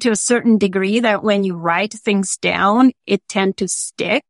to 0.00 0.10
a 0.10 0.16
certain 0.16 0.56
degree 0.56 1.00
that 1.00 1.24
when 1.24 1.42
you 1.42 1.56
write 1.56 1.92
things 1.92 2.36
down, 2.36 2.92
it 3.06 3.26
tend 3.28 3.56
to 3.56 3.68
stick 3.68 4.24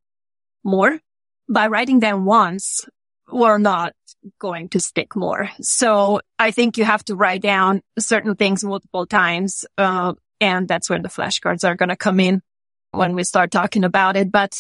more. 0.65 1.01
By 1.49 1.67
writing 1.67 2.01
them 2.01 2.25
once, 2.25 2.89
we're 3.31 3.59
not 3.59 3.93
going 4.39 4.69
to 4.71 4.81
stick 4.81 5.17
more. 5.17 5.51
So 5.61 6.21
I 6.39 6.51
think 6.51 6.79
you 6.79 6.85
have 6.85 7.05
to 7.07 7.17
write 7.17 7.43
down 7.43 7.83
certain 7.99 8.35
things 8.35 8.65
multiple 8.65 9.07
times. 9.07 9.65
Uh, 9.79 10.15
and 10.41 10.67
that's 10.67 10.89
where 10.89 10.99
the 10.99 11.09
flashcards 11.09 11.69
are 11.69 11.75
going 11.75 11.89
to 11.91 11.97
come 11.97 12.21
in 12.21 12.43
when 12.93 13.15
we 13.15 13.25
start 13.25 13.51
talking 13.51 13.85
about 13.85 14.17
it. 14.17 14.31
But 14.33 14.59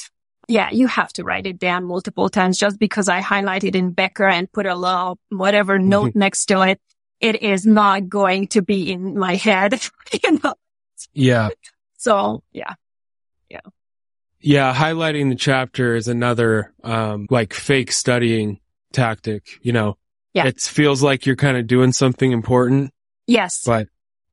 yeah, 0.48 0.70
you 0.70 0.86
have 0.86 1.12
to 1.14 1.24
write 1.24 1.46
it 1.46 1.58
down 1.58 1.84
multiple 1.84 2.28
times 2.28 2.58
just 2.58 2.78
because 2.78 3.08
I 3.08 3.20
highlighted 3.20 3.74
in 3.74 3.92
Becker 3.92 4.26
and 4.26 4.50
put 4.50 4.66
a 4.66 4.74
little 4.74 5.18
whatever 5.28 5.78
note 5.78 6.14
next 6.14 6.46
to 6.46 6.62
it. 6.62 6.80
It 7.20 7.42
is 7.42 7.66
not 7.66 8.08
going 8.08 8.48
to 8.48 8.62
be 8.62 8.90
in 8.90 9.16
my 9.16 9.36
head, 9.36 9.74
you 10.24 10.40
know? 10.42 10.54
yeah. 11.12 11.48
So 11.96 12.42
yeah. 12.50 12.76
yeah. 13.50 13.60
Yeah, 14.40 14.74
highlighting 14.74 15.28
the 15.28 15.34
chapter 15.34 15.94
is 15.96 16.08
another 16.08 16.72
um 16.82 17.26
like 17.28 17.52
fake 17.52 17.92
studying 17.92 18.58
tactic, 18.92 19.58
you 19.62 19.72
know. 19.72 19.96
Yeah. 20.32 20.46
It 20.46 20.60
feels 20.60 21.02
like 21.02 21.26
you're 21.26 21.36
kind 21.36 21.56
of 21.56 21.66
doing 21.66 21.92
something 21.92 22.30
important, 22.30 22.92
Yes. 23.26 23.62
but 23.66 23.88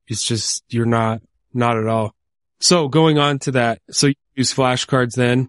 it's 0.06 0.22
just 0.24 0.62
you're 0.68 0.86
not 0.86 1.22
not 1.52 1.76
at 1.76 1.86
all. 1.86 2.14
So 2.60 2.88
going 2.88 3.18
on 3.18 3.38
to 3.40 3.52
that, 3.52 3.80
so 3.90 4.08
you 4.08 4.14
use 4.34 4.52
flashcards 4.54 5.14
then? 5.14 5.48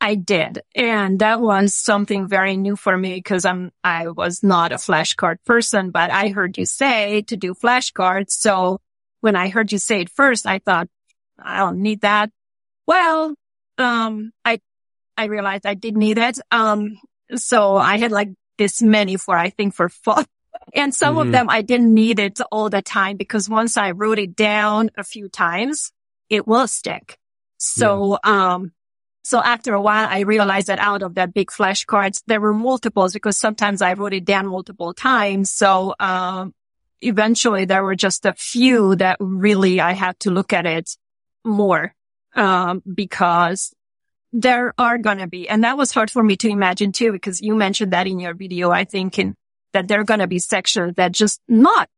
I 0.00 0.16
did. 0.16 0.60
And 0.74 1.20
that 1.20 1.40
was 1.40 1.74
something 1.74 2.28
very 2.28 2.56
new 2.56 2.76
for 2.76 2.96
me 2.96 3.14
because 3.14 3.44
I'm, 3.44 3.70
I 3.82 4.08
was 4.08 4.42
not 4.42 4.70
a 4.72 4.76
flashcard 4.76 5.36
person, 5.46 5.90
but 5.90 6.10
I 6.10 6.28
heard 6.28 6.58
you 6.58 6.66
say 6.66 7.22
to 7.22 7.36
do 7.36 7.54
flashcards. 7.54 8.30
So 8.30 8.80
when 9.20 9.34
I 9.34 9.48
heard 9.48 9.72
you 9.72 9.78
say 9.78 10.02
it 10.02 10.10
first, 10.10 10.46
I 10.46 10.58
thought, 10.58 10.88
I 11.38 11.58
don't 11.58 11.78
need 11.80 12.02
that. 12.02 12.30
Well, 12.86 13.34
um, 13.78 14.32
I, 14.44 14.60
I 15.16 15.24
realized 15.26 15.64
I 15.64 15.74
did 15.74 15.96
need 15.96 16.18
it. 16.18 16.38
Um, 16.50 16.98
so 17.34 17.76
I 17.76 17.96
had 17.98 18.12
like 18.12 18.28
this 18.58 18.82
many 18.82 19.16
for, 19.16 19.36
I 19.36 19.50
think 19.50 19.74
for 19.74 19.88
fun. 19.88 20.24
And 20.72 20.94
some 20.94 21.16
Mhm. 21.16 21.22
of 21.26 21.32
them 21.32 21.50
I 21.50 21.62
didn't 21.62 21.92
need 21.92 22.18
it 22.18 22.40
all 22.50 22.68
the 22.70 22.82
time 22.82 23.16
because 23.16 23.48
once 23.48 23.76
I 23.76 23.90
wrote 23.90 24.18
it 24.18 24.34
down 24.34 24.90
a 24.96 25.04
few 25.04 25.28
times, 25.28 25.92
it 26.30 26.46
will 26.46 26.66
stick. 26.66 27.18
So, 27.58 28.18
um, 28.24 28.72
so 29.22 29.40
after 29.42 29.74
a 29.74 29.80
while, 29.80 30.08
I 30.10 30.20
realized 30.20 30.66
that 30.68 30.78
out 30.78 31.02
of 31.02 31.14
that 31.14 31.32
big 31.34 31.50
flashcards, 31.50 32.22
there 32.26 32.40
were 32.40 32.54
multiples 32.54 33.12
because 33.12 33.36
sometimes 33.36 33.82
I 33.82 33.92
wrote 33.94 34.14
it 34.14 34.24
down 34.24 34.46
multiple 34.46 34.92
times. 34.94 35.50
So, 35.50 35.94
um, 36.00 36.54
eventually 37.00 37.64
there 37.66 37.84
were 37.84 37.94
just 37.96 38.24
a 38.26 38.32
few 38.32 38.96
that 38.96 39.16
really 39.20 39.80
I 39.80 39.92
had 39.92 40.18
to 40.20 40.30
look 40.30 40.52
at 40.52 40.66
it 40.66 40.96
more, 41.44 41.94
um, 42.34 42.82
because 42.94 43.72
there 44.36 44.74
are 44.78 44.98
going 44.98 45.18
to 45.18 45.28
be, 45.28 45.48
and 45.48 45.62
that 45.62 45.78
was 45.78 45.92
hard 45.92 46.10
for 46.10 46.22
me 46.22 46.36
to 46.36 46.48
imagine 46.48 46.90
too, 46.90 47.12
because 47.12 47.40
you 47.40 47.54
mentioned 47.54 47.92
that 47.92 48.08
in 48.08 48.18
your 48.18 48.34
video, 48.34 48.70
I 48.70 48.82
think, 48.82 49.16
in, 49.16 49.36
that 49.72 49.86
there 49.86 50.00
are 50.00 50.04
going 50.04 50.20
to 50.20 50.26
be 50.26 50.40
sections 50.40 50.94
that 50.96 51.12
just 51.12 51.40
not 51.48 51.88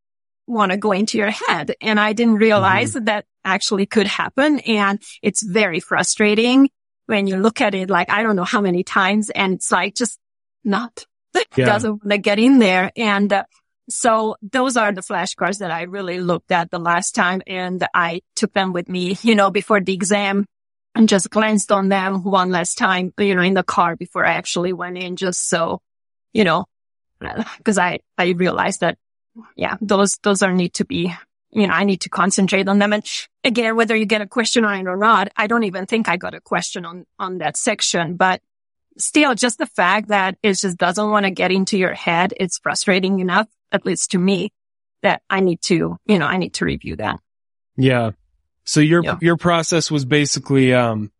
want 0.46 0.70
to 0.70 0.76
go 0.76 0.92
into 0.92 1.16
your 1.16 1.30
head. 1.30 1.74
And 1.80 1.98
I 1.98 2.12
didn't 2.12 2.34
realize 2.34 2.92
that 2.92 3.06
that 3.06 3.24
actually 3.42 3.86
could 3.86 4.06
happen. 4.06 4.60
And 4.60 5.02
it's 5.22 5.42
very 5.42 5.80
frustrating 5.80 6.68
when 7.06 7.26
you 7.26 7.38
look 7.38 7.62
at 7.62 7.74
it 7.74 7.88
like, 7.88 8.10
I 8.10 8.22
don't 8.22 8.36
know 8.36 8.44
how 8.44 8.60
many 8.60 8.84
times 8.84 9.30
and 9.30 9.54
it's 9.54 9.72
like 9.72 9.94
just 9.94 10.18
not. 10.62 11.06
yeah. 11.56 11.66
doesn't 11.66 11.90
want 11.90 12.10
to 12.10 12.18
get 12.18 12.38
in 12.38 12.58
there. 12.58 12.92
And 12.96 13.32
uh, 13.32 13.44
so 13.88 14.36
those 14.42 14.76
are 14.76 14.92
the 14.92 15.00
flashcards 15.00 15.58
that 15.58 15.70
I 15.70 15.82
really 15.82 16.20
looked 16.20 16.52
at 16.52 16.70
the 16.70 16.78
last 16.78 17.14
time 17.14 17.42
and 17.46 17.86
I 17.94 18.20
took 18.34 18.52
them 18.52 18.74
with 18.74 18.88
me, 18.90 19.16
you 19.22 19.34
know, 19.34 19.50
before 19.50 19.80
the 19.80 19.94
exam 19.94 20.46
and 20.96 21.10
just 21.10 21.28
glanced 21.28 21.70
on 21.70 21.90
them 21.90 22.24
one 22.24 22.50
last 22.50 22.78
time, 22.78 23.12
you 23.18 23.34
know, 23.34 23.42
in 23.42 23.52
the 23.52 23.62
car 23.62 23.96
before 23.96 24.24
I 24.24 24.32
actually 24.32 24.72
went 24.72 24.96
in 24.96 25.16
just 25.16 25.46
so, 25.46 25.82
you 26.32 26.42
know, 26.42 26.64
because 27.58 27.76
I, 27.76 28.00
I 28.16 28.28
realized 28.30 28.80
that, 28.80 28.96
yeah, 29.54 29.76
those, 29.82 30.16
those 30.22 30.42
are 30.42 30.52
need 30.52 30.72
to 30.74 30.86
be, 30.86 31.12
you 31.50 31.66
know, 31.66 31.74
I 31.74 31.84
need 31.84 32.00
to 32.02 32.08
concentrate 32.08 32.66
on 32.66 32.78
them. 32.78 32.94
And 32.94 33.04
again, 33.44 33.76
whether 33.76 33.94
you 33.94 34.06
get 34.06 34.22
a 34.22 34.26
question 34.26 34.64
on 34.64 34.80
it 34.80 34.88
or 34.88 34.96
not, 34.96 35.28
I 35.36 35.46
don't 35.46 35.64
even 35.64 35.84
think 35.84 36.08
I 36.08 36.16
got 36.16 36.34
a 36.34 36.40
question 36.40 36.86
on, 36.86 37.04
on 37.18 37.38
that 37.38 37.58
section, 37.58 38.16
but 38.16 38.40
still 38.96 39.34
just 39.34 39.58
the 39.58 39.66
fact 39.66 40.08
that 40.08 40.38
it 40.42 40.54
just 40.54 40.78
doesn't 40.78 41.10
want 41.10 41.26
to 41.26 41.30
get 41.30 41.52
into 41.52 41.76
your 41.76 41.92
head. 41.92 42.32
It's 42.40 42.58
frustrating 42.58 43.20
enough, 43.20 43.48
at 43.70 43.84
least 43.84 44.12
to 44.12 44.18
me, 44.18 44.50
that 45.02 45.20
I 45.28 45.40
need 45.40 45.60
to, 45.64 45.98
you 46.06 46.18
know, 46.18 46.26
I 46.26 46.38
need 46.38 46.54
to 46.54 46.64
review 46.64 46.96
that. 46.96 47.20
Yeah. 47.76 48.12
So 48.66 48.80
your, 48.80 49.02
yeah. 49.02 49.16
your 49.20 49.36
process 49.36 49.90
was 49.90 50.04
basically, 50.04 50.74
um, 50.74 51.10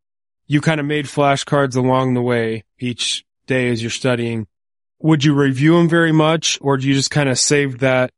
you 0.47 0.61
kind 0.61 0.80
of 0.80 0.86
made 0.86 1.07
flashcards 1.07 1.76
along 1.76 2.14
the 2.14 2.22
way 2.22 2.64
each 2.78 3.24
day 3.47 3.70
as 3.70 3.82
you're 3.82 3.90
studying. 3.90 4.47
Would 5.01 5.24
you 5.24 5.34
review 5.34 5.76
them 5.76 5.88
very 5.88 6.12
much 6.12 6.59
or 6.61 6.76
do 6.76 6.88
you 6.88 6.94
just 6.94 7.11
kind 7.11 7.28
of 7.28 7.38
save 7.38 7.78
that? 7.80 8.11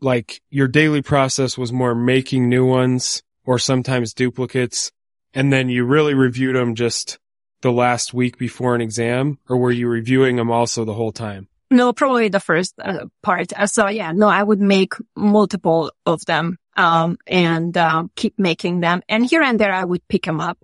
Like 0.00 0.40
your 0.50 0.68
daily 0.68 1.02
process 1.02 1.56
was 1.56 1.72
more 1.72 1.94
making 1.94 2.48
new 2.48 2.66
ones 2.66 3.22
or 3.44 3.58
sometimes 3.58 4.14
duplicates. 4.14 4.90
And 5.34 5.52
then 5.52 5.68
you 5.68 5.84
really 5.84 6.14
reviewed 6.14 6.56
them 6.56 6.74
just 6.74 7.18
the 7.60 7.72
last 7.72 8.12
week 8.12 8.38
before 8.38 8.74
an 8.74 8.80
exam 8.80 9.38
or 9.48 9.56
were 9.56 9.70
you 9.70 9.88
reviewing 9.88 10.36
them 10.36 10.50
also 10.50 10.84
the 10.84 10.94
whole 10.94 11.12
time? 11.12 11.48
No, 11.70 11.92
probably 11.92 12.28
the 12.28 12.40
first 12.40 12.74
uh, 12.78 13.06
part. 13.22 13.52
Uh, 13.56 13.66
so 13.66 13.88
yeah, 13.88 14.12
no, 14.12 14.28
I 14.28 14.42
would 14.42 14.60
make 14.60 14.92
multiple 15.16 15.90
of 16.04 16.22
them, 16.26 16.58
um, 16.76 17.18
and, 17.26 17.76
uh, 17.76 18.04
keep 18.16 18.38
making 18.38 18.80
them. 18.80 19.02
And 19.08 19.24
here 19.24 19.42
and 19.42 19.58
there 19.58 19.72
I 19.72 19.84
would 19.84 20.06
pick 20.08 20.24
them 20.24 20.40
up. 20.40 20.58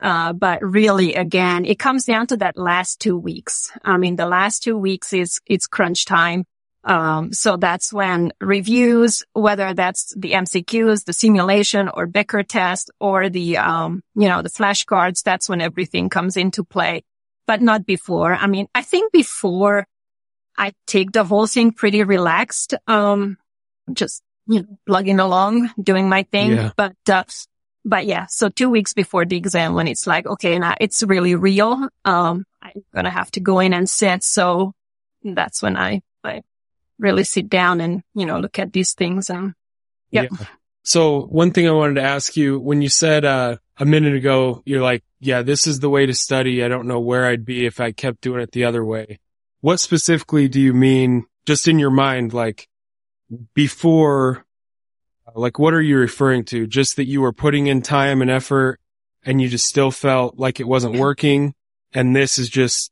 Uh, 0.00 0.32
but 0.32 0.62
really 0.62 1.14
again, 1.14 1.64
it 1.64 1.78
comes 1.78 2.04
down 2.04 2.26
to 2.28 2.36
that 2.36 2.56
last 2.56 3.00
two 3.00 3.16
weeks. 3.16 3.72
I 3.84 3.96
mean, 3.96 4.16
the 4.16 4.26
last 4.26 4.62
two 4.62 4.78
weeks 4.78 5.12
is, 5.12 5.40
it's 5.46 5.66
crunch 5.66 6.04
time. 6.04 6.44
Um, 6.84 7.32
so 7.32 7.56
that's 7.56 7.92
when 7.92 8.32
reviews, 8.40 9.24
whether 9.32 9.74
that's 9.74 10.14
the 10.16 10.32
MCQs, 10.32 11.04
the 11.04 11.12
simulation 11.12 11.88
or 11.92 12.06
Becker 12.06 12.44
test 12.44 12.90
or 13.00 13.28
the, 13.28 13.58
um, 13.58 14.02
you 14.14 14.28
know, 14.28 14.42
the 14.42 14.48
flashcards, 14.48 15.22
that's 15.22 15.48
when 15.48 15.60
everything 15.60 16.08
comes 16.08 16.36
into 16.36 16.62
play, 16.64 17.02
but 17.46 17.60
not 17.60 17.84
before. 17.84 18.32
I 18.32 18.46
mean, 18.46 18.68
I 18.74 18.82
think 18.82 19.12
before 19.12 19.86
I 20.56 20.72
take 20.86 21.12
the 21.12 21.24
whole 21.24 21.46
thing 21.46 21.72
pretty 21.72 22.04
relaxed. 22.04 22.74
Um, 22.86 23.36
just, 23.92 24.22
you 24.48 24.62
know, 24.62 24.78
plugging 24.86 25.20
along, 25.20 25.70
doing 25.80 26.08
my 26.08 26.24
thing. 26.24 26.52
Yeah. 26.52 26.70
But, 26.76 26.96
uh, 27.08 27.24
but 27.84 28.06
yeah, 28.06 28.26
so 28.28 28.48
two 28.48 28.70
weeks 28.70 28.94
before 28.94 29.24
the 29.24 29.36
exam 29.36 29.74
when 29.74 29.86
it's 29.86 30.06
like, 30.06 30.26
okay, 30.26 30.58
now 30.58 30.74
it's 30.80 31.02
really 31.02 31.34
real. 31.34 31.88
Um, 32.04 32.44
I'm 32.60 32.84
going 32.92 33.04
to 33.04 33.10
have 33.10 33.30
to 33.32 33.40
go 33.40 33.60
in 33.60 33.72
and 33.72 33.88
sit. 33.88 34.24
So 34.24 34.74
that's 35.22 35.62
when 35.62 35.76
I, 35.76 36.02
I 36.24 36.42
really 36.98 37.24
sit 37.24 37.48
down 37.48 37.80
and, 37.80 38.02
you 38.14 38.26
know, 38.26 38.40
look 38.40 38.58
at 38.58 38.72
these 38.72 38.94
things 38.94 39.30
and 39.30 39.54
yeah. 40.10 40.22
yeah. 40.22 40.46
So 40.82 41.22
one 41.26 41.52
thing 41.52 41.68
I 41.68 41.72
wanted 41.72 41.96
to 41.96 42.02
ask 42.02 42.36
you, 42.36 42.58
when 42.58 42.80
you 42.80 42.88
said, 42.88 43.24
uh, 43.24 43.56
a 43.78 43.84
minute 43.84 44.14
ago, 44.14 44.62
you're 44.64 44.82
like, 44.82 45.04
yeah, 45.20 45.42
this 45.42 45.66
is 45.66 45.80
the 45.80 45.90
way 45.90 46.06
to 46.06 46.14
study. 46.14 46.64
I 46.64 46.68
don't 46.68 46.88
know 46.88 47.00
where 47.00 47.26
I'd 47.26 47.44
be 47.44 47.66
if 47.66 47.78
I 47.78 47.92
kept 47.92 48.22
doing 48.22 48.40
it 48.40 48.52
the 48.52 48.64
other 48.64 48.84
way. 48.84 49.20
What 49.60 49.80
specifically 49.80 50.48
do 50.48 50.60
you 50.60 50.72
mean 50.72 51.26
just 51.46 51.68
in 51.68 51.78
your 51.78 51.90
mind? 51.90 52.32
Like 52.32 52.68
before, 53.54 54.44
like 55.34 55.58
what 55.58 55.74
are 55.74 55.82
you 55.82 55.98
referring 55.98 56.44
to? 56.46 56.66
Just 56.66 56.96
that 56.96 57.06
you 57.06 57.20
were 57.20 57.32
putting 57.32 57.66
in 57.66 57.82
time 57.82 58.22
and 58.22 58.30
effort 58.30 58.80
and 59.24 59.40
you 59.40 59.48
just 59.48 59.66
still 59.66 59.90
felt 59.90 60.38
like 60.38 60.60
it 60.60 60.68
wasn't 60.68 60.96
working. 60.96 61.54
And 61.92 62.14
this 62.14 62.38
is 62.38 62.48
just, 62.48 62.90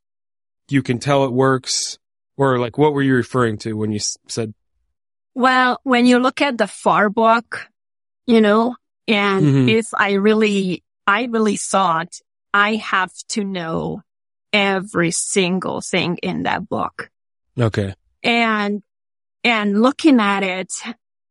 you 0.68 0.82
can 0.82 0.99
tell 0.99 1.24
it 1.24 1.32
works 1.32 1.99
or 2.37 2.59
like, 2.59 2.76
what 2.76 2.93
were 2.93 3.03
you 3.03 3.14
referring 3.14 3.59
to 3.59 3.74
when 3.74 3.93
you 3.93 4.01
said? 4.28 4.53
Well, 5.34 5.80
when 5.82 6.07
you 6.07 6.18
look 6.18 6.41
at 6.41 6.59
the 6.59 6.66
FAR 6.66 7.09
book, 7.11 7.66
you 8.26 8.41
know, 8.41 8.76
and 9.07 9.45
mm-hmm. 9.45 9.68
if 9.68 9.87
I 9.95 10.12
really, 10.14 10.82
I 11.07 11.24
really 11.24 11.57
thought 11.57 12.20
I 12.53 12.76
have 12.76 13.12
to 13.30 13.45
know 13.45 14.03
every 14.53 15.11
single 15.11 15.80
thing 15.80 16.16
in 16.22 16.45
that 16.45 16.68
book. 16.68 17.11
Okay. 17.59 17.95
And, 18.22 18.82
and 19.47 19.80
looking 19.80 20.18
at 20.18 20.42
it, 20.42 20.72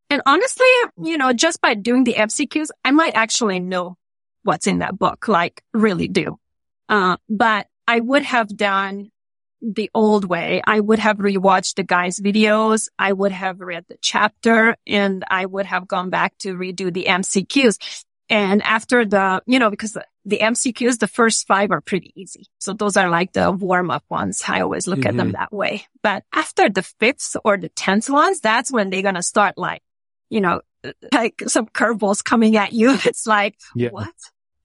and 0.09 0.21
honestly, 0.25 0.67
you 1.03 1.17
know, 1.17 1.33
just 1.33 1.59
by 1.59 1.73
doing 1.73 2.05
the 2.05 2.13
MCQs, 2.13 2.69
I 2.85 2.91
might 2.91 3.13
actually 3.13 3.59
know 3.59 3.97
what's 4.43 4.67
in 4.67 4.79
that 4.79 4.97
book, 4.97 5.27
like 5.27 5.61
really 5.73 6.07
do. 6.07 6.39
Uh, 6.87 7.17
but 7.27 7.67
I 7.87 7.99
would 7.99 8.23
have 8.23 8.47
done 8.55 9.11
the 9.61 9.91
old 9.93 10.23
way. 10.23 10.61
I 10.65 10.79
would 10.79 10.99
have 10.99 11.17
rewatched 11.17 11.75
the 11.75 11.83
guy's 11.83 12.19
videos. 12.19 12.87
I 12.97 13.11
would 13.11 13.33
have 13.33 13.59
read 13.59 13.83
the 13.89 13.97
chapter 13.99 14.77
and 14.87 15.25
I 15.29 15.45
would 15.45 15.65
have 15.65 15.85
gone 15.85 16.09
back 16.09 16.37
to 16.39 16.53
redo 16.53 16.93
the 16.93 17.05
MCQs. 17.09 18.04
And 18.29 18.63
after 18.63 19.05
the, 19.05 19.43
you 19.45 19.59
know, 19.59 19.69
because 19.69 19.93
the, 19.93 20.05
the 20.25 20.39
MCQs, 20.39 20.97
the 20.97 21.07
first 21.07 21.45
five 21.45 21.71
are 21.71 21.81
pretty 21.81 22.11
easy. 22.15 22.47
So 22.57 22.73
those 22.73 22.97
are 22.97 23.09
like 23.09 23.33
the 23.33 23.51
warm 23.51 23.91
up 23.91 24.03
ones. 24.09 24.41
I 24.47 24.61
always 24.61 24.87
look 24.87 24.99
mm-hmm. 24.99 25.09
at 25.09 25.17
them 25.17 25.27
mm-hmm. 25.27 25.39
that 25.39 25.53
way. 25.53 25.85
But 26.01 26.23
after 26.33 26.67
the 26.69 26.81
fifth 26.81 27.37
or 27.45 27.57
the 27.57 27.69
tenth 27.69 28.09
ones, 28.09 28.39
that's 28.39 28.71
when 28.71 28.89
they're 28.89 29.03
going 29.03 29.15
to 29.15 29.23
start 29.23 29.57
like, 29.57 29.83
you 30.29 30.41
know, 30.41 30.61
like 31.13 31.43
some 31.47 31.67
curveballs 31.67 32.23
coming 32.23 32.57
at 32.57 32.73
you. 32.73 32.97
It's 33.05 33.27
like, 33.27 33.55
yeah. 33.75 33.89
what? 33.89 34.13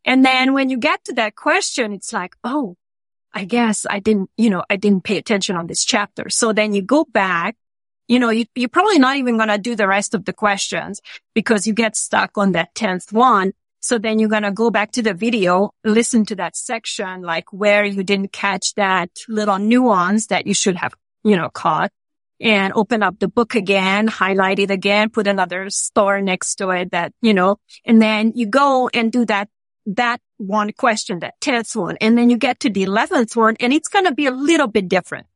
And 0.05 0.25
then 0.25 0.55
when 0.55 0.71
you 0.71 0.79
get 0.79 1.05
to 1.05 1.13
that 1.15 1.37
question, 1.37 1.93
it's 1.93 2.13
like, 2.13 2.35
oh, 2.43 2.77
I 3.33 3.45
guess 3.45 3.87
I 3.89 4.01
didn't, 4.01 4.31
you 4.37 4.51
know, 4.51 4.65
I 4.71 4.77
didn't 4.77 5.05
pay 5.05 5.19
attention 5.19 5.57
on 5.57 5.67
this 5.67 5.85
chapter. 5.85 6.31
So 6.31 6.53
then 6.53 6.73
you 6.73 6.83
go 6.83 7.05
back, 7.05 7.57
you 8.11 8.19
know, 8.19 8.31
you, 8.31 8.45
you're 8.57 8.69
probably 8.69 8.99
not 8.99 9.19
even 9.19 9.37
going 9.37 9.51
to 9.51 9.57
do 9.57 9.77
the 9.77 9.87
rest 9.87 10.15
of 10.15 10.25
the 10.25 10.33
questions 10.33 11.01
because 11.33 11.65
you 11.65 11.73
get 11.73 11.95
stuck 11.95 12.37
on 12.37 12.53
that 12.53 12.75
10th 12.75 13.13
one. 13.13 13.53
So 13.79 13.99
then 13.99 14.19
you're 14.19 14.29
going 14.29 14.43
to 14.43 14.51
go 14.51 14.69
back 14.69 14.91
to 14.93 15.03
the 15.03 15.15
video, 15.15 15.71
listen 15.85 16.27
to 16.27 16.35
that 16.35 16.57
section, 16.57 17.23
like 17.23 17.53
where 17.53 17.85
you 17.85 18.03
didn't 18.03 18.33
catch 18.33 18.75
that 18.75 19.11
little 19.29 19.61
nuance 19.61 20.27
that 20.27 20.49
you 20.49 20.55
should 20.55 20.75
have, 20.75 20.93
you 21.23 21.37
know, 21.37 21.51
caught 21.51 21.93
and 22.41 22.73
open 22.75 23.05
up 23.05 23.21
the 23.21 23.29
book 23.29 23.55
again, 23.55 24.09
highlight 24.09 24.59
it 24.59 24.73
again, 24.73 25.11
put 25.11 25.29
another 25.29 25.71
star 25.71 26.21
next 26.21 26.57
to 26.57 26.71
it 26.71 26.91
that, 26.91 27.13
you 27.23 27.33
know, 27.33 27.59
and 27.87 28.03
then 28.03 28.33
you 28.35 28.47
go 28.47 28.91
and 28.93 29.13
do 29.13 29.25
that 29.27 29.49
that 29.87 30.21
one 30.37 30.73
question, 30.73 31.21
that 31.21 31.41
10th 31.41 31.77
one, 31.77 31.97
and 32.01 32.19
then 32.19 32.29
you 32.29 32.37
get 32.37 32.59
to 32.61 32.71
the 32.71 32.85
11th 32.85 33.37
one 33.37 33.57
and 33.61 33.73
it's 33.73 33.89
going 33.89 34.05
to 34.05 34.13
be 34.13 34.27
a 34.27 34.33
little 34.33 34.67
bit 34.67 34.89
different. 34.89 35.27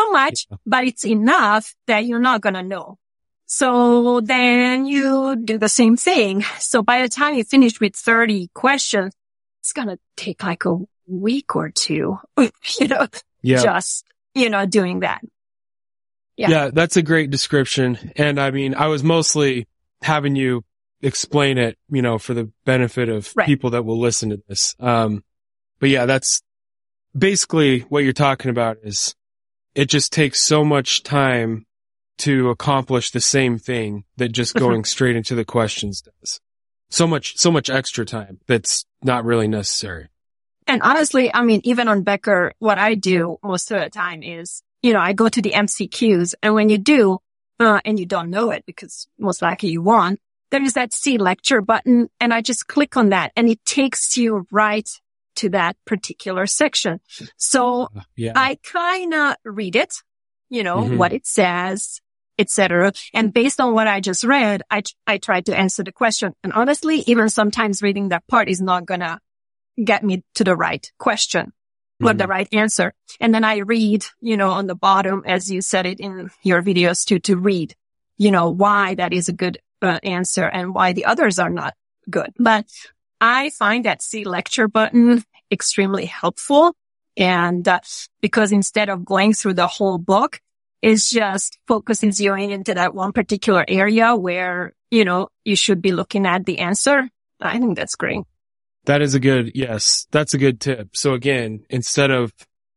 Not 0.00 0.12
much, 0.12 0.46
but 0.66 0.84
it's 0.84 1.04
enough 1.04 1.74
that 1.86 2.06
you're 2.06 2.20
not 2.20 2.40
going 2.40 2.54
to 2.54 2.62
know. 2.62 2.98
So 3.46 4.20
then 4.20 4.86
you 4.86 5.36
do 5.36 5.58
the 5.58 5.68
same 5.68 5.96
thing. 5.96 6.44
So 6.60 6.82
by 6.82 7.02
the 7.02 7.08
time 7.08 7.34
you 7.34 7.44
finish 7.44 7.80
with 7.80 7.96
30 7.96 8.48
questions, 8.54 9.12
it's 9.60 9.72
going 9.72 9.88
to 9.88 9.98
take 10.16 10.44
like 10.44 10.64
a 10.64 10.76
week 11.06 11.56
or 11.56 11.70
two, 11.70 12.18
you 12.38 12.88
know, 12.88 13.08
yeah. 13.42 13.62
just, 13.62 14.04
you 14.34 14.50
know, 14.50 14.66
doing 14.66 15.00
that. 15.00 15.20
Yeah. 16.36 16.48
yeah, 16.48 16.70
that's 16.72 16.96
a 16.96 17.02
great 17.02 17.30
description. 17.30 18.12
And 18.16 18.40
I 18.40 18.50
mean, 18.50 18.74
I 18.74 18.86
was 18.86 19.02
mostly 19.02 19.66
having 20.00 20.36
you 20.36 20.64
explain 21.02 21.58
it, 21.58 21.76
you 21.90 22.02
know, 22.02 22.18
for 22.18 22.34
the 22.34 22.50
benefit 22.64 23.08
of 23.08 23.32
right. 23.34 23.46
people 23.46 23.70
that 23.70 23.84
will 23.84 23.98
listen 23.98 24.30
to 24.30 24.42
this. 24.48 24.74
Um, 24.78 25.24
but 25.80 25.90
yeah, 25.90 26.06
that's 26.06 26.40
basically 27.18 27.80
what 27.80 28.04
you're 28.04 28.12
talking 28.12 28.50
about 28.50 28.78
is 28.84 29.14
it 29.80 29.88
just 29.88 30.12
takes 30.12 30.42
so 30.42 30.62
much 30.62 31.02
time 31.02 31.64
to 32.18 32.50
accomplish 32.50 33.12
the 33.12 33.20
same 33.20 33.58
thing 33.58 34.04
that 34.18 34.28
just 34.28 34.54
mm-hmm. 34.54 34.66
going 34.66 34.84
straight 34.84 35.16
into 35.16 35.34
the 35.34 35.44
questions 35.44 36.02
does. 36.02 36.38
So 36.90 37.06
much, 37.06 37.38
so 37.38 37.50
much 37.50 37.70
extra 37.70 38.04
time 38.04 38.40
that's 38.46 38.84
not 39.02 39.24
really 39.24 39.48
necessary. 39.48 40.08
And 40.66 40.82
honestly, 40.82 41.32
I 41.32 41.42
mean, 41.44 41.62
even 41.64 41.88
on 41.88 42.02
Becker, 42.02 42.52
what 42.58 42.76
I 42.76 42.94
do 42.94 43.38
most 43.42 43.70
of 43.70 43.80
the 43.80 43.88
time 43.88 44.22
is, 44.22 44.62
you 44.82 44.92
know, 44.92 45.00
I 45.00 45.14
go 45.14 45.30
to 45.30 45.40
the 45.40 45.52
MCQs 45.52 46.34
and 46.42 46.52
when 46.52 46.68
you 46.68 46.76
do, 46.76 47.20
uh, 47.58 47.80
and 47.82 47.98
you 47.98 48.04
don't 48.04 48.28
know 48.28 48.50
it 48.50 48.66
because 48.66 49.08
most 49.18 49.40
likely 49.40 49.70
you 49.70 49.80
won't, 49.80 50.20
there 50.50 50.62
is 50.62 50.74
that 50.74 50.92
see 50.92 51.16
lecture 51.16 51.62
button 51.62 52.10
and 52.20 52.34
I 52.34 52.42
just 52.42 52.66
click 52.66 52.98
on 52.98 53.08
that 53.10 53.32
and 53.34 53.48
it 53.48 53.64
takes 53.64 54.18
you 54.18 54.46
right 54.50 54.90
to 55.40 55.50
that 55.50 55.76
particular 55.84 56.46
section. 56.46 57.00
So 57.36 57.88
yeah. 58.16 58.32
I 58.36 58.58
kind 58.62 59.12
of 59.14 59.36
read 59.44 59.76
it, 59.76 59.94
you 60.48 60.62
know, 60.62 60.78
mm-hmm. 60.78 60.96
what 60.96 61.12
it 61.12 61.26
says, 61.26 62.00
etc. 62.38 62.92
And 63.12 63.32
based 63.32 63.60
on 63.60 63.74
what 63.74 63.86
I 63.86 64.00
just 64.00 64.24
read, 64.24 64.62
I, 64.70 64.82
I 65.06 65.18
tried 65.18 65.46
to 65.46 65.56
answer 65.56 65.82
the 65.82 65.92
question. 65.92 66.34
And 66.42 66.52
honestly, 66.52 67.04
even 67.06 67.28
sometimes 67.28 67.82
reading 67.82 68.10
that 68.10 68.26
part 68.26 68.48
is 68.48 68.60
not 68.60 68.86
going 68.86 69.00
to 69.00 69.18
get 69.82 70.04
me 70.04 70.24
to 70.34 70.44
the 70.44 70.56
right 70.56 70.90
question. 70.98 71.52
what 71.98 72.16
the 72.16 72.26
right 72.26 72.48
answer. 72.52 72.94
And 73.20 73.34
then 73.34 73.44
I 73.44 73.58
read, 73.58 74.06
you 74.20 74.36
know, 74.38 74.50
on 74.50 74.66
the 74.66 74.74
bottom, 74.74 75.22
as 75.26 75.50
you 75.50 75.60
said 75.60 75.84
it 75.84 76.00
in 76.00 76.30
your 76.42 76.62
videos 76.62 77.04
to, 77.06 77.18
to 77.20 77.36
read, 77.36 77.74
you 78.16 78.30
know, 78.30 78.48
why 78.48 78.94
that 78.94 79.12
is 79.12 79.28
a 79.28 79.34
good 79.34 79.58
uh, 79.82 79.98
answer 80.02 80.44
and 80.44 80.74
why 80.74 80.94
the 80.94 81.04
others 81.04 81.38
are 81.38 81.50
not 81.50 81.74
good. 82.08 82.32
But 82.38 82.66
I 83.20 83.50
find 83.50 83.84
that 83.84 84.02
see 84.02 84.24
lecture 84.24 84.66
button 84.66 85.24
extremely 85.50 86.06
helpful. 86.06 86.74
And 87.16 87.66
uh, 87.66 87.80
because 88.20 88.52
instead 88.52 88.88
of 88.88 89.04
going 89.04 89.34
through 89.34 89.54
the 89.54 89.66
whole 89.66 89.98
book, 89.98 90.40
it's 90.82 91.10
just 91.10 91.58
focusing 91.68 92.12
you 92.16 92.34
into 92.34 92.74
that 92.74 92.94
one 92.94 93.12
particular 93.12 93.64
area 93.68 94.16
where, 94.16 94.72
you 94.90 95.04
know, 95.04 95.28
you 95.44 95.56
should 95.56 95.82
be 95.82 95.92
looking 95.92 96.26
at 96.26 96.46
the 96.46 96.60
answer. 96.60 97.08
I 97.40 97.58
think 97.58 97.76
that's 97.76 97.96
great. 97.96 98.22
That 98.86 99.02
is 99.02 99.14
a 99.14 99.20
good, 99.20 99.52
yes, 99.54 100.06
that's 100.10 100.32
a 100.32 100.38
good 100.38 100.60
tip. 100.60 100.96
So 100.96 101.12
again, 101.12 101.64
instead 101.68 102.10
of, 102.10 102.32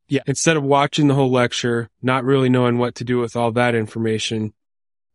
yeah, 0.09 0.21
instead 0.28 0.57
of 0.57 0.63
watching 0.63 1.07
the 1.07 1.13
whole 1.13 1.32
lecture, 1.32 1.89
not 2.01 2.26
really 2.26 2.49
knowing 2.49 2.78
what 2.78 2.95
to 2.95 3.05
do 3.05 3.19
with 3.19 3.38
all 3.38 3.53
that 3.53 3.74
information, 3.74 4.53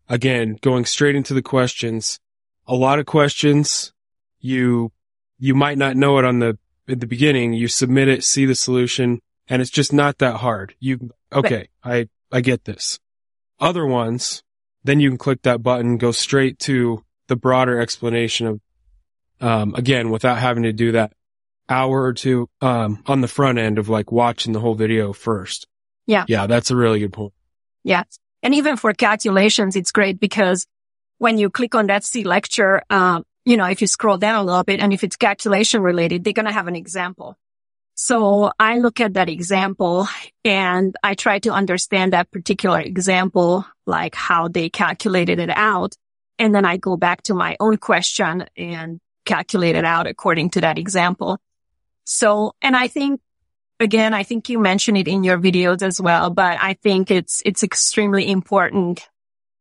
again, 0.09 0.57
going 0.63 0.87
straight 0.87 1.15
into 1.15 1.35
the 1.35 1.43
questions, 1.43 2.19
a 2.67 2.75
lot 2.75 2.99
of 2.99 3.05
questions, 3.05 3.93
you, 4.41 4.91
you 5.39 5.55
might 5.55 5.77
not 5.77 5.97
know 5.97 6.19
it 6.19 6.25
on 6.25 6.39
the, 6.39 6.59
at 6.89 7.01
the 7.01 7.07
beginning, 7.07 7.53
you 7.53 7.69
submit 7.69 8.09
it, 8.09 8.25
see 8.25 8.45
the 8.47 8.55
solution, 8.55 9.21
and 9.49 9.63
it's 9.63 9.71
just 9.71 9.93
not 9.93 10.19
that 10.19 10.37
hard. 10.37 10.75
You, 10.81 11.11
okay, 11.33 11.69
I, 11.83 12.09
I 12.33 12.41
get 12.41 12.65
this. 12.65 12.99
Other 13.61 13.87
ones, 13.87 14.43
then 14.85 15.01
you 15.01 15.11
can 15.11 15.19
click 15.19 15.43
that 15.43 15.63
button, 15.63 15.99
go 15.99 16.13
straight 16.13 16.59
to 16.61 17.05
the 17.27 17.37
broader 17.37 17.81
explanation 17.81 18.47
of 18.47 18.61
um, 19.41 19.75
again, 19.75 20.11
without 20.11 20.39
having 20.39 20.65
to 20.65 20.73
do 20.73 20.93
that 20.93 21.13
hour 21.69 22.03
or 22.03 22.13
two, 22.13 22.49
um, 22.61 23.03
on 23.07 23.21
the 23.21 23.29
front 23.29 23.59
end 23.59 23.79
of 23.79 23.89
like 23.89 24.11
watching 24.11 24.53
the 24.53 24.61
whole 24.61 24.75
video 24.75 25.13
first. 25.13 25.67
Yeah. 26.07 26.25
Yeah. 26.29 26.47
That's 26.47 26.71
a 26.71 26.77
really 26.77 27.01
good 27.01 27.13
point. 27.13 27.35
Yeah. 27.85 28.05
And 28.43 28.55
even 28.55 28.77
for 28.77 28.93
calculations, 28.95 29.77
it's 29.77 29.93
great 29.93 30.19
because 30.19 30.67
when 31.19 31.39
you 31.39 31.51
click 31.51 31.75
on 31.75 31.87
that 31.89 32.05
see 32.05 32.25
lecture, 32.25 32.83
um, 32.91 33.25
you 33.49 33.57
know, 33.57 33.65
if 33.65 33.81
you 33.81 33.87
scroll 33.87 34.19
down 34.19 34.35
a 34.35 34.45
little 34.45 34.63
bit 34.63 34.79
and 34.79 34.93
if 34.93 35.03
it's 35.03 35.17
calculation 35.17 35.81
related, 35.81 36.23
they're 36.23 36.35
going 36.35 36.45
to 36.45 36.53
have 36.53 36.69
an 36.69 36.77
example. 36.77 37.35
So 37.95 38.53
I 38.61 38.79
look 38.79 39.01
at 39.01 39.15
that 39.15 39.31
example 39.31 40.07
and 40.45 40.95
I 41.03 41.15
try 41.15 41.39
to 41.41 41.51
understand 41.51 42.13
that 42.13 42.31
particular 42.31 42.79
example, 42.79 43.65
like 43.87 44.15
how 44.15 44.49
they 44.49 44.69
calculated 44.69 45.39
it 45.39 45.49
out. 45.49 45.97
And 46.39 46.55
then 46.55 46.67
I 46.67 46.77
go 46.77 46.99
back 46.99 47.23
to 47.23 47.35
my 47.35 47.57
own 47.59 47.79
question 47.79 48.45
and 48.55 49.01
calculate 49.25 49.77
it 49.77 49.85
out 49.87 50.07
according 50.07 50.51
to 50.51 50.61
that 50.61 50.77
example. 50.77 51.39
So, 52.05 52.55
and 52.61 52.77
I 52.77 52.87
think 52.89 53.23
again, 53.81 54.13
I 54.13 54.25
think 54.25 54.51
you 54.51 54.59
mentioned 54.59 54.99
it 54.99 55.09
in 55.09 55.25
your 55.25 55.39
videos 55.39 55.81
as 55.81 55.99
well, 55.99 56.29
but 56.29 56.59
I 56.61 56.75
think 56.75 57.11
it's, 57.11 57.41
it's 57.47 57.63
extremely 57.63 58.31
important 58.31 59.09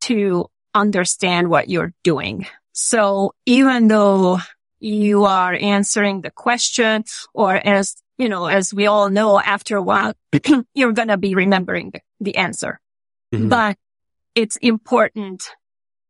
to 0.02 0.48
understand 0.76 1.50
what 1.50 1.70
you're 1.70 1.94
doing. 2.04 2.48
So 2.80 3.34
even 3.48 3.88
though 3.88 4.38
you 4.80 5.26
are 5.26 5.52
answering 5.52 6.22
the 6.22 6.30
question 6.30 7.06
or 7.34 7.56
as, 7.56 7.96
you 8.20 8.30
know, 8.30 8.46
as 8.46 8.72
we 8.72 8.86
all 8.86 9.10
know, 9.10 9.40
after 9.40 9.78
a 9.78 9.82
while, 9.82 10.14
you're 10.76 10.92
going 10.92 11.08
to 11.08 11.18
be 11.18 11.34
remembering 11.34 11.90
the, 11.90 12.02
the 12.20 12.36
answer, 12.36 12.80
mm-hmm. 13.34 13.50
but 13.50 13.78
it's 14.36 14.58
important 14.58 15.50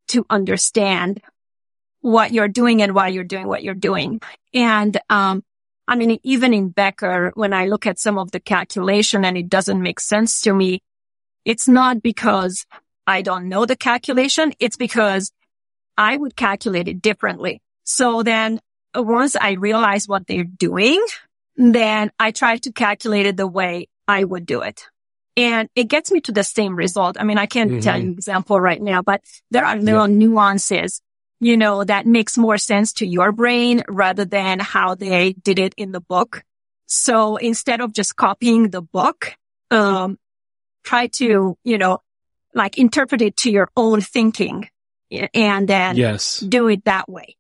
to 0.10 0.26
understand 0.30 1.22
what 2.02 2.34
you're 2.34 2.50
doing 2.50 2.82
and 2.82 2.94
why 2.94 3.08
you're 3.08 3.24
doing 3.24 3.48
what 3.48 3.64
you're 3.64 3.74
doing. 3.74 4.20
And, 4.54 5.00
um, 5.10 5.46
I 5.88 5.96
mean, 5.96 6.20
even 6.24 6.54
in 6.54 6.68
Becker, 6.68 7.32
when 7.36 7.54
I 7.54 7.68
look 7.68 7.88
at 7.88 7.98
some 7.98 8.18
of 8.18 8.32
the 8.32 8.42
calculation 8.42 9.24
and 9.24 9.38
it 9.38 9.48
doesn't 9.48 9.82
make 9.82 10.02
sense 10.02 10.42
to 10.42 10.54
me, 10.54 10.84
it's 11.46 11.70
not 11.70 12.04
because 12.04 12.66
I 13.08 13.22
don't 13.22 13.48
know 13.48 13.66
the 13.66 13.78
calculation. 13.78 14.52
It's 14.60 14.76
because 14.76 15.32
I 15.98 16.16
would 16.16 16.36
calculate 16.36 16.88
it 16.88 17.02
differently. 17.02 17.62
So 17.84 18.24
then 18.24 18.60
once 18.96 19.36
I 19.36 19.52
realize 19.54 20.08
what 20.08 20.28
they're 20.28 20.44
doing, 20.44 21.04
then 21.56 22.12
I 22.20 22.32
try 22.32 22.58
to 22.58 22.72
calculate 22.72 23.26
it 23.26 23.38
the 23.38 23.48
way 23.48 23.88
I 24.08 24.24
would 24.24 24.46
do 24.46 24.62
it. 24.62 24.84
And 25.36 25.70
it 25.76 25.86
gets 25.86 26.12
me 26.12 26.22
to 26.22 26.32
the 26.32 26.44
same 26.44 26.76
result. 26.76 27.18
I 27.20 27.24
mean, 27.24 27.38
I 27.38 27.46
can't 27.46 27.72
mm-hmm. 27.72 27.80
tell 27.82 27.98
you 27.98 28.08
an 28.08 28.14
example 28.14 28.60
right 28.60 28.82
now, 28.82 29.02
but 29.02 29.22
there 29.52 29.66
are 29.66 29.76
little 29.76 30.08
yeah. 30.08 30.16
nuances 30.16 31.02
you 31.40 31.58
know, 31.58 31.84
that 31.84 32.06
makes 32.06 32.38
more 32.38 32.58
sense 32.58 32.94
to 32.94 33.06
your 33.06 33.32
brain 33.32 33.84
rather 33.88 34.26
than 34.26 34.60
how 34.60 34.96
they 34.96 35.34
did 35.34 35.60
it 35.60 35.74
in 35.78 35.92
the 35.92 36.02
book. 36.02 36.44
So 36.88 37.38
instead 37.38 37.82
of 37.82 37.94
just 37.94 38.16
copying 38.16 38.70
the 38.70 38.82
book, 38.82 39.36
um, 39.70 40.18
try 40.84 41.08
to, 41.08 41.58
you 41.64 41.78
know, 41.78 42.00
like 42.54 42.78
interpret 42.78 43.22
it 43.22 43.38
to 43.38 43.52
your 43.52 43.70
own 43.76 44.02
thinking 44.02 44.68
and 45.12 45.68
then 45.68 45.96
yes. 45.96 46.40
do 46.40 46.68
it 46.68 46.86
that 46.86 47.10
way, 47.10 47.36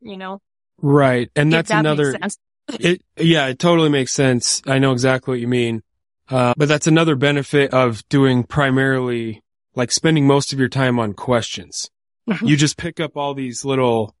you 0.00 0.16
know? 0.16 0.40
Right. 0.80 1.30
And 1.36 1.52
that's 1.52 1.68
that 1.68 1.80
another, 1.80 2.16
it, 2.68 3.02
yeah, 3.16 3.46
it 3.46 3.58
totally 3.58 3.88
makes 3.88 4.12
sense. 4.12 4.62
I 4.66 4.78
know 4.78 4.92
exactly 4.92 5.32
what 5.32 5.40
you 5.40 5.48
mean. 5.48 5.82
Uh, 6.28 6.54
but 6.56 6.68
that's 6.68 6.86
another 6.86 7.14
benefit 7.14 7.74
of 7.74 8.08
doing 8.08 8.44
primarily 8.44 9.42
like 9.74 9.90
spending 9.90 10.26
most 10.26 10.52
of 10.52 10.58
your 10.58 10.68
time 10.68 10.98
on 10.98 11.12
questions. 11.12 11.90
Mm-hmm. 12.28 12.46
You 12.46 12.56
just 12.56 12.76
pick 12.76 13.00
up 13.00 13.16
all 13.16 13.34
these 13.34 13.64
little, 13.64 14.14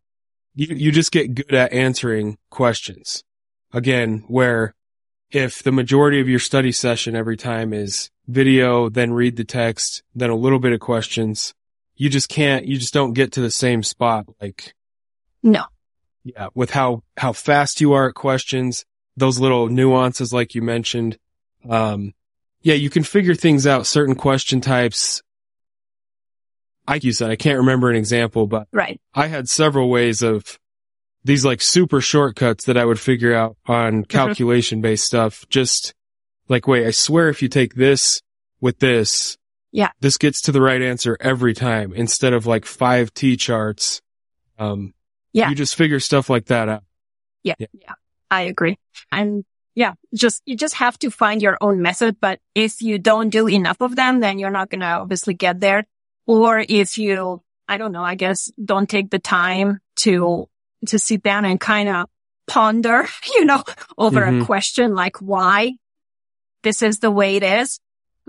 you, 0.54 0.74
you 0.74 0.92
just 0.92 1.12
get 1.12 1.34
good 1.34 1.54
at 1.54 1.72
answering 1.72 2.38
questions. 2.50 3.22
Again, 3.72 4.24
where 4.28 4.74
if 5.30 5.62
the 5.62 5.72
majority 5.72 6.20
of 6.20 6.28
your 6.28 6.38
study 6.38 6.72
session 6.72 7.16
every 7.16 7.36
time 7.36 7.72
is 7.72 8.10
video, 8.26 8.88
then 8.88 9.12
read 9.12 9.36
the 9.36 9.44
text, 9.44 10.02
then 10.14 10.30
a 10.30 10.36
little 10.36 10.58
bit 10.58 10.72
of 10.72 10.80
questions, 10.80 11.54
you 12.02 12.10
just 12.10 12.28
can't, 12.28 12.66
you 12.66 12.78
just 12.78 12.94
don't 12.94 13.12
get 13.12 13.32
to 13.32 13.40
the 13.40 13.50
same 13.50 13.82
spot. 13.82 14.26
Like, 14.40 14.74
no. 15.42 15.64
Yeah. 16.24 16.48
With 16.54 16.70
how, 16.70 17.02
how 17.16 17.32
fast 17.32 17.80
you 17.80 17.92
are 17.92 18.08
at 18.08 18.14
questions, 18.14 18.84
those 19.16 19.38
little 19.38 19.68
nuances, 19.68 20.32
like 20.32 20.54
you 20.54 20.62
mentioned. 20.62 21.18
Um, 21.68 22.12
yeah, 22.62 22.74
you 22.74 22.90
can 22.90 23.02
figure 23.02 23.34
things 23.34 23.66
out, 23.66 23.86
certain 23.86 24.14
question 24.14 24.60
types 24.60 25.22
like 26.88 27.04
you 27.04 27.12
said, 27.12 27.30
I 27.30 27.36
can't 27.36 27.58
remember 27.58 27.90
an 27.90 27.96
example, 27.96 28.46
but 28.46 28.68
right. 28.72 29.00
I 29.14 29.28
had 29.28 29.48
several 29.48 29.88
ways 29.88 30.22
of 30.22 30.58
these 31.24 31.44
like 31.44 31.62
super 31.62 32.00
shortcuts 32.00 32.64
that 32.64 32.76
I 32.76 32.84
would 32.84 32.98
figure 32.98 33.34
out 33.34 33.56
on 33.66 33.92
mm-hmm. 33.92 34.02
calculation 34.02 34.80
based 34.80 35.04
stuff. 35.04 35.44
Just 35.48 35.94
like, 36.48 36.66
wait, 36.66 36.86
I 36.86 36.90
swear 36.90 37.28
if 37.28 37.42
you 37.42 37.48
take 37.48 37.74
this 37.74 38.20
with 38.60 38.78
this, 38.78 39.38
yeah, 39.72 39.90
this 40.00 40.18
gets 40.18 40.42
to 40.42 40.52
the 40.52 40.60
right 40.60 40.80
answer 40.80 41.16
every 41.20 41.54
time 41.54 41.92
instead 41.92 42.32
of 42.32 42.46
like 42.46 42.64
five 42.64 43.12
T 43.14 43.36
charts. 43.36 44.00
Um, 44.58 44.94
yeah, 45.32 45.48
you 45.48 45.54
just 45.54 45.74
figure 45.74 45.98
stuff 45.98 46.30
like 46.30 46.46
that 46.46 46.68
out. 46.68 46.84
Yeah. 47.42 47.54
Yeah. 47.58 47.66
yeah. 47.72 47.94
I 48.30 48.42
agree. 48.42 48.78
And 49.10 49.44
yeah, 49.74 49.94
just, 50.14 50.42
you 50.46 50.56
just 50.56 50.74
have 50.74 50.98
to 51.00 51.10
find 51.10 51.42
your 51.42 51.58
own 51.60 51.82
method. 51.82 52.16
But 52.20 52.40
if 52.54 52.80
you 52.82 52.98
don't 52.98 53.30
do 53.30 53.48
enough 53.48 53.80
of 53.80 53.96
them, 53.96 54.20
then 54.20 54.38
you're 54.38 54.50
not 54.50 54.70
going 54.70 54.80
to 54.80 54.86
obviously 54.86 55.34
get 55.34 55.60
there. 55.60 55.84
Or 56.26 56.64
if 56.66 56.98
you, 56.98 57.42
I 57.68 57.78
don't 57.78 57.92
know, 57.92 58.04
I 58.04 58.14
guess 58.14 58.50
don't 58.62 58.88
take 58.88 59.10
the 59.10 59.18
time 59.18 59.80
to, 59.96 60.48
to 60.86 60.98
sit 60.98 61.22
down 61.22 61.44
and 61.44 61.60
kind 61.60 61.88
of 61.88 62.06
ponder, 62.46 63.06
you 63.34 63.44
know, 63.44 63.62
over 63.98 64.20
mm-hmm. 64.20 64.42
a 64.42 64.44
question 64.46 64.94
like 64.94 65.18
why 65.18 65.72
this 66.62 66.82
is 66.82 67.00
the 67.00 67.10
way 67.10 67.36
it 67.36 67.42
is. 67.42 67.80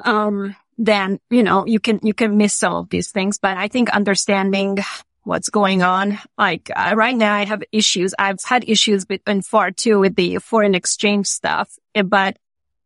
Um, 0.03 0.55
then, 0.77 1.19
you 1.29 1.43
know, 1.43 1.65
you 1.65 1.79
can, 1.79 1.99
you 2.03 2.13
can 2.13 2.37
miss 2.37 2.53
some 2.53 2.73
of 2.73 2.89
these 2.89 3.11
things, 3.11 3.37
but 3.37 3.57
I 3.57 3.67
think 3.67 3.89
understanding 3.89 4.77
what's 5.23 5.49
going 5.49 5.83
on, 5.83 6.19
like 6.37 6.69
uh, 6.75 6.93
right 6.95 7.15
now 7.15 7.33
I 7.33 7.45
have 7.45 7.63
issues. 7.71 8.13
I've 8.17 8.43
had 8.43 8.67
issues 8.67 9.05
with, 9.07 9.21
in 9.27 9.41
FAR 9.41 9.71
too 9.71 9.99
with 9.99 10.15
the 10.15 10.37
foreign 10.37 10.75
exchange 10.75 11.27
stuff, 11.27 11.69
but 12.05 12.37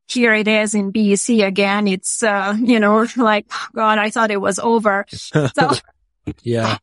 here 0.08 0.34
it 0.34 0.48
is 0.48 0.74
in 0.74 0.92
BEC 0.92 1.40
again. 1.40 1.88
It's, 1.88 2.24
uh, 2.24 2.56
you 2.60 2.80
know, 2.80 3.06
like, 3.18 3.48
God, 3.76 3.98
I 3.98 4.10
thought 4.10 4.32
it 4.32 4.42
was 4.42 4.60
over. 4.60 5.06
So, 5.10 5.72
yeah. 6.44 6.78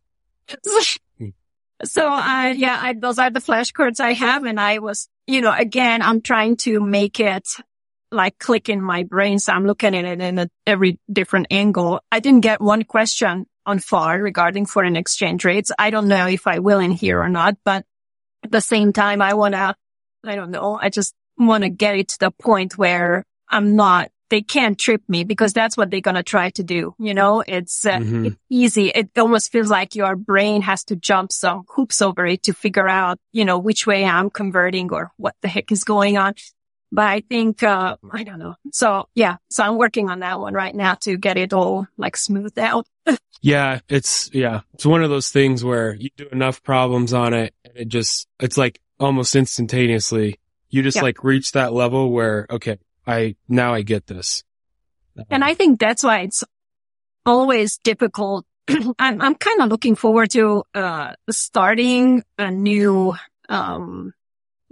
So, 1.83 2.07
uh, 2.07 2.55
yeah, 2.57 2.79
I, 2.81 2.95
those 2.95 3.19
are 3.19 3.31
the 3.31 3.41
flashcards 3.41 4.01
I 4.01 4.13
have. 4.13 4.45
And 4.45 4.61
I 4.61 4.79
was, 4.79 5.09
you 5.27 5.41
know, 5.41 5.53
again, 5.53 6.03
I'm 6.03 6.23
trying 6.23 6.57
to 6.59 6.81
make 6.81 7.21
it 7.21 7.47
like 8.15 8.39
click 8.39 8.69
in 8.69 8.81
my 8.81 9.03
brain. 9.03 9.39
So 9.39 9.53
I'm 9.53 9.67
looking 9.67 9.95
at 9.95 10.05
it 10.05 10.21
in 10.21 10.39
a, 10.39 10.49
every 10.67 10.99
different 11.13 11.49
angle. 11.51 12.01
I 12.11 12.21
didn't 12.21 12.41
get 12.41 12.61
one 12.61 12.85
question 12.85 13.47
on 13.67 13.79
FAR 13.79 14.21
regarding 14.21 14.67
foreign 14.67 14.97
exchange 14.97 15.45
rates. 15.45 15.73
I 15.79 15.91
don't 15.91 16.09
know 16.09 16.27
if 16.27 16.47
I 16.47 16.59
will 16.61 16.79
in 16.79 16.91
here 16.91 17.21
or 17.21 17.29
not, 17.29 17.57
but 17.65 17.85
at 18.43 18.51
the 18.51 18.61
same 18.61 18.93
time, 18.93 19.23
I 19.23 19.35
want 19.35 19.55
to, 19.55 19.75
I 20.25 20.37
don't 20.37 20.51
know. 20.51 20.79
I 20.81 20.91
just 20.91 21.15
want 21.39 21.65
to 21.65 21.71
get 21.71 21.97
it 21.97 22.09
to 22.11 22.19
the 22.19 22.31
point 22.31 22.79
where 22.79 23.25
I'm 23.49 23.77
not, 23.77 24.11
they 24.31 24.43
can't 24.43 24.79
trip 24.79 25.03
me 25.09 25.25
because 25.25 25.53
that's 25.53 25.77
what 25.77 25.91
they're 25.91 26.01
going 26.01 26.15
to 26.15 26.23
try 26.23 26.51
to 26.51 26.63
do. 26.63 26.95
You 26.99 27.15
know, 27.15 27.43
it's, 27.47 27.85
uh, 27.87 27.99
mm-hmm. 27.99 28.27
it's 28.27 28.37
easy. 28.51 28.89
It 28.89 29.11
almost 29.17 29.53
feels 29.53 29.71
like 29.71 29.95
your 29.95 30.17
brain 30.17 30.63
has 30.63 30.85
to 30.85 30.97
jump 30.97 31.33
some 31.33 31.65
hoops 31.69 32.03
over 32.03 32.27
it 32.27 32.43
to 32.45 32.53
figure 32.53 32.89
out, 32.89 33.19
you 33.33 33.45
know, 33.45 33.59
which 33.59 33.87
way 33.87 34.05
I'm 34.05 34.31
converting 34.31 34.93
or 34.93 35.13
what 35.17 35.35
the 35.43 35.49
heck 35.49 35.71
is 35.73 35.85
going 35.85 36.17
on. 36.17 36.35
But 36.95 37.07
I 37.07 37.21
think, 37.29 37.65
uh, 37.65 37.97
I 38.13 38.23
don't 38.23 38.39
know. 38.39 38.55
So 38.73 39.09
yeah, 39.17 39.39
so 39.51 39.65
I'm 39.65 39.79
working 39.79 40.11
on 40.11 40.21
that 40.21 40.39
one 40.39 40.55
right 40.55 40.75
now 40.75 40.95
to 41.03 41.17
get 41.17 41.37
it 41.37 41.53
all 41.53 41.89
like 41.97 42.17
smoothed 42.17 42.57
out. 42.57 42.87
yeah. 43.43 43.81
It's, 43.89 44.31
yeah, 44.33 44.61
it's 44.75 44.87
one 44.87 45.03
of 45.03 45.11
those 45.11 45.29
things 45.31 45.65
where 45.65 45.93
you 45.95 46.11
do 46.17 46.29
enough 46.31 46.63
problems 46.63 47.13
on 47.13 47.35
it 47.35 47.53
and 47.65 47.77
it 47.77 47.89
just, 47.89 48.29
it's 48.39 48.57
like 48.57 48.81
almost 49.01 49.35
instantaneously. 49.35 50.39
You 50.71 50.83
just 50.83 51.03
like 51.03 51.25
reach 51.25 51.53
that 51.53 51.73
level 51.73 52.13
where, 52.13 52.47
okay, 52.49 52.79
I, 53.05 53.35
now 53.49 53.75
I 53.75 53.83
get 53.83 54.07
this. 54.07 54.45
And 55.31 55.43
I 55.43 55.55
think 55.55 55.81
that's 55.81 56.05
why 56.05 56.21
it's 56.21 56.45
always 57.27 57.79
difficult. 57.79 58.47
I'm, 58.69 59.21
I'm 59.21 59.35
kind 59.35 59.63
of 59.63 59.69
looking 59.69 59.97
forward 59.97 60.31
to, 60.31 60.63
uh, 60.75 61.15
starting 61.29 62.23
a 62.39 62.53
new, 62.53 63.15
um, 63.49 64.15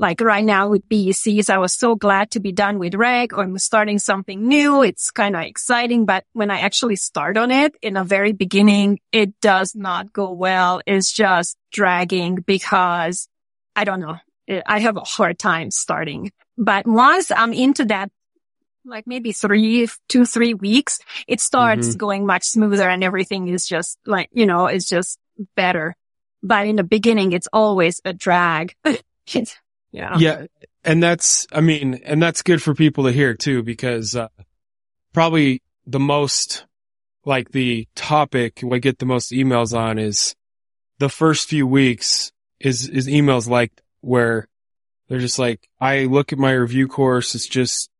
like 0.03 0.20
right 0.20 0.44
now 0.44 0.68
with 0.68 0.88
BECs, 0.88 1.48
I 1.48 1.59
was 1.59 1.72
so 1.72 1.94
glad 1.94 2.32
to 2.32 2.40
be 2.40 2.50
done 2.50 2.80
with 2.80 2.96
reg 2.96 3.32
or 3.32 3.44
I'm 3.44 3.57
starting 3.59 4.00
something 4.00 4.48
new. 4.48 4.82
It's 4.82 5.12
kind 5.12 5.36
of 5.36 5.42
exciting, 5.42 6.07
but 6.07 6.24
when 6.32 6.50
I 6.50 6.59
actually 6.59 6.96
start 6.96 7.36
on 7.36 7.53
it 7.53 7.76
in 7.80 7.94
the 7.94 8.03
very 8.03 8.32
beginning, 8.32 8.98
it 9.12 9.40
does 9.40 9.76
not 9.76 10.12
go 10.12 10.32
well. 10.32 10.80
It's 10.86 11.12
just 11.12 11.57
dragging 11.70 12.40
because 12.44 13.28
I 13.76 13.84
don't 13.84 14.00
know. 14.00 14.16
I 14.66 14.80
have 14.80 14.96
a 14.96 15.05
hard 15.05 15.38
time 15.38 15.70
starting, 15.70 16.32
but 16.59 16.84
once 16.84 17.30
I'm 17.30 17.53
into 17.53 17.84
that 17.84 18.11
like 18.84 19.07
maybe 19.07 19.30
three, 19.30 19.86
two, 20.09 20.26
three 20.26 20.55
weeks, 20.55 20.98
it 21.28 21.40
starts 21.40 21.90
mm-hmm. 21.90 21.98
going 21.98 22.26
much 22.26 22.42
smoother 22.42 22.88
and 22.88 23.05
everything 23.05 23.46
is 23.46 23.68
just 23.68 24.00
like, 24.05 24.28
you 24.32 24.46
know, 24.46 24.66
it's 24.66 24.88
just 24.88 25.20
better. 25.55 25.94
But 26.42 26.66
in 26.66 26.74
the 26.74 26.82
beginning, 26.82 27.30
it's 27.30 27.46
always 27.53 28.00
a 28.05 28.12
drag. 28.12 28.74
yeah. 29.93 30.16
Yeah. 30.18 30.47
And 30.84 31.01
that's, 31.01 31.47
I 31.53 31.61
mean, 31.61 32.01
and 32.05 32.20
that's 32.20 32.43
good 32.43 32.61
for 32.61 32.74
people 32.74 33.05
to 33.05 33.12
hear 33.12 33.34
too, 33.34 33.62
because, 33.62 34.16
uh, 34.16 34.28
probably 35.12 35.62
the 35.86 36.01
most 36.01 36.66
like 37.24 37.53
the 37.53 37.86
topic 37.95 38.61
we 38.64 38.80
get 38.80 38.99
the 38.99 39.07
most 39.07 39.30
emails 39.30 39.78
on 39.78 39.99
is 39.99 40.34
the 40.99 41.09
first 41.09 41.49
few 41.49 41.66
weeks 41.66 42.32
is, 42.59 42.88
is 42.88 43.07
emails 43.07 43.49
like 43.49 43.70
where 44.01 44.49
they're 45.09 45.20
just 45.20 45.38
like, 45.38 45.68
I 45.80 46.07
look 46.07 46.32
at 46.32 46.38
my 46.38 46.53
review 46.53 46.88
course. 46.88 47.36
It's 47.36 47.47
just 47.47 47.90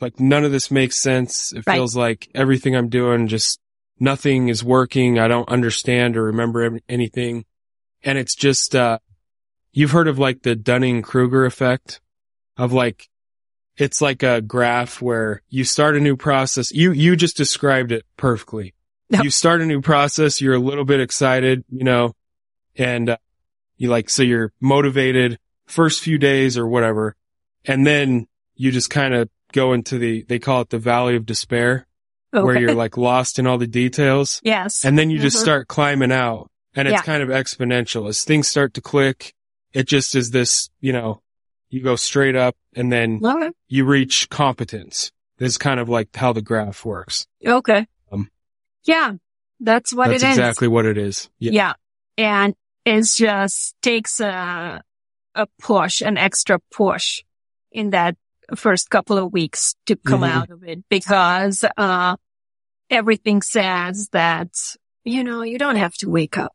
like 0.00 0.20
none 0.20 0.44
of 0.44 0.52
this 0.52 0.70
makes 0.70 1.00
sense. 1.00 1.52
It 1.52 1.66
right. 1.66 1.74
feels 1.74 1.96
like 1.96 2.28
everything 2.34 2.76
I'm 2.76 2.88
doing 2.88 3.26
just 3.26 3.58
nothing 3.98 4.48
is 4.48 4.62
working. 4.62 5.18
I 5.18 5.26
don't 5.26 5.48
understand 5.48 6.16
or 6.16 6.24
remember 6.24 6.78
anything. 6.88 7.46
And 8.04 8.16
it's 8.16 8.36
just, 8.36 8.76
uh, 8.76 9.00
you've 9.72 9.90
heard 9.90 10.08
of 10.08 10.18
like 10.18 10.42
the 10.42 10.56
Dunning 10.56 11.02
Kruger 11.02 11.44
effect 11.44 12.00
of 12.56 12.72
like, 12.72 13.08
it's 13.76 14.00
like 14.00 14.22
a 14.22 14.40
graph 14.40 15.00
where 15.00 15.42
you 15.48 15.64
start 15.64 15.96
a 15.96 16.00
new 16.00 16.16
process. 16.16 16.72
You, 16.72 16.92
you 16.92 17.14
just 17.14 17.36
described 17.36 17.92
it 17.92 18.04
perfectly. 18.16 18.74
Yep. 19.10 19.24
You 19.24 19.30
start 19.30 19.60
a 19.60 19.66
new 19.66 19.80
process. 19.80 20.40
You're 20.40 20.54
a 20.54 20.58
little 20.58 20.84
bit 20.84 21.00
excited, 21.00 21.64
you 21.70 21.84
know, 21.84 22.14
and 22.76 23.10
uh, 23.10 23.16
you 23.76 23.88
like, 23.88 24.10
so 24.10 24.22
you're 24.22 24.52
motivated 24.60 25.38
first 25.66 26.02
few 26.02 26.18
days 26.18 26.58
or 26.58 26.66
whatever. 26.66 27.14
And 27.64 27.86
then 27.86 28.26
you 28.56 28.72
just 28.72 28.90
kind 28.90 29.14
of 29.14 29.30
go 29.52 29.72
into 29.72 29.98
the, 29.98 30.24
they 30.24 30.38
call 30.38 30.60
it 30.62 30.70
the 30.70 30.78
valley 30.78 31.14
of 31.14 31.24
despair 31.24 31.86
okay. 32.34 32.42
where 32.42 32.58
you're 32.58 32.74
like 32.74 32.96
lost 32.96 33.38
in 33.38 33.46
all 33.46 33.58
the 33.58 33.66
details. 33.66 34.40
Yes. 34.42 34.84
And 34.84 34.98
then 34.98 35.08
you 35.10 35.18
mm-hmm. 35.18 35.22
just 35.22 35.40
start 35.40 35.68
climbing 35.68 36.12
out 36.12 36.50
and 36.74 36.88
it's 36.88 36.96
yeah. 36.96 37.02
kind 37.02 37.22
of 37.22 37.28
exponential 37.28 38.08
as 38.08 38.24
things 38.24 38.48
start 38.48 38.74
to 38.74 38.80
click. 38.80 39.34
It 39.78 39.86
just 39.86 40.16
is 40.16 40.32
this, 40.32 40.70
you 40.80 40.92
know, 40.92 41.22
you 41.70 41.84
go 41.84 41.94
straight 41.94 42.34
up 42.34 42.56
and 42.74 42.90
then 42.90 43.20
you 43.68 43.84
reach 43.84 44.28
competence. 44.28 45.12
This 45.36 45.50
is 45.50 45.58
kind 45.58 45.78
of 45.78 45.88
like 45.88 46.16
how 46.16 46.32
the 46.32 46.42
graph 46.42 46.84
works. 46.84 47.28
Okay. 47.46 47.86
Um, 48.10 48.28
yeah. 48.82 49.12
That's 49.60 49.94
what 49.94 50.08
that's 50.08 50.24
it 50.24 50.30
is. 50.30 50.36
exactly 50.36 50.66
what 50.66 50.84
it 50.84 50.98
is. 50.98 51.30
Yeah. 51.38 51.52
yeah. 51.52 51.72
And 52.16 52.56
it 52.84 53.04
just 53.04 53.76
takes 53.80 54.18
a, 54.18 54.82
a 55.36 55.46
push, 55.60 56.00
an 56.00 56.18
extra 56.18 56.58
push 56.72 57.22
in 57.70 57.90
that 57.90 58.16
first 58.56 58.90
couple 58.90 59.16
of 59.16 59.32
weeks 59.32 59.76
to 59.86 59.94
come 59.94 60.22
mm-hmm. 60.22 60.38
out 60.38 60.50
of 60.50 60.64
it 60.64 60.88
because, 60.88 61.64
uh, 61.76 62.16
everything 62.90 63.42
says 63.42 64.08
that, 64.08 64.48
you 65.04 65.22
know, 65.22 65.42
you 65.42 65.56
don't 65.56 65.76
have 65.76 65.94
to 65.98 66.10
wake 66.10 66.36
up 66.36 66.52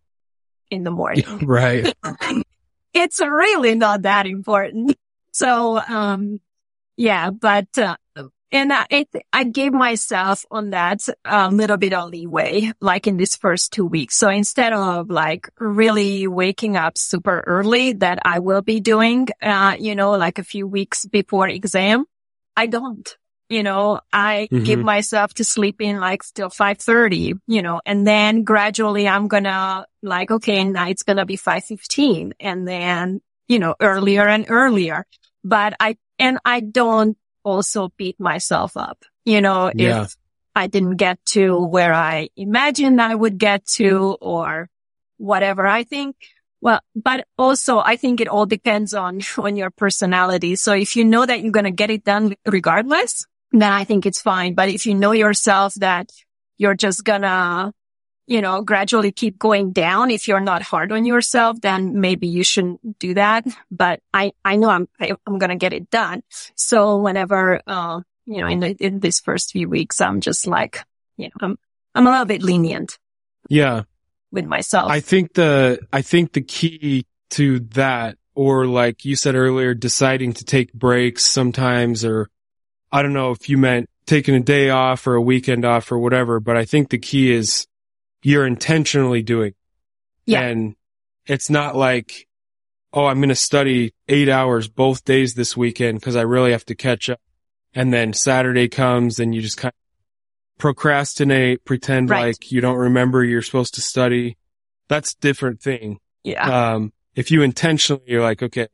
in 0.70 0.84
the 0.84 0.92
morning. 0.92 1.24
right. 1.46 1.96
it's 2.94 3.20
really 3.20 3.76
not 3.76 4.04
that 4.04 4.26
important. 4.26 4.98
So, 5.36 5.80
um, 5.80 6.42
yeah, 6.96 7.32
but, 7.32 7.76
uh, 7.80 7.96
and 8.52 8.72
I, 8.72 9.08
I 9.34 9.46
gave 9.46 9.74
myself 9.74 10.46
on 10.52 10.70
that 10.70 11.02
a 11.26 11.50
little 11.50 11.78
bit 11.78 11.92
of 11.92 12.12
leeway, 12.12 12.72
like 12.80 13.08
in 13.08 13.18
this 13.18 13.36
first 13.36 13.74
two 13.74 13.88
weeks. 13.88 14.16
So 14.16 14.30
instead 14.30 14.74
of 14.74 15.10
like 15.10 15.50
really 15.58 16.28
waking 16.28 16.78
up 16.78 17.00
super 17.00 17.44
early 17.48 17.94
that 17.94 18.20
I 18.24 18.40
will 18.40 18.62
be 18.62 18.80
doing, 18.80 19.28
uh, 19.42 19.76
you 19.80 19.96
know, 19.96 20.12
like 20.12 20.38
a 20.38 20.44
few 20.44 20.68
weeks 20.68 21.04
before 21.08 21.48
exam, 21.48 22.06
I 22.56 22.68
don't, 22.68 23.18
you 23.54 23.62
know, 23.62 24.02
I 24.12 24.48
mm-hmm. 24.52 24.64
give 24.64 24.80
myself 24.80 25.36
to 25.36 25.44
sleeping 25.44 25.98
like 25.98 26.24
till 26.34 26.50
530, 26.50 27.36
you 27.46 27.62
know, 27.62 27.82
and 27.86 28.06
then 28.06 28.44
gradually 28.44 29.08
I'm 29.08 29.28
gonna 29.28 29.86
like, 30.02 30.32
okay, 30.32 30.64
now 30.64 30.88
it's 30.88 31.04
gonna 31.04 31.26
be 31.26 31.36
515 31.36 32.34
and 32.40 32.68
then, 32.68 33.22
you 33.48 33.60
know, 33.60 33.76
earlier 33.80 34.28
and 34.28 34.48
earlier. 34.50 35.06
But 35.44 35.76
I, 35.80 35.98
and 36.18 36.40
I 36.44 36.62
don't 36.62 37.16
also 37.44 37.90
beat 37.96 38.20
myself 38.20 38.76
up. 38.76 39.06
You 39.24 39.42
know, 39.42 39.72
yeah. 39.76 40.04
if 40.04 40.16
I 40.56 40.66
didn't 40.66 40.98
get 40.98 41.24
to 41.34 41.64
where 41.64 41.94
I 41.94 42.30
imagined 42.36 43.00
I 43.00 43.14
would 43.14 43.38
get 43.38 43.68
to 43.78 44.18
or 44.20 44.68
whatever. 45.18 45.68
I 45.68 45.84
think, 45.84 46.16
well, 46.60 46.80
but 46.96 47.28
also 47.38 47.78
I 47.78 47.98
think 47.98 48.20
it 48.20 48.28
all 48.28 48.46
depends 48.46 48.96
on, 48.96 49.22
on 49.38 49.56
your 49.56 49.70
personality. 49.70 50.56
So 50.56 50.74
if 50.74 50.96
you 50.96 51.06
know 51.06 51.24
that 51.24 51.42
you're 51.42 51.52
going 51.52 51.66
to 51.66 51.72
get 51.72 51.92
it 51.92 52.04
done 52.04 52.36
regardless, 52.46 53.26
then 53.54 53.72
I 53.72 53.86
think 53.86 54.06
it's 54.06 54.22
fine. 54.22 54.56
But 54.56 54.70
if 54.70 54.86
you 54.86 54.96
know 54.96 55.12
yourself 55.14 55.74
that 55.76 56.10
you're 56.58 56.76
just 56.76 57.04
gonna 57.04 57.74
you 58.26 58.42
know, 58.42 58.62
gradually 58.62 59.12
keep 59.12 59.38
going 59.38 59.72
down. 59.72 60.10
If 60.10 60.28
you're 60.28 60.40
not 60.40 60.62
hard 60.62 60.92
on 60.92 61.06
yourself, 61.06 61.60
then 61.62 62.00
maybe 62.00 62.28
you 62.28 62.44
shouldn't 62.44 63.00
do 63.00 63.16
that. 63.16 63.46
But 63.70 64.00
I, 64.14 64.32
I 64.46 64.56
know 64.56 64.70
I'm, 64.70 64.88
I, 65.00 65.08
am 65.08 65.18
i 65.28 65.32
am 65.32 65.40
going 65.40 65.50
to 65.50 65.56
get 65.56 65.74
it 65.74 65.90
done. 65.90 66.24
So 66.56 66.98
whenever, 66.98 67.62
uh, 67.68 68.02
you 68.26 68.42
know, 68.42 68.48
in, 68.48 68.60
the, 68.60 68.76
in 68.80 69.00
these 69.00 69.20
first 69.20 69.52
few 69.52 69.68
weeks, 69.68 70.00
I'm 70.00 70.22
just 70.22 70.48
like, 70.48 70.84
you 71.18 71.26
know, 71.26 71.32
I'm, 71.42 71.58
I'm 71.94 72.08
a 72.08 72.12
little 72.12 72.26
bit 72.26 72.42
lenient. 72.42 72.98
Yeah. 73.50 73.84
With 74.32 74.46
myself. 74.46 74.90
I 74.90 75.02
think 75.02 75.34
the, 75.34 75.80
I 75.92 76.02
think 76.02 76.34
the 76.34 76.42
key 76.42 77.06
to 77.32 77.60
that, 77.72 78.18
or 78.36 78.66
like 78.66 79.06
you 79.06 79.16
said 79.16 79.36
earlier, 79.36 79.74
deciding 79.74 80.34
to 80.34 80.46
take 80.46 80.74
breaks 80.74 81.24
sometimes, 81.24 82.04
or 82.04 82.30
I 82.94 83.02
don't 83.02 83.14
know 83.14 83.32
if 83.32 83.50
you 83.50 83.58
meant 83.58 83.90
taking 84.06 84.36
a 84.36 84.40
day 84.40 84.70
off 84.70 85.08
or 85.08 85.16
a 85.16 85.22
weekend 85.22 85.66
off 85.66 85.92
or 85.92 85.98
whatever, 85.98 86.40
but 86.40 86.56
I 86.56 86.64
think 86.64 86.90
the 86.90 87.00
key 87.00 87.32
is 87.32 87.66
you're 88.22 88.46
intentionally 88.46 89.24
doing. 89.24 89.56
Yeah. 90.28 90.42
And 90.42 90.76
it's 91.26 91.50
not 91.50 91.76
like, 91.76 92.28
oh, 92.94 93.06
I'm 93.06 93.18
going 93.18 93.30
to 93.30 93.36
study 93.36 93.96
eight 94.08 94.30
hours 94.30 94.68
both 94.68 95.06
days 95.06 95.34
this 95.34 95.58
weekend 95.58 96.00
because 96.00 96.16
I 96.16 96.22
really 96.22 96.52
have 96.52 96.66
to 96.66 96.76
catch 96.76 97.10
up. 97.10 97.20
And 97.74 97.92
then 97.92 98.14
Saturday 98.14 98.70
comes 98.70 99.18
and 99.18 99.34
you 99.34 99.42
just 99.42 99.58
kind 99.58 99.74
of 99.74 100.60
procrastinate, 100.60 101.66
pretend 101.66 102.12
right. 102.12 102.28
like 102.28 102.52
you 102.52 102.62
don't 102.62 102.78
remember 102.78 103.24
you're 103.24 103.42
supposed 103.42 103.74
to 103.74 103.82
study. 103.82 104.38
That's 104.88 105.16
different 105.16 105.62
thing. 105.62 106.00
Yeah. 106.24 106.74
Um, 106.74 106.94
if 107.16 107.32
you 107.32 107.42
intentionally, 107.42 108.04
you're 108.06 108.22
like, 108.22 108.44
okay, 108.44 108.68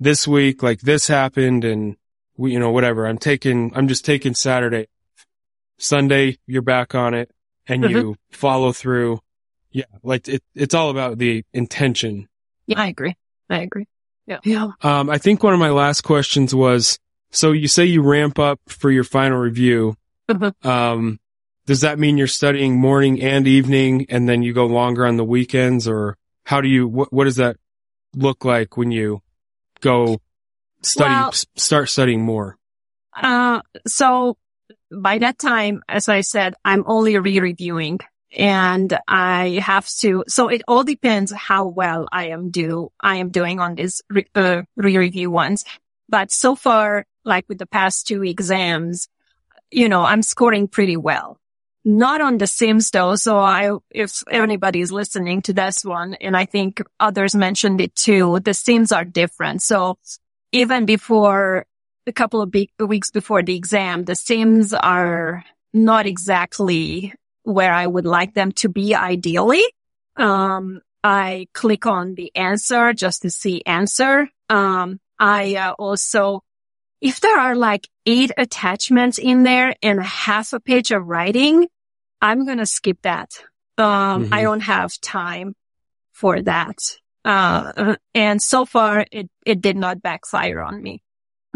this 0.00 0.26
week, 0.26 0.62
like 0.62 0.80
this 0.80 1.06
happened 1.06 1.64
and 1.64 1.96
you 2.38 2.58
know, 2.58 2.70
whatever, 2.70 3.06
I'm 3.06 3.18
taking, 3.18 3.72
I'm 3.74 3.88
just 3.88 4.04
taking 4.04 4.34
Saturday. 4.34 4.86
Sunday, 5.78 6.38
you're 6.46 6.62
back 6.62 6.94
on 6.94 7.14
it 7.14 7.30
and 7.66 7.82
mm-hmm. 7.82 7.96
you 7.96 8.16
follow 8.30 8.72
through. 8.72 9.20
Yeah. 9.70 9.84
Like 10.02 10.28
it, 10.28 10.42
it's 10.54 10.74
all 10.74 10.90
about 10.90 11.18
the 11.18 11.44
intention. 11.52 12.28
Yeah, 12.66 12.80
I 12.80 12.88
agree. 12.88 13.16
I 13.50 13.60
agree. 13.60 13.86
Yeah. 14.26 14.38
Yeah. 14.44 14.70
Um, 14.82 15.08
I 15.10 15.18
think 15.18 15.42
one 15.42 15.54
of 15.54 15.60
my 15.60 15.70
last 15.70 16.02
questions 16.02 16.54
was, 16.54 16.98
so 17.30 17.52
you 17.52 17.68
say 17.68 17.84
you 17.84 18.02
ramp 18.02 18.38
up 18.38 18.60
for 18.68 18.90
your 18.90 19.04
final 19.04 19.38
review. 19.38 19.96
Mm-hmm. 20.28 20.68
Um, 20.68 21.20
does 21.66 21.82
that 21.82 21.98
mean 21.98 22.16
you're 22.16 22.26
studying 22.26 22.78
morning 22.78 23.20
and 23.22 23.46
evening 23.46 24.06
and 24.08 24.28
then 24.28 24.42
you 24.42 24.52
go 24.52 24.66
longer 24.66 25.06
on 25.06 25.16
the 25.16 25.24
weekends 25.24 25.86
or 25.86 26.16
how 26.44 26.60
do 26.60 26.68
you, 26.68 26.88
what, 26.88 27.12
what 27.12 27.24
does 27.24 27.36
that 27.36 27.56
look 28.14 28.44
like 28.44 28.76
when 28.76 28.90
you 28.90 29.22
go 29.80 30.20
study, 30.82 31.14
well, 31.14 31.32
start 31.56 31.88
studying 31.88 32.22
more? 32.22 32.56
Uh, 33.14 33.60
so 33.86 34.36
by 34.90 35.18
that 35.18 35.38
time, 35.38 35.82
as 35.88 36.08
I 36.08 36.20
said, 36.22 36.54
I'm 36.64 36.84
only 36.86 37.18
re-reviewing 37.18 38.00
and 38.36 38.98
I 39.08 39.60
have 39.62 39.88
to, 40.00 40.24
so 40.28 40.48
it 40.48 40.62
all 40.68 40.84
depends 40.84 41.32
how 41.32 41.66
well 41.66 42.06
I 42.12 42.28
am 42.28 42.50
do, 42.50 42.92
I 43.00 43.16
am 43.16 43.30
doing 43.30 43.60
on 43.60 43.74
these 43.74 44.02
re, 44.10 44.26
uh, 44.34 44.62
re-review 44.76 45.30
ones. 45.30 45.64
But 46.08 46.30
so 46.30 46.54
far, 46.54 47.06
like 47.24 47.46
with 47.48 47.58
the 47.58 47.66
past 47.66 48.06
two 48.06 48.22
exams, 48.24 49.08
you 49.70 49.88
know, 49.88 50.02
I'm 50.02 50.22
scoring 50.22 50.68
pretty 50.68 50.96
well. 50.96 51.38
Not 51.84 52.20
on 52.20 52.38
the 52.38 52.46
Sims 52.46 52.90
though. 52.90 53.14
So 53.16 53.38
I, 53.38 53.70
if 53.90 54.22
anybody 54.30 54.80
is 54.80 54.92
listening 54.92 55.42
to 55.42 55.52
this 55.52 55.84
one, 55.84 56.14
and 56.14 56.36
I 56.36 56.44
think 56.44 56.82
others 57.00 57.34
mentioned 57.34 57.80
it 57.80 57.94
too, 57.94 58.40
the 58.40 58.52
Sims 58.52 58.92
are 58.92 59.04
different. 59.04 59.62
So 59.62 59.98
even 60.52 60.86
before 60.86 61.66
a 62.06 62.12
couple 62.12 62.40
of 62.40 62.54
weeks 62.80 63.10
before 63.10 63.42
the 63.42 63.54
exam, 63.54 64.04
the 64.04 64.14
Sims 64.14 64.72
are 64.72 65.44
not 65.72 66.06
exactly 66.06 67.14
where 67.42 67.72
I 67.72 67.86
would 67.86 68.06
like 68.06 68.34
them 68.34 68.52
to 68.52 68.68
be 68.68 68.94
ideally. 68.94 69.62
Um, 70.16 70.80
I 71.04 71.46
click 71.52 71.86
on 71.86 72.14
the 72.14 72.34
answer 72.34 72.92
just 72.92 73.22
to 73.22 73.30
see 73.30 73.62
answer. 73.64 74.28
Um, 74.48 75.00
I 75.18 75.56
uh, 75.56 75.72
also, 75.72 76.42
if 77.00 77.20
there 77.20 77.38
are 77.38 77.54
like 77.54 77.88
eight 78.06 78.32
attachments 78.36 79.18
in 79.18 79.42
there 79.42 79.74
and 79.82 80.02
half 80.02 80.52
a 80.52 80.60
page 80.60 80.90
of 80.90 81.06
writing, 81.06 81.68
I'm 82.20 82.44
going 82.46 82.58
to 82.58 82.66
skip 82.66 83.02
that. 83.02 83.40
Um, 83.76 84.24
mm-hmm. 84.24 84.34
I 84.34 84.42
don't 84.42 84.60
have 84.60 84.98
time 85.00 85.54
for 86.12 86.42
that. 86.42 86.78
Uh, 87.28 87.94
and 88.14 88.40
so 88.40 88.64
far 88.64 89.04
it, 89.12 89.28
it 89.44 89.60
did 89.60 89.76
not 89.76 90.00
backfire 90.00 90.62
on 90.62 90.82
me 90.82 91.02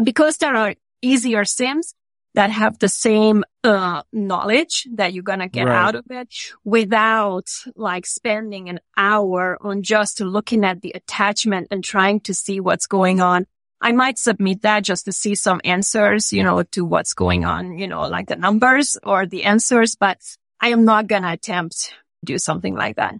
because 0.03 0.37
there 0.37 0.55
are 0.55 0.75
easier 1.01 1.43
sims 1.45 1.95
that 2.35 2.51
have 2.51 2.77
the 2.77 2.87
same 2.87 3.43
uh, 3.63 4.03
knowledge 4.11 4.87
that 4.93 5.13
you're 5.13 5.23
gonna 5.23 5.49
get 5.49 5.65
right. 5.65 5.75
out 5.75 5.95
of 5.95 6.05
it 6.11 6.31
without 6.63 7.49
like 7.75 8.05
spending 8.05 8.69
an 8.69 8.81
hour 8.95 9.57
on 9.61 9.81
just 9.81 10.21
looking 10.21 10.63
at 10.63 10.81
the 10.81 10.91
attachment 10.93 11.69
and 11.71 11.83
trying 11.83 12.19
to 12.19 12.35
see 12.35 12.59
what's 12.59 12.85
going 12.85 13.19
on. 13.19 13.47
I 13.81 13.93
might 13.93 14.19
submit 14.19 14.61
that 14.61 14.83
just 14.83 15.05
to 15.05 15.11
see 15.11 15.33
some 15.33 15.59
answers, 15.63 16.31
you 16.31 16.43
know, 16.43 16.61
to 16.61 16.85
what's 16.85 17.15
going 17.15 17.45
on, 17.45 17.79
you 17.79 17.87
know, 17.87 18.07
like 18.07 18.27
the 18.27 18.35
numbers 18.35 18.95
or 19.01 19.25
the 19.25 19.45
answers, 19.45 19.95
but 19.95 20.19
I 20.59 20.69
am 20.69 20.85
not 20.85 21.07
gonna 21.07 21.31
attempt 21.31 21.77
to 21.79 21.93
do 22.25 22.37
something 22.37 22.75
like 22.75 22.97
that. 22.97 23.15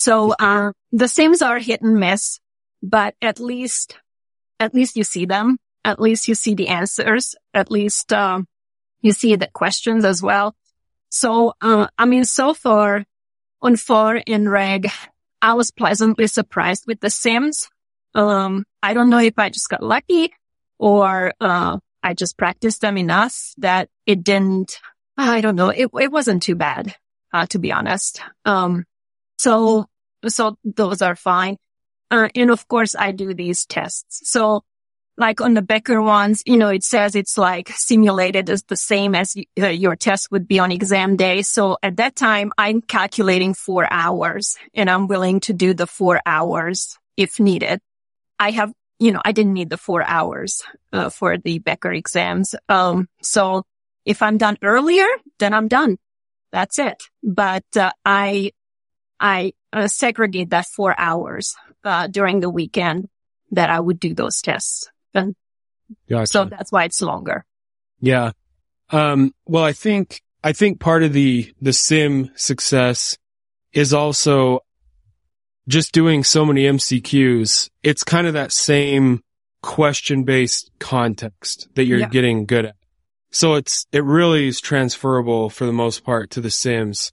So, 0.00 0.32
uh, 0.32 0.72
the 0.92 1.08
sims 1.08 1.42
are 1.42 1.58
hit 1.58 1.82
and 1.82 2.00
miss, 2.00 2.40
but 2.82 3.14
at 3.20 3.38
least, 3.38 3.98
at 4.58 4.74
least 4.74 4.96
you 4.96 5.04
see 5.04 5.26
them. 5.26 5.58
At 5.84 6.00
least 6.00 6.26
you 6.26 6.34
see 6.34 6.54
the 6.54 6.68
answers. 6.68 7.34
At 7.52 7.70
least, 7.70 8.10
um, 8.10 8.48
you 9.02 9.12
see 9.12 9.36
the 9.36 9.48
questions 9.48 10.06
as 10.06 10.22
well. 10.22 10.56
So, 11.10 11.52
uh, 11.60 11.88
I 11.98 12.06
mean, 12.06 12.24
so 12.24 12.54
far 12.54 13.04
on 13.60 13.76
FAR 13.76 14.22
and 14.26 14.50
reg, 14.50 14.90
I 15.42 15.52
was 15.52 15.70
pleasantly 15.70 16.28
surprised 16.28 16.84
with 16.86 17.00
the 17.00 17.10
sims. 17.10 17.68
Um, 18.14 18.64
I 18.82 18.94
don't 18.94 19.10
know 19.10 19.18
if 19.18 19.38
I 19.38 19.50
just 19.50 19.68
got 19.68 19.82
lucky 19.82 20.32
or, 20.78 21.34
uh, 21.42 21.78
I 22.02 22.14
just 22.14 22.38
practiced 22.38 22.80
them 22.80 22.96
enough 22.96 23.52
that 23.58 23.90
it 24.06 24.24
didn't, 24.24 24.80
I 25.18 25.42
don't 25.42 25.56
know. 25.56 25.68
It, 25.68 25.90
it 26.00 26.10
wasn't 26.10 26.42
too 26.42 26.54
bad, 26.54 26.94
uh, 27.34 27.44
to 27.46 27.58
be 27.58 27.70
honest. 27.70 28.22
Um, 28.46 28.86
so, 29.40 29.86
so 30.26 30.56
those 30.64 31.00
are 31.00 31.16
fine. 31.16 31.56
Uh, 32.10 32.28
and 32.34 32.50
of 32.50 32.68
course 32.68 32.94
I 32.94 33.12
do 33.12 33.32
these 33.32 33.64
tests. 33.64 34.28
So 34.30 34.64
like 35.16 35.40
on 35.40 35.54
the 35.54 35.62
Becker 35.62 36.02
ones, 36.02 36.42
you 36.44 36.58
know, 36.58 36.68
it 36.68 36.82
says 36.82 37.14
it's 37.14 37.38
like 37.38 37.70
simulated 37.70 38.50
as 38.50 38.64
the 38.64 38.76
same 38.76 39.14
as 39.14 39.34
uh, 39.58 39.68
your 39.68 39.96
test 39.96 40.30
would 40.30 40.46
be 40.46 40.58
on 40.58 40.72
exam 40.72 41.16
day. 41.16 41.40
So 41.42 41.78
at 41.82 41.96
that 41.96 42.16
time, 42.16 42.52
I'm 42.58 42.82
calculating 42.82 43.54
four 43.54 43.86
hours 43.90 44.56
and 44.74 44.90
I'm 44.90 45.06
willing 45.06 45.40
to 45.40 45.54
do 45.54 45.72
the 45.72 45.86
four 45.86 46.20
hours 46.26 46.98
if 47.16 47.40
needed. 47.40 47.80
I 48.38 48.50
have, 48.50 48.72
you 48.98 49.12
know, 49.12 49.22
I 49.24 49.32
didn't 49.32 49.54
need 49.54 49.70
the 49.70 49.78
four 49.78 50.02
hours 50.02 50.62
uh, 50.92 51.08
for 51.08 51.38
the 51.38 51.60
Becker 51.60 51.92
exams. 51.92 52.54
Um, 52.68 53.08
so 53.22 53.64
if 54.04 54.20
I'm 54.20 54.36
done 54.36 54.58
earlier, 54.62 55.06
then 55.38 55.54
I'm 55.54 55.68
done. 55.68 55.96
That's 56.52 56.78
it. 56.78 57.02
But 57.22 57.64
uh, 57.76 57.92
I, 58.04 58.52
I 59.20 59.52
uh, 59.72 59.86
segregate 59.86 60.50
that 60.50 60.66
four 60.66 60.98
hours 60.98 61.54
uh, 61.84 62.06
during 62.06 62.40
the 62.40 62.50
weekend 62.50 63.08
that 63.52 63.70
I 63.70 63.78
would 63.78 64.00
do 64.00 64.14
those 64.14 64.40
tests. 64.40 64.88
And 65.14 65.36
gotcha. 66.08 66.26
so 66.26 66.44
that's 66.46 66.72
why 66.72 66.84
it's 66.84 67.02
longer. 67.02 67.44
Yeah. 68.00 68.32
Um, 68.88 69.34
well, 69.46 69.64
I 69.64 69.72
think, 69.72 70.22
I 70.42 70.52
think 70.52 70.80
part 70.80 71.02
of 71.02 71.12
the, 71.12 71.52
the 71.60 71.72
sim 71.72 72.30
success 72.34 73.18
is 73.72 73.92
also 73.92 74.60
just 75.68 75.92
doing 75.92 76.24
so 76.24 76.44
many 76.44 76.64
MCQs. 76.64 77.70
It's 77.82 78.02
kind 78.02 78.26
of 78.26 78.34
that 78.34 78.52
same 78.52 79.22
question 79.62 80.24
based 80.24 80.70
context 80.78 81.68
that 81.74 81.84
you're 81.84 82.00
yeah. 82.00 82.08
getting 82.08 82.46
good 82.46 82.66
at. 82.66 82.76
So 83.30 83.54
it's, 83.54 83.86
it 83.92 84.02
really 84.02 84.48
is 84.48 84.60
transferable 84.60 85.50
for 85.50 85.66
the 85.66 85.72
most 85.72 86.02
part 86.02 86.30
to 86.30 86.40
the 86.40 86.50
sims. 86.50 87.12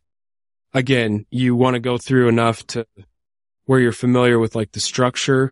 Again, 0.78 1.26
you 1.32 1.56
want 1.56 1.74
to 1.74 1.80
go 1.80 1.98
through 1.98 2.28
enough 2.28 2.66
to 2.68 2.86
where 3.66 3.80
you're 3.80 3.92
familiar 3.92 4.38
with 4.38 4.56
like 4.56 4.72
the 4.74 4.80
structure, 4.80 5.52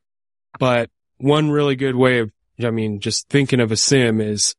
but 0.59 0.89
one 1.17 1.49
really 1.49 1.75
good 1.75 1.95
way 1.95 2.19
of 2.19 2.31
I 2.63 2.69
mean, 2.69 2.99
just 2.99 3.27
thinking 3.27 3.59
of 3.59 3.71
a 3.71 3.75
sim 3.75 4.21
is 4.21 4.55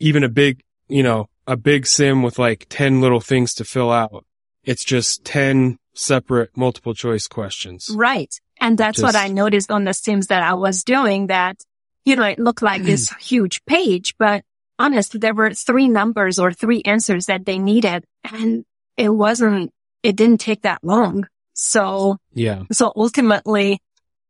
even 0.00 0.24
a 0.24 0.28
big, 0.28 0.62
you 0.88 1.02
know, 1.02 1.28
a 1.46 1.56
big 1.56 1.86
sim 1.86 2.22
with 2.22 2.38
like 2.38 2.66
10 2.68 3.00
little 3.00 3.20
things 3.20 3.54
to 3.54 3.64
fill 3.64 3.92
out. 3.92 4.24
It's 4.64 4.84
just 4.84 5.24
10 5.24 5.78
separate 5.94 6.56
multiple 6.56 6.94
choice 6.94 7.28
questions. 7.28 7.88
Right. 7.94 8.34
And 8.60 8.76
that's 8.76 8.96
just, 8.96 9.04
what 9.04 9.14
I 9.14 9.28
noticed 9.28 9.70
on 9.70 9.84
the 9.84 9.94
sims 9.94 10.26
that 10.26 10.42
I 10.42 10.54
was 10.54 10.82
doing 10.82 11.28
that, 11.28 11.60
you 12.04 12.16
know, 12.16 12.24
it 12.24 12.38
looked 12.38 12.62
like 12.62 12.82
this 12.82 13.12
huge 13.20 13.64
page, 13.66 14.14
but 14.18 14.42
honestly, 14.78 15.20
there 15.20 15.34
were 15.34 15.52
three 15.52 15.88
numbers 15.88 16.38
or 16.38 16.52
three 16.52 16.82
answers 16.84 17.26
that 17.26 17.44
they 17.44 17.58
needed 17.58 18.04
and 18.24 18.64
it 18.96 19.10
wasn't, 19.10 19.72
it 20.02 20.16
didn't 20.16 20.40
take 20.40 20.62
that 20.62 20.82
long. 20.82 21.26
So, 21.54 22.18
yeah. 22.32 22.64
So 22.72 22.92
ultimately, 22.94 23.80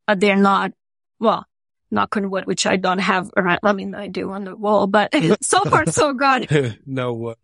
uh, 0.07 0.15
they're 0.15 0.37
not, 0.37 0.71
well, 1.19 1.45
knock 1.91 2.15
on 2.17 2.29
wood, 2.29 2.45
which 2.45 2.65
I 2.65 2.77
don't 2.77 2.99
have 2.99 3.29
around. 3.35 3.59
I 3.63 3.73
mean, 3.73 3.93
I 3.95 4.07
do 4.07 4.31
on 4.31 4.45
the 4.45 4.55
wall, 4.55 4.87
but 4.87 5.13
so 5.41 5.63
far 5.65 5.85
so 5.85 6.13
good. 6.13 6.79
no 6.85 7.13
what? 7.13 7.37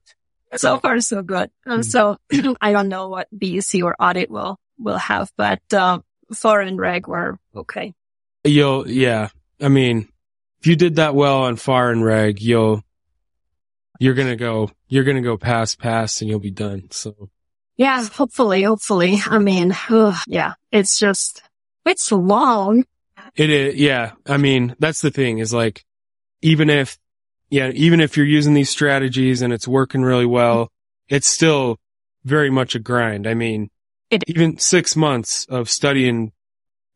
So 0.56 0.80
far 0.80 1.00
so 1.02 1.22
good. 1.22 1.50
mm 1.68 1.84
So 1.84 2.18
I 2.62 2.72
don't 2.72 2.88
know 2.88 3.10
what 3.10 3.28
BEC 3.38 3.84
or 3.84 3.96
audit 4.00 4.30
will, 4.30 4.60
will 4.78 4.98
have, 4.98 5.32
but, 5.38 5.62
um, 5.74 6.04
FAR 6.34 6.62
and 6.62 6.80
reg 6.80 7.08
were 7.08 7.38
okay. 7.56 7.94
You'll, 8.44 8.90
yeah. 8.90 9.30
I 9.62 9.68
mean, 9.68 10.10
if 10.60 10.68
you 10.68 10.76
did 10.76 10.96
that 10.96 11.16
well 11.16 11.44
on 11.44 11.58
FAR 11.58 11.92
and 11.92 12.04
reg, 12.04 12.42
you'll, 12.42 12.84
you're 14.00 14.14
going 14.14 14.30
to 14.30 14.36
go, 14.36 14.72
you're 14.88 15.04
going 15.04 15.18
to 15.18 15.24
go 15.24 15.38
past 15.38 15.80
pass 15.80 16.22
and 16.22 16.30
you'll 16.30 16.40
be 16.40 16.52
done. 16.52 16.88
So 16.92 17.30
yeah, 17.78 18.04
hopefully, 18.08 18.64
hopefully. 18.64 19.18
I 19.26 19.40
mean, 19.40 19.76
ugh, 19.90 20.18
yeah, 20.28 20.54
it's 20.72 21.00
just, 21.00 21.42
it's 21.86 22.12
long. 22.12 22.86
It 23.36 23.50
is, 23.50 23.76
yeah. 23.76 24.12
I 24.28 24.38
mean, 24.38 24.76
that's 24.80 25.02
the 25.02 25.12
thing 25.12 25.40
is 25.40 25.54
like, 25.54 25.84
even 26.42 26.70
if, 26.70 26.98
yeah, 27.50 27.70
even 27.74 28.00
if 28.00 28.18
you're 28.18 28.26
using 28.26 28.54
these 28.54 28.70
strategies 28.70 29.42
and 29.42 29.54
it's 29.54 29.68
working 29.68 30.02
really 30.02 30.26
well, 30.26 30.72
it's 31.10 31.28
still 31.28 31.80
very 32.24 32.50
much 32.50 32.76
a 32.76 32.80
grind. 32.80 33.28
I 33.28 33.34
mean, 33.34 33.70
it, 34.10 34.24
even 34.28 34.58
six 34.58 34.96
months 34.96 35.46
of 35.50 35.70
studying 35.70 36.32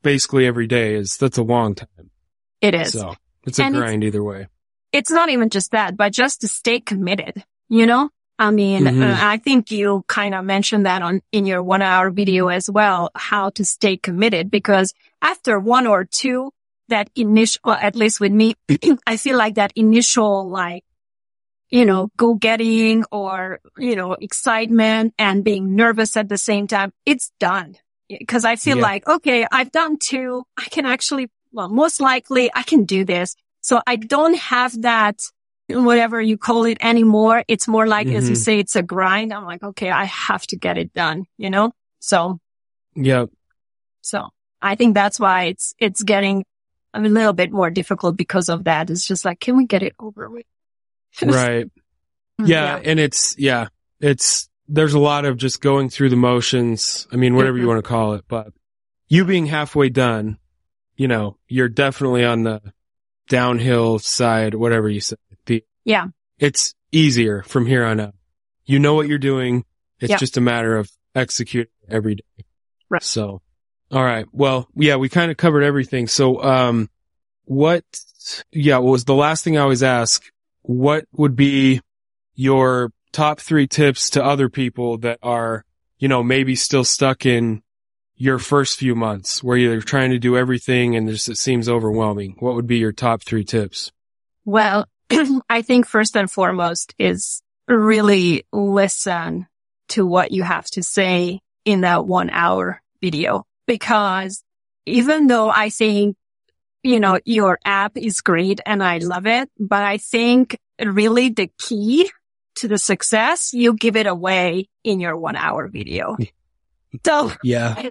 basically 0.03 0.45
every 0.45 0.67
day 0.67 0.95
is, 0.95 1.17
that's 1.17 1.37
a 1.37 1.43
long 1.43 1.75
time. 1.75 2.11
It 2.61 2.73
is. 2.73 2.93
So 2.93 3.15
it's 3.45 3.59
a 3.59 3.63
and 3.63 3.75
grind 3.75 4.03
either 4.03 4.23
way. 4.23 4.47
It's 4.91 5.11
not 5.11 5.29
even 5.29 5.49
just 5.49 5.71
that, 5.71 5.97
but 5.97 6.13
just 6.13 6.41
to 6.41 6.47
stay 6.47 6.79
committed, 6.79 7.43
you 7.67 7.85
know? 7.85 8.09
I 8.39 8.51
mean, 8.51 8.83
mm-hmm. 8.83 9.01
uh, 9.01 9.17
I 9.19 9.37
think 9.37 9.71
you 9.71 10.03
kind 10.07 10.35
of 10.35 10.45
mentioned 10.45 10.85
that 10.85 11.01
on 11.01 11.21
in 11.31 11.45
your 11.45 11.63
one 11.63 11.81
hour 11.81 12.11
video 12.11 12.49
as 12.49 12.69
well, 12.69 13.09
how 13.15 13.49
to 13.51 13.65
stay 13.65 13.97
committed 13.97 14.51
because 14.51 14.93
after 15.21 15.59
one 15.59 15.87
or 15.87 16.05
two, 16.05 16.51
that 16.89 17.09
initial, 17.15 17.71
at 17.71 17.95
least 17.95 18.19
with 18.19 18.31
me, 18.31 18.55
I 19.07 19.17
feel 19.17 19.37
like 19.37 19.55
that 19.55 19.73
initial, 19.75 20.47
like, 20.47 20.83
you 21.69 21.83
know, 21.83 22.09
go 22.15 22.35
getting 22.35 23.03
or, 23.11 23.59
you 23.77 23.95
know, 23.95 24.13
excitement 24.13 25.13
and 25.17 25.43
being 25.43 25.75
nervous 25.75 26.15
at 26.15 26.29
the 26.29 26.37
same 26.37 26.67
time, 26.67 26.93
it's 27.05 27.31
done. 27.39 27.75
Cause 28.27 28.45
I 28.45 28.55
feel 28.55 28.77
yeah. 28.77 28.83
like, 28.83 29.07
okay, 29.07 29.45
I've 29.51 29.71
done 29.71 29.97
two. 29.97 30.43
I 30.57 30.65
can 30.65 30.85
actually, 30.85 31.29
well, 31.51 31.67
most 31.67 31.99
likely 31.99 32.49
I 32.53 32.63
can 32.63 32.85
do 32.85 33.03
this. 33.03 33.35
So 33.59 33.81
I 33.85 33.97
don't 33.97 34.37
have 34.37 34.81
that 34.83 35.19
whatever 35.67 36.21
you 36.21 36.37
call 36.37 36.65
it 36.65 36.77
anymore. 36.81 37.43
It's 37.47 37.67
more 37.67 37.87
like, 37.87 38.07
mm-hmm. 38.07 38.15
as 38.15 38.29
you 38.29 38.35
mm-hmm. 38.35 38.41
say, 38.41 38.59
it's 38.59 38.75
a 38.75 38.83
grind. 38.83 39.33
I'm 39.33 39.45
like, 39.45 39.63
okay, 39.63 39.91
I 39.91 40.05
have 40.05 40.45
to 40.47 40.57
get 40.57 40.77
it 40.77 40.93
done, 40.93 41.25
you 41.37 41.49
know? 41.49 41.71
So. 41.99 42.39
Yeah. 42.95 43.25
So 44.01 44.29
I 44.61 44.75
think 44.75 44.93
that's 44.93 45.19
why 45.19 45.45
it's, 45.45 45.75
it's 45.79 46.03
getting 46.03 46.45
a 46.93 47.01
little 47.01 47.33
bit 47.33 47.51
more 47.51 47.69
difficult 47.69 48.17
because 48.17 48.49
of 48.49 48.63
that. 48.63 48.89
It's 48.89 49.05
just 49.05 49.25
like, 49.25 49.39
can 49.39 49.57
we 49.57 49.65
get 49.65 49.83
it 49.83 49.93
over 49.99 50.29
with? 50.29 50.45
right. 51.21 51.69
Yeah, 52.39 52.45
yeah. 52.77 52.81
And 52.83 52.99
it's, 52.99 53.37
yeah, 53.37 53.67
it's, 53.99 54.49
there's 54.67 54.93
a 54.93 54.99
lot 54.99 55.25
of 55.25 55.37
just 55.37 55.61
going 55.61 55.89
through 55.89 56.09
the 56.09 56.15
motions. 56.15 57.07
I 57.11 57.15
mean, 57.15 57.35
whatever 57.35 57.57
mm-hmm. 57.57 57.63
you 57.63 57.67
want 57.67 57.83
to 57.83 57.87
call 57.87 58.13
it, 58.13 58.25
but 58.27 58.53
you 59.07 59.25
being 59.25 59.45
halfway 59.45 59.89
done, 59.89 60.37
you 60.95 61.07
know, 61.07 61.37
you're 61.47 61.69
definitely 61.69 62.25
on 62.25 62.43
the 62.43 62.61
downhill 63.29 63.99
side, 63.99 64.55
whatever 64.55 64.89
you 64.89 64.99
say, 64.99 65.15
Yeah. 65.87 66.07
It's 66.37 66.75
easier 66.91 67.43
from 67.43 67.65
here 67.65 67.85
on 67.85 67.99
out. 68.01 68.13
You 68.65 68.77
know 68.77 68.93
what 68.93 69.07
you're 69.07 69.17
doing. 69.17 69.63
It's 70.01 70.11
Yeah. 70.11 70.17
just 70.17 70.35
a 70.35 70.41
matter 70.41 70.75
of 70.75 70.91
executing 71.15 71.71
every 71.89 72.15
day. 72.15 72.43
Right. 72.89 73.01
So, 73.01 73.41
all 73.89 74.03
right. 74.03 74.25
Well, 74.33 74.67
yeah, 74.75 74.97
we 74.97 75.07
kind 75.07 75.31
of 75.31 75.37
covered 75.37 75.63
everything. 75.63 76.07
So, 76.07 76.43
um, 76.43 76.89
what, 77.45 77.85
yeah, 78.51 78.79
what 78.79 78.91
was 78.91 79.05
the 79.05 79.15
last 79.15 79.45
thing 79.45 79.57
I 79.57 79.61
always 79.61 79.81
ask? 79.81 80.21
What 80.63 81.05
would 81.13 81.37
be 81.37 81.79
your 82.35 82.91
top 83.13 83.39
three 83.39 83.65
tips 83.65 84.09
to 84.11 84.23
other 84.23 84.49
people 84.49 84.97
that 84.99 85.19
are, 85.23 85.63
you 85.99 86.09
know, 86.09 86.21
maybe 86.21 86.55
still 86.55 86.83
stuck 86.83 87.25
in 87.25 87.63
your 88.17 88.39
first 88.39 88.77
few 88.77 88.93
months 88.93 89.41
where 89.41 89.55
you're 89.57 89.79
trying 89.81 90.09
to 90.11 90.19
do 90.19 90.35
everything 90.35 90.97
and 90.97 91.07
just, 91.07 91.29
it 91.29 91.37
seems 91.37 91.69
overwhelming? 91.69 92.35
What 92.39 92.55
would 92.55 92.67
be 92.67 92.77
your 92.77 92.91
top 92.91 93.23
three 93.23 93.45
tips? 93.45 93.93
Well, 94.43 94.87
I 95.49 95.61
think 95.61 95.85
first 95.87 96.15
and 96.15 96.29
foremost 96.29 96.93
is 96.97 97.41
really 97.67 98.45
listen 98.51 99.47
to 99.89 100.05
what 100.05 100.31
you 100.31 100.43
have 100.43 100.65
to 100.71 100.83
say 100.83 101.41
in 101.65 101.81
that 101.81 102.05
one 102.05 102.29
hour 102.29 102.81
video. 103.01 103.45
Because 103.65 104.43
even 104.85 105.27
though 105.27 105.49
I 105.49 105.69
think, 105.69 106.15
you 106.83 106.99
know, 106.99 107.19
your 107.25 107.59
app 107.65 107.97
is 107.97 108.21
great 108.21 108.61
and 108.65 108.83
I 108.83 108.99
love 108.99 109.27
it, 109.27 109.49
but 109.59 109.83
I 109.83 109.97
think 109.97 110.57
really 110.79 111.29
the 111.29 111.51
key 111.57 112.09
to 112.55 112.67
the 112.67 112.77
success, 112.77 113.53
you 113.53 113.73
give 113.73 113.95
it 113.95 114.07
away 114.07 114.69
in 114.83 114.99
your 114.99 115.17
one 115.17 115.35
hour 115.35 115.67
video. 115.67 116.17
So 117.05 117.31
Yeah. 117.43 117.89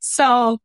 so 0.00 0.58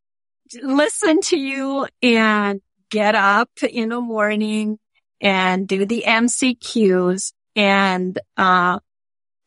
listen 0.62 1.22
to 1.22 1.38
you 1.38 1.88
and 2.02 2.62
get 2.90 3.16
up 3.16 3.50
in 3.62 3.90
the 3.90 4.00
morning 4.00 4.80
and 5.22 5.68
do 5.68 5.86
the 5.86 6.04
MCQs 6.06 7.34
and, 7.56 8.20
uh, 8.38 8.80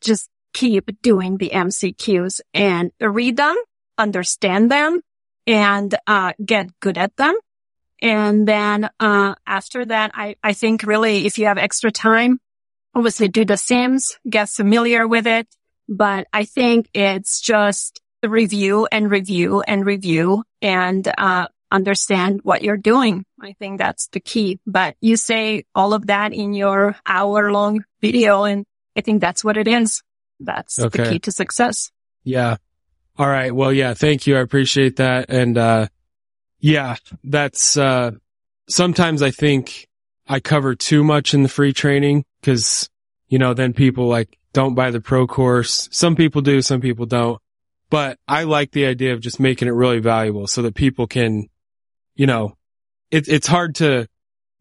just 0.01 0.29
keep 0.53 1.01
doing 1.01 1.37
the 1.37 1.51
MCQs 1.53 2.41
and 2.53 2.91
read 2.99 3.37
them, 3.37 3.55
understand 3.97 4.71
them 4.71 5.01
and, 5.47 5.95
uh, 6.07 6.33
get 6.43 6.79
good 6.79 6.97
at 6.97 7.15
them. 7.17 7.35
And 8.01 8.47
then, 8.47 8.89
uh, 8.99 9.35
after 9.45 9.85
that, 9.85 10.11
I, 10.13 10.35
I 10.43 10.53
think 10.53 10.83
really 10.83 11.25
if 11.25 11.37
you 11.37 11.45
have 11.45 11.57
extra 11.57 11.91
time, 11.91 12.39
obviously 12.95 13.27
do 13.27 13.45
the 13.45 13.57
Sims, 13.57 14.17
get 14.29 14.49
familiar 14.49 15.07
with 15.07 15.27
it. 15.27 15.47
But 15.87 16.27
I 16.33 16.45
think 16.45 16.89
it's 16.93 17.41
just 17.41 18.01
review 18.23 18.87
and 18.91 19.09
review 19.11 19.61
and 19.61 19.85
review 19.85 20.43
and, 20.61 21.07
uh, 21.17 21.47
understand 21.71 22.41
what 22.43 22.61
you're 22.61 22.77
doing. 22.77 23.25
I 23.39 23.53
think 23.53 23.77
that's 23.77 24.07
the 24.07 24.19
key, 24.19 24.59
but 24.67 24.95
you 25.01 25.15
say 25.15 25.63
all 25.73 25.93
of 25.93 26.07
that 26.07 26.33
in 26.33 26.53
your 26.53 26.95
hour 27.05 27.51
long 27.51 27.83
video. 28.01 28.43
And 28.43 28.65
I 28.95 29.01
think 29.01 29.21
that's 29.21 29.43
what 29.43 29.57
it 29.57 29.67
is. 29.67 30.03
That's 30.39 30.75
the 30.75 30.89
key 30.89 31.19
to 31.19 31.31
success. 31.31 31.91
Yeah. 32.23 32.57
All 33.17 33.27
right. 33.27 33.53
Well, 33.53 33.71
yeah, 33.71 33.93
thank 33.93 34.27
you. 34.27 34.37
I 34.37 34.41
appreciate 34.41 34.97
that. 34.97 35.29
And, 35.29 35.57
uh, 35.57 35.87
yeah, 36.59 36.97
that's, 37.23 37.77
uh, 37.77 38.11
sometimes 38.67 39.21
I 39.21 39.31
think 39.31 39.87
I 40.27 40.39
cover 40.39 40.75
too 40.75 41.03
much 41.03 41.33
in 41.33 41.43
the 41.43 41.49
free 41.49 41.73
training 41.73 42.25
because, 42.39 42.89
you 43.27 43.39
know, 43.39 43.53
then 43.53 43.73
people 43.73 44.07
like 44.07 44.37
don't 44.53 44.75
buy 44.75 44.91
the 44.91 45.01
pro 45.01 45.27
course. 45.27 45.87
Some 45.91 46.15
people 46.15 46.41
do, 46.41 46.61
some 46.61 46.81
people 46.81 47.05
don't, 47.05 47.41
but 47.89 48.17
I 48.27 48.43
like 48.43 48.71
the 48.71 48.85
idea 48.85 49.13
of 49.13 49.21
just 49.21 49.39
making 49.39 49.67
it 49.67 49.71
really 49.71 49.99
valuable 49.99 50.47
so 50.47 50.61
that 50.63 50.75
people 50.75 51.07
can, 51.07 51.49
you 52.21 52.27
know, 52.27 52.55
it, 53.09 53.27
it's 53.27 53.47
hard 53.47 53.73
to 53.73 54.07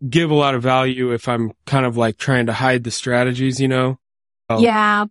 give 0.09 0.31
a 0.31 0.35
lot 0.35 0.55
of 0.55 0.63
value 0.63 1.13
if 1.13 1.29
I'm 1.29 1.53
kind 1.67 1.85
of 1.85 1.95
like 1.99 2.17
trying 2.17 2.47
to 2.47 2.55
hide 2.55 2.85
the 2.85 2.91
strategies, 2.91 3.61
you 3.61 3.69
know? 3.69 3.99
Oh. 4.49 4.63
Yeah. 4.63 5.05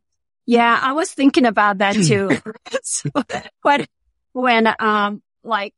Yeah. 0.48 0.80
I 0.82 0.94
was 0.94 1.12
thinking 1.12 1.46
about 1.46 1.78
that 1.78 1.94
too. 1.94 2.32
so, 2.82 3.12
but 3.62 3.88
when, 4.34 4.68
um, 4.80 5.22
like, 5.44 5.76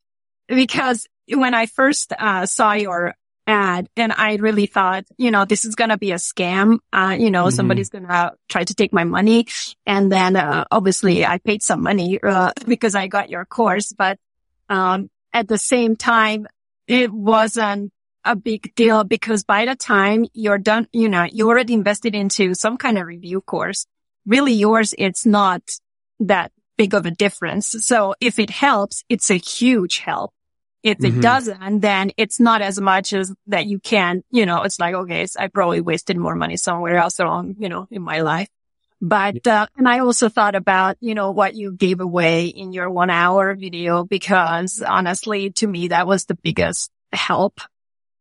because 0.48 1.06
when 1.28 1.52
I 1.52 1.66
first, 1.66 2.14
uh, 2.18 2.46
saw 2.46 2.72
your 2.72 3.14
ad 3.46 3.90
and 3.94 4.10
I 4.10 4.36
really 4.36 4.64
thought, 4.64 5.04
you 5.18 5.30
know, 5.30 5.44
this 5.44 5.66
is 5.66 5.74
going 5.74 5.90
to 5.90 5.98
be 5.98 6.12
a 6.12 6.22
scam. 6.30 6.78
Uh, 6.90 7.14
you 7.20 7.30
know, 7.30 7.48
Mhm. 7.48 7.52
somebody's 7.52 7.90
going 7.90 8.08
to 8.08 8.32
try 8.48 8.64
to 8.64 8.74
take 8.74 8.94
my 8.94 9.04
money. 9.04 9.44
And 9.84 10.10
then, 10.10 10.36
uh, 10.36 10.64
obviously 10.70 11.26
I 11.26 11.36
paid 11.36 11.62
some 11.62 11.82
money, 11.82 12.18
uh, 12.22 12.52
because 12.66 12.94
I 12.94 13.08
got 13.08 13.28
your 13.28 13.44
course, 13.44 13.92
but, 13.92 14.18
um, 14.70 15.10
at 15.34 15.48
the 15.48 15.58
same 15.58 15.96
time, 15.96 16.46
it 16.86 17.12
wasn't 17.12 17.92
a 18.24 18.36
big 18.36 18.74
deal 18.74 19.04
because 19.04 19.44
by 19.44 19.64
the 19.64 19.74
time 19.74 20.26
you're 20.32 20.58
done, 20.58 20.86
you 20.92 21.08
know, 21.08 21.24
you 21.24 21.48
already 21.48 21.74
invested 21.74 22.14
into 22.14 22.54
some 22.54 22.76
kind 22.76 22.98
of 22.98 23.06
review 23.06 23.40
course. 23.40 23.86
Really 24.26 24.52
yours, 24.52 24.94
it's 24.96 25.26
not 25.26 25.62
that 26.20 26.52
big 26.76 26.94
of 26.94 27.06
a 27.06 27.10
difference. 27.10 27.68
So 27.80 28.14
if 28.20 28.38
it 28.38 28.50
helps, 28.50 29.04
it's 29.08 29.30
a 29.30 29.34
huge 29.34 29.98
help. 29.98 30.32
If 30.82 31.04
it 31.04 31.14
Mhm. 31.14 31.20
doesn't, 31.20 31.80
then 31.80 32.10
it's 32.16 32.40
not 32.40 32.60
as 32.60 32.80
much 32.80 33.12
as 33.12 33.32
that 33.46 33.66
you 33.66 33.78
can, 33.78 34.22
you 34.30 34.46
know, 34.46 34.62
it's 34.62 34.80
like, 34.80 34.94
okay, 34.94 35.26
I 35.38 35.48
probably 35.48 35.80
wasted 35.80 36.16
more 36.16 36.34
money 36.34 36.56
somewhere 36.56 36.96
else 36.96 37.18
along, 37.20 37.56
you 37.58 37.68
know, 37.68 37.86
in 37.90 38.02
my 38.02 38.20
life. 38.22 38.48
But, 39.04 39.44
uh, 39.48 39.66
and 39.76 39.88
I 39.88 39.98
also 39.98 40.28
thought 40.28 40.54
about, 40.54 40.96
you 41.00 41.16
know, 41.16 41.32
what 41.32 41.56
you 41.56 41.72
gave 41.72 41.98
away 41.98 42.46
in 42.46 42.72
your 42.72 42.88
one 42.88 43.10
hour 43.10 43.52
video 43.56 44.04
because 44.04 44.80
honestly, 44.80 45.50
to 45.50 45.66
me, 45.66 45.88
that 45.88 46.06
was 46.06 46.26
the 46.26 46.36
biggest 46.36 46.88
help. 47.12 47.60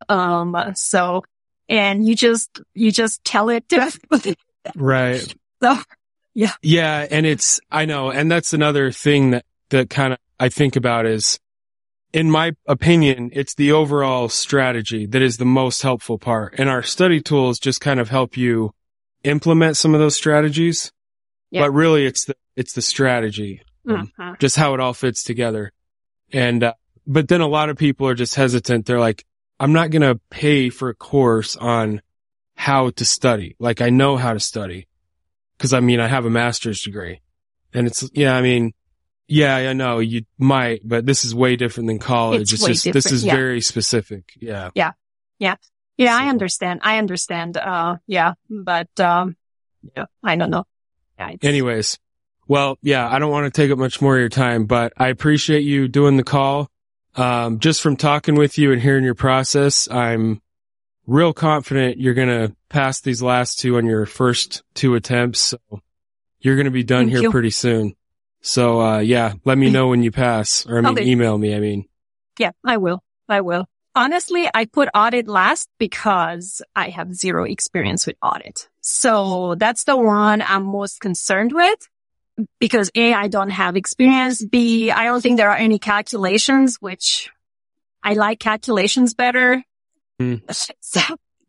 Um, 0.09 0.57
so, 0.73 1.23
and 1.69 2.07
you 2.07 2.15
just, 2.15 2.61
you 2.73 2.91
just 2.91 3.23
tell 3.23 3.49
it 3.49 3.69
to 3.69 3.75
everybody. 3.77 4.35
Right. 4.75 5.33
So, 5.63 5.77
yeah. 6.33 6.53
Yeah. 6.63 7.05
And 7.11 7.27
it's, 7.27 7.59
I 7.69 7.85
know. 7.85 8.09
And 8.09 8.31
that's 8.31 8.51
another 8.51 8.91
thing 8.91 9.29
that, 9.29 9.45
that 9.69 9.91
kind 9.91 10.13
of 10.13 10.19
I 10.39 10.49
think 10.49 10.75
about 10.75 11.05
is, 11.05 11.39
in 12.11 12.31
my 12.31 12.53
opinion, 12.65 13.29
it's 13.31 13.53
the 13.53 13.71
overall 13.73 14.27
strategy 14.27 15.05
that 15.05 15.21
is 15.21 15.37
the 15.37 15.45
most 15.45 15.83
helpful 15.83 16.17
part. 16.17 16.55
And 16.57 16.67
our 16.67 16.81
study 16.81 17.21
tools 17.21 17.59
just 17.59 17.79
kind 17.79 17.99
of 17.99 18.09
help 18.09 18.37
you 18.37 18.73
implement 19.23 19.77
some 19.77 19.93
of 19.93 19.99
those 19.99 20.15
strategies. 20.15 20.91
Yeah. 21.49 21.61
But 21.63 21.71
really 21.71 22.05
it's 22.05 22.25
the, 22.25 22.35
it's 22.55 22.73
the 22.73 22.81
strategy, 22.81 23.61
um, 23.87 24.11
Mhm. 24.17 24.39
just 24.39 24.55
how 24.55 24.73
it 24.73 24.79
all 24.79 24.93
fits 24.93 25.23
together. 25.23 25.71
And, 26.31 26.63
uh, 26.63 26.73
but 27.05 27.27
then 27.27 27.41
a 27.41 27.47
lot 27.47 27.69
of 27.69 27.77
people 27.77 28.07
are 28.07 28.13
just 28.15 28.35
hesitant. 28.35 28.85
They're 28.85 28.99
like, 28.99 29.25
I'm 29.59 29.73
not 29.73 29.89
going 29.91 30.01
to 30.01 30.19
pay 30.29 30.69
for 30.69 30.89
a 30.89 30.95
course 30.95 31.55
on 31.55 32.01
how 32.55 32.91
to 32.91 33.05
study. 33.05 33.55
Like 33.59 33.81
I 33.81 33.89
know 33.89 34.17
how 34.17 34.33
to 34.33 34.39
study. 34.39 34.87
Cause 35.59 35.73
I 35.73 35.79
mean, 35.79 35.99
I 35.99 36.07
have 36.07 36.25
a 36.25 36.29
master's 36.29 36.81
degree 36.81 37.21
and 37.73 37.85
it's, 37.85 38.09
yeah, 38.13 38.35
I 38.35 38.41
mean, 38.41 38.73
yeah, 39.27 39.55
I 39.55 39.73
know 39.73 39.99
you 39.99 40.23
might, 40.37 40.81
but 40.83 41.05
this 41.05 41.23
is 41.23 41.35
way 41.35 41.55
different 41.55 41.87
than 41.87 41.99
college. 41.99 42.53
It's 42.53 42.67
It's, 42.67 42.83
just, 42.83 42.93
this 42.93 43.11
is 43.11 43.23
yeah. 43.23 43.35
very 43.35 43.61
specific. 43.61 44.31
Yeah. 44.39 44.71
Yeah. 44.73 44.91
Yeah, 45.39 45.55
So- 45.99 46.05
I 46.07 46.27
understand. 46.29 46.79
I 46.83 46.97
understand. 46.97 47.57
Uh, 47.57 47.97
yeah, 48.07 48.33
but, 48.49 48.87
um, 48.99 49.35
yeah, 49.95 50.05
I 50.23 50.35
don't 50.35 50.49
know. 50.49 50.65
Yeah, 51.19 51.35
Anyways. 51.43 51.99
Well, 52.47 52.77
yeah, 52.81 53.07
I 53.07 53.19
don't 53.19 53.31
want 53.31 53.45
to 53.53 53.61
take 53.61 53.71
up 53.71 53.77
much 53.77 54.01
more 54.01 54.15
of 54.15 54.19
your 54.19 54.27
time, 54.29 54.65
but 54.65 54.91
I 54.97 55.07
appreciate 55.07 55.61
you 55.61 55.87
doing 55.87 56.17
the 56.17 56.23
call. 56.23 56.69
Um, 57.15 57.59
just 57.59 57.81
from 57.81 57.95
talking 57.97 58.35
with 58.35 58.57
you 58.57 58.71
and 58.73 58.81
hearing 58.81 59.03
your 59.05 59.15
process, 59.15 59.87
I'm 59.89 60.41
real 61.05 61.31
confident 61.33 61.99
you're 61.99 62.13
going 62.13 62.27
to 62.29 62.55
pass 62.69 62.99
these 63.01 63.21
last 63.21 63.59
two 63.59 63.77
on 63.77 63.85
your 63.85 64.05
first 64.05 64.63
two 64.73 64.95
attempts. 64.95 65.39
So 65.39 65.59
you're 66.39 66.55
going 66.55 66.65
to 66.65 66.71
be 66.71 66.83
done 66.83 67.03
Thank 67.05 67.11
here 67.11 67.21
you. 67.21 67.31
pretty 67.31 67.51
soon. 67.51 67.95
So, 68.41 68.81
uh, 68.81 68.99
yeah, 68.99 69.33
let 69.45 69.57
me 69.57 69.69
know 69.69 69.87
when 69.89 70.03
you 70.03 70.11
pass 70.11 70.65
or 70.65 70.77
I 70.79 70.81
mean, 70.81 70.91
Okay. 70.97 71.05
email 71.07 71.37
me. 71.37 71.55
I 71.55 71.59
mean, 71.59 71.85
Yeah, 72.39 72.51
I 72.65 72.77
will. 72.77 73.03
I 73.29 73.41
will. 73.41 73.67
Honestly, 73.93 74.49
I 74.53 74.65
put 74.65 74.89
audit 74.93 75.27
last 75.27 75.67
because 75.77 76.61
I 76.75 76.89
have 76.89 77.13
zero 77.13 77.43
experience 77.43 78.07
with 78.07 78.15
audit. 78.21 78.69
So 78.81 79.55
that's 79.55 79.83
the 79.83 79.97
one 79.97 80.41
I'm 80.41 80.63
most 80.63 81.01
concerned 81.01 81.51
with 81.53 81.79
because 82.59 82.89
A, 82.95 83.13
I 83.13 83.27
don't 83.27 83.49
have 83.49 83.75
experience. 83.75 84.43
B, 84.43 84.91
I 84.91 85.03
don't 85.03 85.21
think 85.21 85.37
there 85.37 85.49
are 85.49 85.57
any 85.57 85.77
calculations, 85.77 86.77
which 86.79 87.29
I 88.01 88.13
like 88.13 88.39
calculations 88.39 89.13
better. 89.13 89.63
Hmm. 90.19 90.35
So 90.79 91.01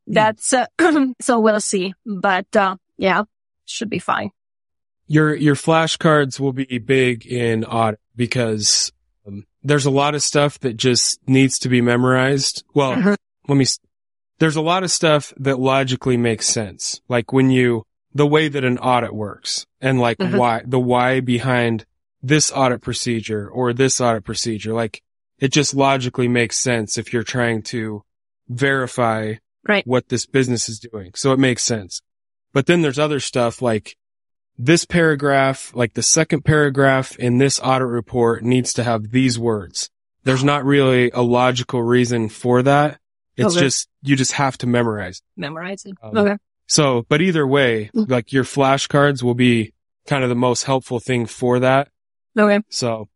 that's, 0.07 0.53
uh, 0.53 0.67
so 1.21 1.39
we'll 1.39 1.61
see. 1.61 1.95
But, 2.05 2.55
uh, 2.57 2.77
yeah, 2.99 3.23
should 3.67 3.89
be 3.89 4.01
fine. 4.01 4.31
your 5.07 5.35
your 5.35 5.55
flashcards 5.55 6.41
will 6.41 6.53
be 6.53 6.79
big 6.79 7.27
in 7.27 7.65
audit 7.65 8.01
because 8.17 8.93
there's 9.63 9.87
a 9.87 9.91
lot 9.91 10.15
of 10.15 10.23
stuff 10.23 10.59
that 10.61 10.77
just 10.77 11.21
needs 11.27 11.59
to 11.61 11.69
be 11.69 11.81
memorized. 11.81 12.65
Well, 12.75 12.95
Mhm. 12.95 13.17
let 13.49 13.55
me. 13.57 13.67
There's 14.39 14.57
a 14.57 14.61
lot 14.63 14.83
of 14.83 14.91
stuff 14.91 15.33
that 15.37 15.59
logically 15.61 16.17
makes 16.17 16.47
sense, 16.47 17.01
like 17.09 17.33
when 17.33 17.51
you 17.51 17.85
the 18.15 18.27
way 18.27 18.49
that 18.49 18.65
an 18.65 18.77
audit 18.79 19.15
works 19.15 19.65
and 19.81 19.99
like 19.99 20.19
Mhm. 20.19 20.37
why 20.39 20.63
the 20.67 20.79
why 20.81 21.21
behind 21.21 21.87
this 22.23 22.53
audit 22.53 22.81
procedure 22.83 23.49
or 23.49 23.73
this 23.73 24.01
audit 24.01 24.25
procedure. 24.25 24.75
Like 24.75 25.03
it 25.39 25.51
just 25.53 25.75
logically 25.75 26.29
makes 26.29 26.57
sense 26.59 26.99
if 26.99 27.13
you're 27.13 27.23
trying 27.23 27.63
to 27.63 28.03
verify 28.49 29.35
right. 29.67 29.87
what 29.87 30.09
this 30.09 30.27
business 30.27 30.69
is 30.69 30.79
doing. 30.79 31.13
So 31.15 31.33
it 31.33 31.39
makes 31.39 31.63
sense. 31.63 32.01
But 32.53 32.67
then 32.67 32.83
there's 32.83 32.99
other 32.99 33.19
stuff 33.21 33.63
like 33.63 33.97
this 34.59 34.85
paragraph, 34.85 35.73
like 35.75 35.95
the 35.95 36.03
second 36.03 36.45
paragraph 36.45 37.17
in 37.19 37.39
this 37.39 37.59
audit 37.63 37.89
report 37.89 38.43
needs 38.43 38.73
to 38.75 38.85
have 38.85 39.11
these 39.11 39.39
words. 39.39 39.91
There's 40.25 40.45
not 40.45 40.65
really 40.65 41.11
a 41.11 41.23
logical 41.23 41.83
reason 41.83 42.29
for 42.29 42.63
that. 42.63 42.99
It's 43.37 43.57
Okay. 43.57 43.65
just, 43.65 43.89
you 44.03 44.15
just 44.15 44.33
have 44.33 44.59
to 44.59 44.67
memorize. 44.67 45.23
Memorize 45.37 45.85
it. 45.85 45.95
Um, 46.03 46.17
okay. 46.17 46.37
So, 46.67 47.05
but 47.09 47.21
either 47.23 47.47
way, 47.47 47.91
Mm. 47.95 48.09
like 48.11 48.33
your 48.33 48.45
flashcards 48.45 49.23
will 49.23 49.35
be 49.35 49.73
kind 50.07 50.23
of 50.23 50.29
the 50.29 50.35
most 50.37 50.65
helpful 50.65 51.01
thing 51.01 51.27
for 51.27 51.59
that. 51.61 51.89
Okay. 52.39 52.61
So 52.69 53.09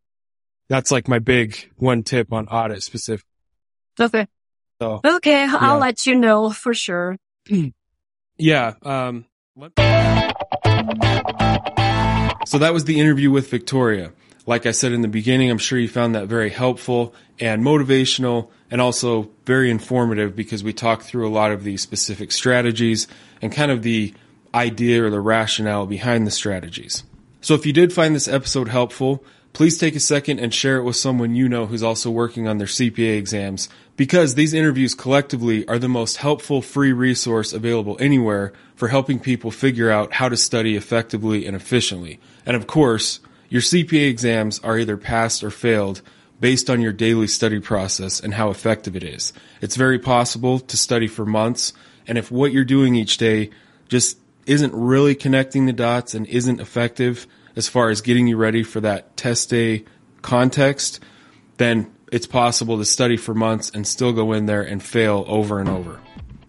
that's 0.69 0.91
like 0.91 1.07
my 1.07 1.19
big 1.19 1.71
one 1.77 2.03
tip 2.03 2.33
on 2.33 2.47
audit 2.47 2.83
specific. 2.83 3.25
Okay. 3.99 4.27
So 4.81 4.99
Okay. 5.05 5.45
Yeah. 5.45 5.57
I'll 5.59 5.79
let 5.79 6.05
you 6.05 6.15
know 6.15 6.49
for 6.51 6.73
sure. 6.73 7.15
yeah. 8.37 8.73
Um, 8.83 9.25
let- 9.55 10.33
so 12.47 12.59
that 12.59 12.71
was 12.71 12.85
the 12.85 12.97
interview 12.97 13.29
with 13.29 13.51
Viktoria. 13.51 14.13
Like 14.45 14.65
I 14.65 14.71
said 14.71 14.93
in 14.93 15.01
the 15.01 15.09
beginning, 15.09 15.51
I'm 15.51 15.57
sure 15.57 15.77
you 15.77 15.89
found 15.89 16.15
that 16.15 16.27
very 16.27 16.49
helpful 16.49 17.13
and 17.41 17.61
motivational 17.61 18.51
and 18.71 18.79
also 18.79 19.29
very 19.45 19.69
informative 19.69 20.33
because 20.33 20.63
we 20.63 20.71
talked 20.71 21.03
through 21.03 21.27
a 21.27 21.29
lot 21.29 21.51
of 21.51 21.65
the 21.65 21.75
specific 21.75 22.31
strategies 22.31 23.05
and 23.41 23.51
kind 23.51 23.69
of 23.69 23.83
the 23.83 24.13
idea 24.55 25.03
or 25.03 25.09
the 25.09 25.19
rationale 25.19 25.85
behind 25.85 26.25
the 26.25 26.31
strategies. 26.31 27.03
So 27.41 27.53
if 27.53 27.65
you 27.65 27.73
did 27.73 27.91
find 27.91 28.15
this 28.15 28.29
episode 28.29 28.69
helpful, 28.69 29.25
please 29.57 29.79
take 29.79 29.95
a 29.95 29.99
second 29.99 30.37
and 30.39 30.53
share 30.53 30.77
it 30.77 30.83
with 30.83 30.95
someone 30.95 31.33
you 31.33 31.49
know 31.49 31.65
who's 31.65 31.81
also 31.81 32.11
working 32.11 32.47
on 32.47 32.59
their 32.59 32.67
CPA 32.67 33.17
exams 33.17 33.67
because 33.95 34.35
these 34.35 34.53
interviews 34.53 34.93
collectively 34.93 35.67
are 35.67 35.79
the 35.79 35.89
most 35.89 36.17
helpful 36.17 36.61
free 36.61 36.93
resource 36.93 37.53
available 37.53 37.97
anywhere 37.99 38.53
for 38.75 38.89
helping 38.89 39.19
people 39.19 39.49
figure 39.49 39.89
out 39.89 40.13
how 40.13 40.29
to 40.29 40.37
study 40.37 40.75
effectively 40.75 41.47
and 41.47 41.55
efficiently. 41.55 42.19
And 42.45 42.55
of 42.55 42.67
course, 42.67 43.19
your 43.49 43.63
CPA 43.63 44.07
exams 44.07 44.59
are 44.59 44.77
either 44.77 44.95
passed 44.95 45.43
or 45.43 45.49
failed 45.49 46.03
based 46.39 46.69
on 46.69 46.79
your 46.79 46.93
daily 46.93 47.25
study 47.25 47.59
process 47.59 48.19
and 48.19 48.35
how 48.35 48.51
effective 48.51 48.95
it 48.95 49.03
is. 49.03 49.33
It's 49.59 49.75
very 49.75 49.97
possible 49.97 50.59
to 50.59 50.77
study 50.77 51.07
for 51.07 51.25
months, 51.25 51.73
and 52.05 52.19
if 52.19 52.29
what 52.29 52.51
you're 52.51 52.63
doing 52.63 52.93
each 52.93 53.17
day 53.17 53.49
just 53.89 54.19
isn't 54.45 54.75
really 54.75 55.15
connecting 55.15 55.65
the 55.65 55.73
dots 55.73 56.13
and 56.13 56.27
isn't 56.27 56.61
effective 56.61 57.25
as 57.57 57.67
far 57.67 57.89
as 57.89 57.99
getting 57.99 58.27
you 58.27 58.37
ready 58.37 58.63
for 58.63 58.79
that 58.79 59.17
test 59.17 59.49
day 59.49 59.83
context, 60.21 61.01
then 61.57 61.91
it's 62.11 62.27
possible 62.27 62.77
to 62.77 62.85
study 62.85 63.17
for 63.17 63.33
months 63.33 63.71
and 63.71 63.85
still 63.85 64.13
go 64.13 64.31
in 64.31 64.45
there 64.45 64.61
and 64.61 64.81
fail 64.81 65.25
over 65.27 65.59
and 65.59 65.67
over. 65.67 65.99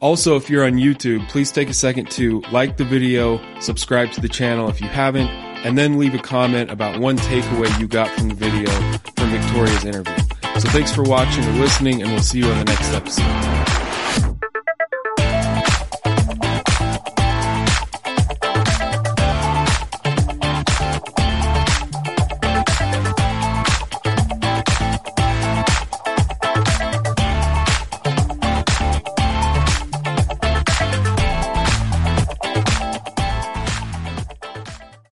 Also, 0.00 0.36
if 0.36 0.48
you're 0.48 0.64
on 0.64 0.74
YouTube, 0.74 1.26
please 1.28 1.50
take 1.50 1.68
a 1.68 1.74
second 1.74 2.09
to 2.12 2.40
like 2.52 2.76
the 2.76 2.84
video, 2.84 3.40
subscribe 3.59 4.12
to 4.12 4.20
the 4.20 4.28
channel 4.28 4.68
if 4.68 4.80
you 4.80 4.86
haven't, 4.86 5.28
and 5.64 5.76
then 5.76 5.98
leave 5.98 6.14
a 6.14 6.18
comment 6.18 6.70
about 6.70 7.00
one 7.00 7.16
takeaway 7.16 7.80
you 7.80 7.88
got 7.88 8.09
from 8.11 8.28
the 8.28 8.34
video 8.34 8.70
from 9.16 9.30
Viktoria's 9.30 9.84
interview. 9.84 10.14
So 10.61 10.68
thanks 10.68 10.94
for 10.94 11.02
watching 11.02 11.44
or 11.44 11.52
listening, 11.52 12.02
and 12.02 12.12
we'll 12.12 12.20
see 12.20 12.38
you 12.38 12.46
on 12.46 12.59
the 12.59 12.64
next 12.64 12.92
episode. 12.92 13.88